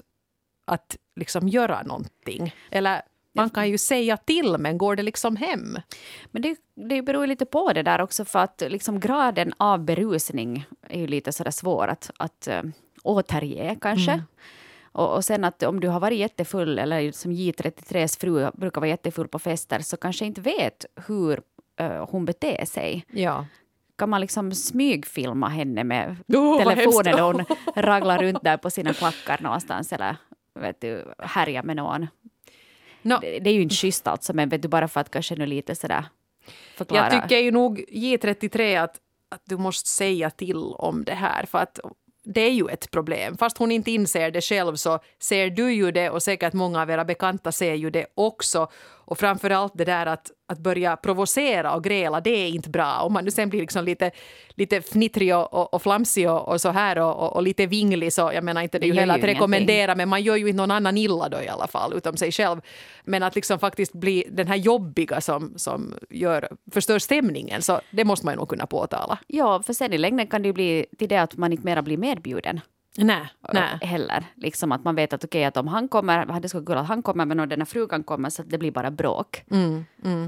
att 0.66 0.96
liksom 1.20 1.48
göra 1.48 1.82
någonting. 1.82 2.54
Eller 2.70 3.02
man 3.34 3.50
kan 3.50 3.68
ju 3.68 3.78
säga 3.78 4.16
till 4.16 4.56
men 4.58 4.78
går 4.78 4.96
det 4.96 5.02
liksom 5.02 5.36
hem? 5.36 5.78
Men 6.30 6.42
det, 6.42 6.56
det 6.74 7.02
beror 7.02 7.26
lite 7.26 7.44
på 7.46 7.72
det 7.72 7.82
där 7.82 8.00
också 8.00 8.24
för 8.24 8.38
att 8.38 8.62
liksom 8.68 9.00
graden 9.00 9.52
av 9.56 9.84
berusning 9.84 10.66
är 10.88 11.00
ju 11.00 11.06
lite 11.06 11.32
sådär 11.32 11.50
svår 11.50 11.88
att, 11.88 12.10
att 12.16 12.48
äh, 12.48 12.62
återge 13.02 13.76
kanske. 13.80 14.12
Mm. 14.12 14.24
Och, 14.92 15.14
och 15.14 15.24
sen 15.24 15.44
att 15.44 15.62
om 15.62 15.80
du 15.80 15.88
har 15.88 16.00
varit 16.00 16.18
jättefull 16.18 16.78
eller 16.78 17.12
som 17.12 17.32
J33s 17.32 18.20
fru 18.20 18.50
brukar 18.54 18.80
vara 18.80 18.88
jättefull 18.88 19.28
på 19.28 19.38
fester 19.38 19.78
så 19.78 19.96
kanske 19.96 20.24
inte 20.24 20.40
vet 20.40 20.86
hur 21.06 21.40
äh, 21.80 22.08
hon 22.10 22.24
beter 22.24 22.64
sig. 22.64 23.04
Ja. 23.10 23.46
Kan 23.98 24.10
man 24.10 24.20
liksom 24.20 24.52
smygfilma 24.52 25.48
henne 25.48 25.84
med 25.84 26.16
vad 26.26 26.64
telefonen 26.64 27.16
när 27.16 27.22
hon 27.22 27.44
raglar 27.76 28.18
runt 28.18 28.42
där 28.42 28.56
på 28.56 28.70
sina 28.70 28.92
klackar 28.92 29.38
någonstans 29.42 29.92
eller 29.92 30.16
vet 30.60 30.80
du, 30.80 31.14
härjar 31.18 31.62
med 31.62 31.76
någon. 31.76 32.06
Nå, 33.04 33.18
Det, 33.20 33.38
det 33.38 33.50
är 33.50 33.54
ju 33.54 33.62
inte 33.62 33.74
schysst 33.74 34.06
alltså, 34.06 34.32
men 34.32 34.48
vet 34.48 34.62
du, 34.62 34.68
bara 34.68 34.88
för 34.88 35.00
att 35.00 35.10
kanske 35.10 35.34
nu 35.34 35.46
lite 35.46 35.74
sådär 35.74 36.04
förklara. 36.76 37.14
Jag 37.14 37.22
tycker 37.22 37.38
ju 37.38 37.50
nog 37.50 37.84
J33 37.88 38.82
att, 38.82 38.96
att 39.28 39.42
du 39.44 39.56
måste 39.56 39.88
säga 39.88 40.30
till 40.30 40.56
om 40.56 41.04
det 41.04 41.14
här. 41.14 41.46
För 41.46 41.58
att 41.58 41.80
det 42.24 42.40
är 42.40 42.50
ju 42.50 42.68
ett 42.68 42.90
problem. 42.90 43.36
Fast 43.36 43.58
hon 43.58 43.72
inte 43.72 43.90
inser 43.90 44.30
det 44.30 44.40
själv 44.40 44.76
så 44.76 44.98
ser 45.20 45.50
du 45.50 45.72
ju 45.72 45.90
det 45.90 46.10
och 46.10 46.22
säkert 46.22 46.52
många 46.52 46.82
av 46.82 46.90
era 46.90 47.04
bekanta 47.04 47.52
ser 47.52 47.74
ju 47.74 47.90
det 47.90 48.06
också. 48.14 48.68
Och 49.06 49.18
framför 49.18 49.50
allt 49.50 49.72
det 49.74 49.84
där 49.84 50.06
att, 50.06 50.30
att 50.48 50.58
börja 50.58 50.96
provocera 50.96 51.74
och 51.74 51.84
gräla, 51.84 52.20
det 52.20 52.30
är 52.30 52.48
inte 52.48 52.70
bra. 52.70 53.00
Om 53.00 53.12
man 53.12 53.24
nu 53.24 53.30
sen 53.30 53.48
blir 53.48 53.60
liksom 53.60 53.84
lite, 53.84 54.10
lite 54.50 54.82
fnittrig 54.82 55.36
och, 55.36 55.54
och, 55.54 55.74
och 55.74 55.82
flamsig 55.82 56.30
och, 56.30 56.48
och 56.48 56.60
så 56.60 56.70
här 56.70 56.98
och, 56.98 57.36
och, 57.36 57.42
lite 57.42 57.66
vinglig 57.66 58.12
så 58.12 58.30
jag 58.34 58.44
menar 58.44 58.62
inte 58.62 58.78
det, 58.78 58.86
är 58.86 58.88
ju 58.88 58.94
heller 58.94 59.14
att 59.14 59.24
rekommendera 59.24 59.94
men 59.94 60.08
man 60.08 60.22
gör 60.22 60.36
ju 60.36 60.48
inte 60.48 60.56
någon 60.56 60.70
annan 60.70 60.98
illa 60.98 61.28
då 61.28 61.42
i 61.42 61.48
alla 61.48 61.66
fall 61.66 61.92
utom 61.94 62.16
sig 62.16 62.32
själv. 62.32 62.60
Men 63.04 63.22
att 63.22 63.34
liksom 63.34 63.58
faktiskt 63.58 63.92
bli 63.92 64.26
den 64.30 64.46
här 64.46 64.56
jobbiga 64.56 65.20
som, 65.20 65.52
som 65.56 65.94
gör, 66.10 66.48
förstör 66.72 66.98
stämningen 66.98 67.62
så 67.62 67.80
det 67.90 68.04
måste 68.04 68.26
man 68.26 68.34
ju 68.34 68.38
nog 68.38 68.48
kunna 68.48 68.66
påtala. 68.66 69.18
Ja, 69.26 69.62
för 69.62 69.72
sen 69.72 69.92
i 69.92 69.98
längden 69.98 70.26
kan 70.26 70.42
det 70.42 70.46
ju 70.46 70.52
bli 70.52 70.86
till 70.98 71.08
det 71.08 71.16
att 71.16 71.36
man 71.36 71.52
inte 71.52 71.64
mera 71.64 71.82
blir 71.82 71.96
medbjuden. 71.96 72.60
Nej, 72.98 73.28
nej. 73.52 73.78
Heller. 73.82 74.24
Liksom 74.34 74.72
att 74.72 74.84
man 74.84 74.94
vet 74.94 75.12
att 75.12 75.24
okej, 75.24 75.44
att 75.44 75.56
om 75.56 75.68
han 75.68 75.88
kommer, 75.88 76.40
det 76.40 76.48
skulle 76.48 76.66
kul 76.66 76.76
att 76.76 76.86
han 76.86 77.02
kommer, 77.02 77.24
men 77.24 77.40
om 77.40 77.48
den 77.48 77.60
här 77.60 77.66
frugan 77.66 78.04
kommer 78.04 78.30
så 78.30 78.42
att 78.42 78.50
det 78.50 78.58
blir 78.58 78.70
bara 78.70 78.90
bråk. 78.90 79.44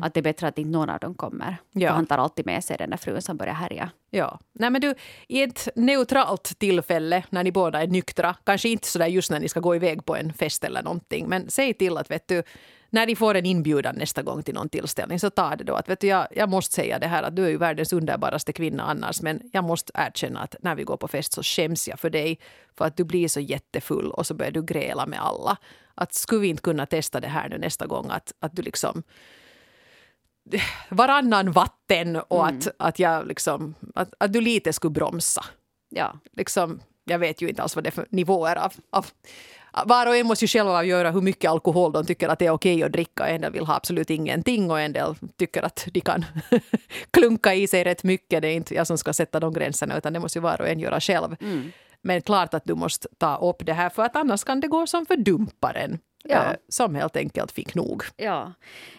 Att 0.03 0.15
det 0.15 0.21
är 0.21 0.23
bättre 0.23 0.49
att 0.49 0.59
inte 0.59 0.71
någon 0.71 0.91
av 0.91 0.99
dem 0.99 1.15
kommer. 1.15 1.57
Ja. 1.73 1.89
För 1.89 1.95
han 1.95 2.07
tar 2.07 2.19
alltid 2.19 2.47
med 2.47 2.65
sig 2.65 2.77
den 2.77 2.91
där 2.91 2.97
frun 2.97 3.23
som 3.23 3.37
börjar 3.37 3.55
härja. 3.55 3.91
Ja. 4.11 4.39
Nej, 4.53 4.71
men 4.71 4.81
du, 4.81 4.95
I 5.29 5.43
ett 5.43 5.69
neutralt 5.77 6.59
tillfälle 6.59 7.25
när 7.31 7.45
ni 7.45 7.53
båda 7.53 7.83
är 7.83 7.87
nyktra, 7.87 8.37
kanske 8.45 8.69
inte 8.69 8.87
så 8.87 8.99
där 8.99 9.07
just 9.07 9.31
när 9.31 9.41
ni 9.41 9.49
ska 9.49 9.61
gå 9.61 9.77
iväg 9.77 10.05
på 10.05 10.17
en 10.17 10.33
fest 10.33 10.65
eller 10.65 10.83
någonting, 10.83 11.29
men 11.29 11.51
säg 11.51 11.75
till 11.75 11.97
att 11.97 12.11
vet 12.11 12.29
du, 12.29 12.43
när 12.97 13.07
ni 13.07 13.17
får 13.17 13.35
en 13.35 13.47
inbjudan 13.47 13.95
nästa 13.95 14.23
gång 14.23 14.43
till 14.43 14.55
någon 14.55 14.69
tillställning 14.69 15.21
så 15.21 15.31
ta 15.31 15.57
det 15.57 15.65
då 15.65 15.75
att 15.75 15.89
vet 15.89 16.01
du, 16.01 16.07
jag, 16.07 16.27
jag 16.31 16.49
måste 16.49 16.75
säga 16.75 16.99
det 16.99 17.07
här 17.07 17.23
att 17.23 17.37
du 17.37 17.45
är 17.45 17.49
ju 17.49 17.57
världens 17.57 17.93
underbaraste 17.93 18.53
kvinna 18.53 18.83
annars 18.83 19.23
men 19.23 19.41
jag 19.53 19.65
måste 19.65 19.93
erkänna 19.95 20.41
att 20.41 20.57
när 20.61 20.75
vi 20.75 20.85
går 20.85 20.97
på 20.97 21.09
fest 21.09 21.33
så 21.33 21.43
skäms 21.43 21.89
jag 21.89 22.01
för 22.01 22.11
dig 22.11 22.39
för 22.79 22.85
att 22.85 22.97
du 22.97 23.05
blir 23.05 23.29
så 23.29 23.41
jättefull 23.41 24.11
och 24.11 24.27
så 24.27 24.35
börjar 24.35 24.53
du 24.53 24.63
gräla 24.63 25.07
med 25.07 25.21
alla. 25.21 25.57
Att 25.95 26.15
skulle 26.15 26.41
vi 26.41 26.49
inte 26.49 26.63
kunna 26.63 26.87
testa 26.87 27.21
det 27.21 27.29
här 27.29 27.49
nu 27.49 27.59
nästa 27.59 27.87
gång 27.87 28.11
att, 28.11 28.33
att 28.41 28.57
du 28.57 28.63
liksom 28.63 29.03
varannan 30.89 31.53
vatten 31.53 32.17
och 32.17 32.47
att, 32.47 32.69
att, 32.79 32.99
jag 32.99 33.27
liksom, 33.27 33.75
att, 33.95 34.15
att 34.19 34.33
du 34.33 34.41
lite 34.41 34.73
skulle 34.73 34.93
bromsa. 34.93 35.45
Ja. 35.89 36.19
Liksom, 36.33 36.81
jag 37.05 37.19
vet 37.19 37.43
ju 37.43 37.49
inte 37.49 37.63
alls 37.63 37.77
vad 37.77 37.85
det 37.85 37.89
är 37.89 37.93
för 37.93 38.07
nivåer 38.11 38.57
av, 38.57 38.73
av 38.91 39.07
var 39.85 40.07
och 40.07 40.17
en 40.17 40.27
måste 40.27 40.45
ju 40.45 40.49
själv 40.49 40.69
avgöra 40.69 41.11
hur 41.11 41.21
mycket 41.21 41.51
alkohol 41.51 41.93
de 41.93 42.07
tycker 42.07 42.29
att 42.29 42.39
det 42.39 42.47
är 42.47 42.51
okej 42.51 42.83
att 42.83 42.93
dricka. 42.93 43.27
En 43.29 43.41
del 43.41 43.53
vill 43.53 43.67
ha 43.67 43.75
absolut 43.77 44.11
ingenting 44.11 44.71
och 44.71 44.81
en 44.81 44.93
del 44.93 45.15
tycker 45.39 45.63
att 45.63 45.89
de 45.93 46.01
kan 46.01 46.25
klunka 47.11 47.55
i 47.55 47.67
sig 47.67 47.85
rätt 47.85 48.05
mycket. 48.05 48.43
Det 48.43 48.49
är 48.49 48.53
inte 48.53 48.75
jag 48.75 48.87
som 48.87 48.99
ska 48.99 49.13
sätta 49.13 49.41
de 49.41 49.53
gränserna 49.53 49.99
utan 49.99 50.13
det 50.13 50.21
måste 50.21 50.39
ju 50.39 50.43
var 50.43 50.61
och 50.61 50.69
en 50.69 50.81
göra 50.81 51.01
själv. 51.01 51.37
Men 52.03 52.23
klart 52.23 52.55
att 52.55 52.65
du 52.65 52.75
måste 52.75 53.09
ta 53.19 53.37
upp 53.37 53.67
det 53.67 53.73
här 53.73 53.89
för 53.89 54.03
att 54.03 54.17
annars 54.17 54.45
kan 54.45 54.61
det 54.61 54.69
gå 54.69 54.87
som 54.87 55.07
för 55.07 55.17
dumparen. 55.17 55.99
Ja. 56.29 56.45
eh, 56.45 56.57
Som 56.69 56.95
helt 56.95 57.17
enkelt 57.17 57.53
fick 57.53 57.75
nog. 57.75 58.03
Ja, 58.17 58.53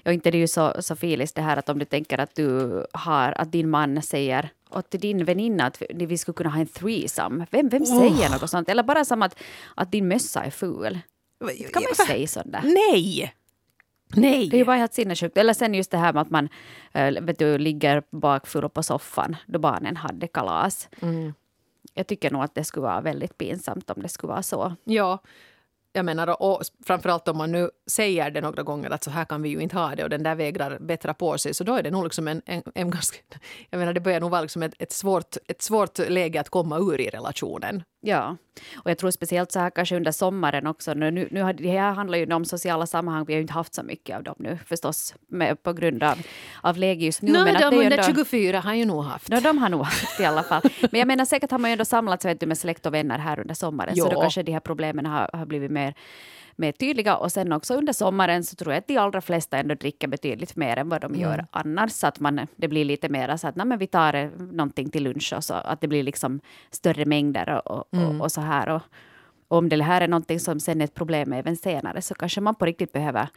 och 0.05 0.13
inte 0.13 0.31
det 0.31 0.37
är 0.37 0.39
ju 0.39 0.47
så, 0.47 0.73
så 0.79 0.95
filis 0.95 1.33
det 1.33 1.41
här 1.41 1.57
att 1.57 1.69
om 1.69 1.79
du 1.79 1.85
tänker 1.85 2.17
att 2.17 2.35
du 2.35 2.85
har, 2.93 3.31
att 3.31 3.51
din 3.51 3.69
man 3.69 4.01
säger 4.01 4.49
åt 4.69 4.91
din 4.91 5.25
väninna 5.25 5.65
att 5.65 5.81
vi, 5.89 6.17
skulle 6.17 6.35
kunna 6.35 6.49
ha 6.49 6.59
en 6.59 6.67
threesome. 6.67 7.47
Vem, 7.51 7.69
vem 7.69 7.85
säger 7.85 8.29
något 8.29 8.49
sånt? 8.49 8.69
Eller 8.69 8.83
bara 8.83 9.05
som 9.05 9.21
att, 9.21 9.39
att 9.75 9.91
din 9.91 10.07
mössa 10.07 10.43
är 10.43 10.49
ful. 10.49 10.99
Kan 11.39 11.83
man 11.83 11.83
ju 11.99 12.05
säga 12.05 12.27
sånt 12.27 12.51
där? 12.51 12.61
Nej! 12.63 13.33
Nej! 14.15 14.49
Det 14.49 14.55
är 14.55 14.59
ju 14.59 14.65
bara 14.65 14.75
helt 14.77 14.93
sinnessjukt. 14.93 15.37
Eller 15.37 15.53
sen 15.53 15.73
just 15.73 15.91
det 15.91 15.97
här 15.97 16.13
med 16.13 16.21
att 16.21 16.29
man 16.29 16.49
äh, 16.93 17.21
vet 17.21 17.39
du, 17.39 17.57
ligger 17.57 18.03
bakfull 18.09 18.69
på 18.69 18.83
soffan 18.83 19.35
då 19.45 19.59
barnen 19.59 19.97
hade 19.97 20.27
kalas. 20.27 20.89
jag 21.93 22.07
tycker 22.07 22.31
nog 22.31 22.43
att 22.43 22.55
det 22.55 22.63
skulle 22.63 22.83
vara 22.83 23.01
väldigt 23.01 23.37
pinsamt 23.37 23.89
om 23.89 24.01
det 24.01 24.09
skulle 24.09 24.31
vara 24.31 24.43
så. 24.43 24.75
Ja, 24.83 25.19
jag 25.97 26.05
menar, 26.05 26.41
och 26.41 26.61
framförallt 26.85 27.27
om 27.27 27.37
man 27.37 27.51
nu 27.51 27.69
säger 27.91 28.31
det 28.31 28.41
några 28.41 28.63
gånger 28.63 28.89
att 28.89 29.03
så 29.03 29.11
här 29.11 29.25
kan 29.25 29.41
vi 29.41 29.49
ju 29.49 29.59
inte 29.59 29.75
ha 29.75 29.95
det 29.95 30.03
och 30.03 30.09
den 30.09 30.23
där 30.23 30.35
vägrar 30.35 30.79
bättra 30.79 31.13
på 31.13 31.37
sig 31.37 31.53
så 31.53 31.63
då 31.63 31.75
är 31.75 31.83
det 31.83 31.91
nog 31.91 32.03
liksom 32.03 32.27
en, 32.27 32.41
en, 32.45 32.63
en 32.75 32.91
ganska... 32.91 33.17
Jag 33.69 33.79
menar 33.79 33.93
det 33.93 33.99
börjar 33.99 34.19
nog 34.19 34.31
vara 34.31 34.41
liksom 34.41 34.63
ett, 34.63 34.73
ett, 34.79 34.91
svårt, 34.91 35.37
ett 35.47 35.61
svårt 35.61 36.09
läge 36.09 36.39
att 36.39 36.49
komma 36.49 36.77
ur 36.77 37.01
i 37.01 37.09
relationen. 37.09 37.83
Ja, 38.07 38.37
och 38.75 38.89
jag 38.89 38.97
tror 38.97 39.11
speciellt 39.11 39.51
så 39.51 39.59
här 39.59 39.69
kanske 39.69 39.95
under 39.95 40.11
sommaren 40.11 40.67
också. 40.67 40.93
Nu, 40.93 41.11
nu, 41.11 41.27
nu 41.31 41.53
det 41.53 41.69
här 41.69 41.93
handlar 41.93 42.17
ju 42.17 42.33
om 42.33 42.45
sociala 42.45 42.85
sammanhang. 42.85 43.25
Vi 43.25 43.33
har 43.33 43.37
ju 43.37 43.41
inte 43.41 43.53
haft 43.53 43.73
så 43.73 43.83
mycket 43.83 44.15
av 44.17 44.23
dem 44.23 44.35
nu 44.39 44.59
förstås 44.65 45.15
med, 45.27 45.63
på 45.63 45.73
grund 45.73 46.03
av, 46.03 46.17
av 46.61 46.77
läge 46.77 47.05
just 47.05 47.21
nu. 47.21 47.31
No, 47.31 47.43
men 47.43 47.53
de 47.53 47.59
det 47.59 47.65
under 47.67 47.91
ändå, 47.91 48.03
24 48.03 48.59
har 48.59 48.73
ju 48.73 48.85
nog 48.85 49.03
haft. 49.03 49.29
No, 49.29 49.39
de 49.39 49.57
har 49.57 49.69
nog 49.69 49.81
haft 49.81 50.19
i 50.19 50.25
alla 50.25 50.43
fall. 50.43 50.61
Men 50.91 50.99
jag 50.99 51.07
menar 51.07 51.25
säkert 51.25 51.51
har 51.51 51.59
man 51.59 51.69
ju 51.69 51.73
ändå 51.73 51.85
samlats 51.85 52.25
vet 52.25 52.39
du, 52.39 52.45
med 52.45 52.57
släkt 52.57 52.85
och 52.85 52.93
vänner 52.93 53.17
här 53.17 53.39
under 53.39 53.55
sommaren. 53.55 53.93
Jo. 53.95 54.05
Så 54.05 54.11
då 54.11 54.21
kanske 54.21 54.43
de 54.43 54.51
här 54.51 54.59
problemen 54.59 55.05
har, 55.05 55.29
har 55.33 55.45
blivit 55.45 55.71
mer 55.71 55.93
mer 56.57 56.71
tydliga. 56.71 57.17
Och 57.17 57.31
sen 57.31 57.51
också 57.51 57.73
under 57.73 57.93
sommaren 57.93 58.43
så 58.43 58.55
tror 58.55 58.73
jag 58.73 58.79
att 58.79 58.87
de 58.87 58.97
allra 58.97 59.21
flesta 59.21 59.57
ändå 59.57 59.75
dricker 59.75 60.07
betydligt 60.07 60.55
mer 60.55 60.77
än 60.77 60.89
vad 60.89 61.01
de 61.01 61.15
gör 61.15 61.45
annars. 61.51 61.91
Så 61.91 62.07
att 62.07 62.19
man, 62.19 62.47
det 62.55 62.67
blir 62.67 62.85
lite 62.85 63.09
mer 63.09 63.37
så 63.37 63.47
att 63.47 63.55
nej, 63.55 63.65
men 63.65 63.79
vi 63.79 63.87
tar 63.87 64.13
eh, 64.13 64.29
någonting 64.39 64.89
till 64.89 65.03
lunch 65.03 65.33
och 65.35 65.43
så 65.43 65.53
att 65.53 65.81
det 65.81 65.87
blir 65.87 66.03
liksom 66.03 66.39
större 66.71 67.05
mängder 67.05 67.49
och, 67.49 67.77
och, 67.77 67.87
och, 67.93 68.21
och 68.21 68.31
så 68.31 68.41
här. 68.41 68.69
Och, 68.69 68.81
och 69.47 69.57
om 69.57 69.69
det 69.69 69.83
här 69.83 70.01
är 70.01 70.07
någonting 70.07 70.39
som 70.39 70.59
sen 70.59 70.81
är 70.81 70.85
ett 70.85 70.93
problem 70.93 71.33
även 71.33 71.57
senare 71.57 72.01
så 72.01 72.15
kanske 72.15 72.41
man 72.41 72.55
på 72.55 72.65
riktigt 72.65 72.93
behöver, 72.93 73.29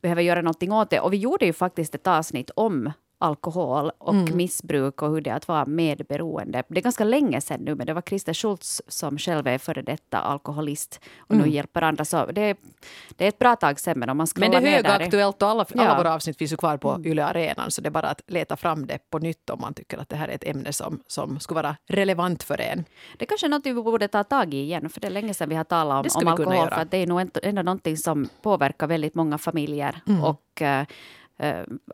behöver 0.00 0.22
göra 0.22 0.42
någonting 0.42 0.72
åt 0.72 0.90
det. 0.90 1.00
Och 1.00 1.12
vi 1.12 1.16
gjorde 1.16 1.46
ju 1.46 1.52
faktiskt 1.52 1.94
ett 1.94 2.06
avsnitt 2.06 2.50
om 2.56 2.92
alkohol 3.22 3.90
och 3.98 4.14
missbruk 4.14 5.02
och 5.02 5.10
hur 5.10 5.20
det 5.20 5.30
är 5.30 5.34
att 5.34 5.48
vara 5.48 5.66
medberoende. 5.66 6.62
Det 6.68 6.78
är 6.80 6.82
ganska 6.82 7.04
länge 7.04 7.40
sedan 7.40 7.60
nu, 7.60 7.74
men 7.74 7.86
det 7.86 7.94
var 7.94 8.02
Christer 8.02 8.32
Schultz 8.34 8.82
som 8.88 9.18
själv 9.18 9.46
är 9.46 9.58
före 9.58 9.82
detta 9.82 10.18
alkoholist 10.18 11.00
och 11.18 11.36
nu 11.36 11.48
hjälper 11.48 11.82
andra. 11.82 12.04
Så 12.04 12.26
det, 12.26 12.56
det 13.16 13.24
är 13.24 13.28
ett 13.28 13.38
bra 13.38 13.56
tag 13.56 13.80
sedan, 13.80 13.98
men 13.98 14.08
om 14.10 14.16
man 14.16 14.26
Men 14.36 14.50
det 14.50 14.56
är 14.56 14.60
högaktuellt 14.76 15.42
och 15.42 15.48
alla, 15.48 15.66
alla 15.74 15.84
Ja. 15.84 15.96
våra 15.96 16.14
avsnitt 16.14 16.38
finns 16.38 16.52
ju 16.52 16.56
kvar 16.56 16.76
på 16.76 17.00
Yle 17.04 17.24
Arenan 17.24 17.70
så 17.70 17.80
det 17.80 17.88
är 17.88 17.90
bara 17.90 18.08
att 18.08 18.22
leta 18.26 18.56
fram 18.56 18.86
det 18.86 18.98
på 19.10 19.18
nytt 19.18 19.50
om 19.50 19.60
man 19.60 19.74
tycker 19.74 19.98
att 19.98 20.08
det 20.08 20.16
här 20.16 20.28
är 20.28 20.34
ett 20.34 20.44
ämne 20.46 20.72
som, 20.72 21.00
som 21.06 21.40
skulle 21.40 21.62
vara 21.62 21.76
relevant 21.88 22.42
för 22.42 22.60
en. 22.60 22.84
Det 23.18 23.26
kanske 23.26 23.46
är 23.46 23.48
något 23.50 23.66
vi 23.66 23.74
borde 23.74 24.08
ta 24.08 24.24
tag 24.24 24.54
i 24.54 24.60
igen, 24.62 24.88
för 24.88 25.00
det 25.00 25.06
är 25.06 25.10
länge 25.10 25.34
sedan 25.34 25.48
vi 25.48 25.54
har 25.54 25.64
talat 25.64 26.16
om, 26.16 26.22
om 26.22 26.28
alkohol. 26.28 26.68
För 26.68 26.80
att 26.80 26.90
det 26.90 26.96
är 26.96 27.06
nog 27.06 27.20
ändå- 27.42 27.62
någonting 27.62 27.96
som 27.96 28.28
påverkar 28.42 28.86
väldigt 28.86 29.14
många 29.14 29.38
familjer. 29.38 30.00
Mm. 30.08 30.24
Och, 30.24 30.62
eh, 30.62 30.86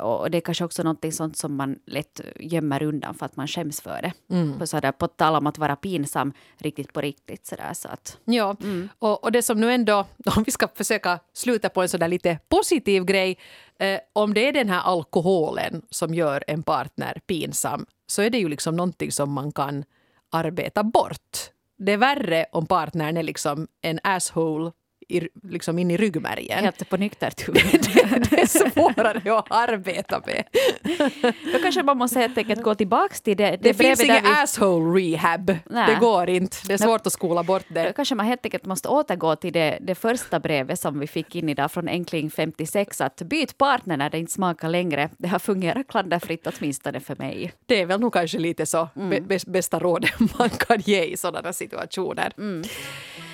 och 0.01 0.31
det 0.31 0.39
är 0.39 0.41
kanske 0.41 0.65
också 0.65 0.83
någonting 0.83 1.13
sånt 1.13 1.37
som 1.37 1.57
man 1.57 1.79
lätt 1.87 2.21
gömmer 2.41 2.83
undan 2.83 3.15
för 3.15 3.27
att 3.27 3.37
man 3.37 3.49
skäms 3.49 3.81
för 3.81 4.03
det. 4.03 4.35
Mm. 4.35 4.59
På, 4.59 4.67
sådär, 4.67 4.93
på 4.93 5.09
tal 5.09 5.37
om 5.37 5.47
att 5.47 5.59
vara 5.59 5.77
pinsam 5.77 6.33
riktigt 6.59 6.93
på 6.93 7.01
riktigt. 7.01 7.47
Sådär, 7.47 7.75
så 7.75 7.89
att, 7.89 8.19
Ja, 8.25 8.57
och, 8.99 9.25
och 9.25 9.33
det 9.33 9.43
som 9.43 9.61
nu 9.61 9.73
ändå, 9.73 10.07
om 10.37 10.43
vi 10.43 10.53
ska 10.53 10.69
försöka 10.75 11.19
sluta 11.33 11.69
på 11.69 11.83
en 11.83 11.89
sådär 11.89 12.09
lite 12.09 12.39
positiv 12.49 13.05
grej, 13.05 13.39
eh, 13.79 14.01
om 14.13 14.35
det 14.35 14.49
är 14.49 14.53
den 14.53 14.69
här 14.69 14.81
alkoholen 14.81 15.83
som 15.91 16.15
gör 16.15 16.45
en 16.47 16.63
partner 16.63 17.21
pinsam 17.27 17.87
så 18.07 18.23
är 18.23 18.31
det 18.31 18.39
ju 18.39 18.49
liksom 18.49 18.77
någonting 18.77 19.13
som 19.13 19.33
man 19.33 19.53
kan 19.53 19.85
arbeta 20.31 20.83
bort. 20.83 21.39
Det 21.79 21.93
är 21.93 21.97
värre 21.97 22.47
om 22.53 22.67
partnern 22.67 23.17
är 23.17 23.23
liksom 23.23 23.69
en 23.81 24.01
asshole 24.03 24.73
i, 25.09 25.29
liksom 25.43 25.79
in 25.79 25.91
i 25.91 25.97
ryggmärgen. 25.97 26.65
helt 26.65 26.89
på 26.89 26.97
nyktert 26.97 27.41
huvud. 27.49 27.63
det 28.31 28.41
är 28.41 28.47
svårare 28.71 29.39
att 29.39 29.47
arbeta 29.51 30.23
med. 30.27 30.45
Då 31.53 31.59
kanske 31.63 31.83
man 31.83 31.99
måste 31.99 32.19
helt 32.21 32.39
enkelt 32.39 32.63
gå 32.63 32.75
tillbaka 32.75 33.15
till 33.15 33.37
det, 33.37 33.51
det, 33.51 33.57
Det 33.57 33.75
finns 33.75 34.01
ingen 34.05 34.23
vi- 34.25 34.31
asshole 34.31 35.01
rehab. 35.01 35.57
Nej. 35.71 35.95
Det 35.95 36.01
går 36.01 36.29
inte. 36.29 36.57
Det 36.67 36.73
är 36.75 36.79
svårt 36.79 37.07
att 37.07 37.13
skola 37.13 37.43
bort 37.43 37.65
Då 37.69 37.75
det. 37.75 37.93
kanske 37.97 38.15
man 38.15 38.27
helt 38.27 38.45
enkelt 38.47 38.65
måste 38.67 38.89
återgå 38.89 39.37
till 39.37 39.53
det, 39.53 39.79
det 39.81 39.95
första 39.95 40.41
brevet 40.41 40.81
som 40.81 41.01
vi 41.01 41.07
fick 41.07 41.35
in 41.37 41.49
idag 41.49 41.73
från 41.73 41.89
Enkling 41.89 42.31
56. 42.31 43.01
Att 43.01 43.23
byt 43.23 43.59
partner 43.59 43.97
när 43.97 44.11
det 44.11 44.19
inte 44.19 44.33
smakar 44.33 44.69
längre. 44.69 45.09
Det 45.19 45.29
har 45.29 45.39
fungerat 45.39 45.89
klanderfritt 45.89 46.47
åtminstone 46.47 47.01
för 47.01 47.17
mig. 47.17 47.53
Det 47.67 47.81
är 47.81 47.87
väl 47.87 48.01
nog 48.01 48.13
kanske 48.13 48.39
lite 48.39 48.67
så 48.67 48.89
bäst- 49.27 49.47
bästa 49.53 49.79
rådet 49.79 50.11
man 50.39 50.51
kan 50.51 50.81
ge 50.81 51.05
i 51.05 51.17
sådana 51.17 51.53
situationer. 51.53 52.33
Mm. 52.39 52.63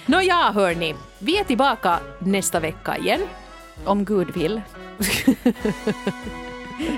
Nåja, 0.07 0.53
hörni. 0.55 0.95
Vi 1.19 1.39
är 1.39 1.45
tillbaka 1.45 1.99
nästa 2.19 2.61
vecka 2.61 2.97
igen. 2.99 3.21
Om 3.85 4.05
Gud 4.05 4.31
vill. 4.35 4.61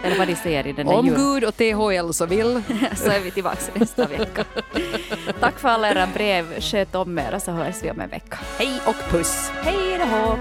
Eller 0.03 0.19
vad 0.19 0.29
de 0.29 0.37
säger 0.37 0.67
i 0.67 0.73
den 0.73 0.87
där 0.87 0.95
Om 0.95 1.07
jul. 1.07 1.17
Gud 1.17 1.45
och 1.45 1.57
THL 1.57 2.13
så 2.13 2.27
vill. 2.27 2.63
Så 2.97 3.11
är 3.11 3.21
vi 3.21 3.31
tillbaka 3.31 3.59
nästa 3.75 4.07
vecka. 4.07 4.45
Tack 5.41 5.59
för 5.59 5.69
alla 5.69 5.91
era 5.91 6.07
brev. 6.15 6.61
Sköt 6.61 6.95
om 6.95 7.19
er 7.19 7.35
och 7.35 7.43
så 7.43 7.51
hörs 7.51 7.83
vi 7.83 7.91
om 7.91 8.01
en 8.01 8.09
vecka. 8.09 8.39
Hej 8.59 8.81
och 8.87 9.11
puss! 9.11 9.51
Hej 9.63 9.99
då! 9.99 10.39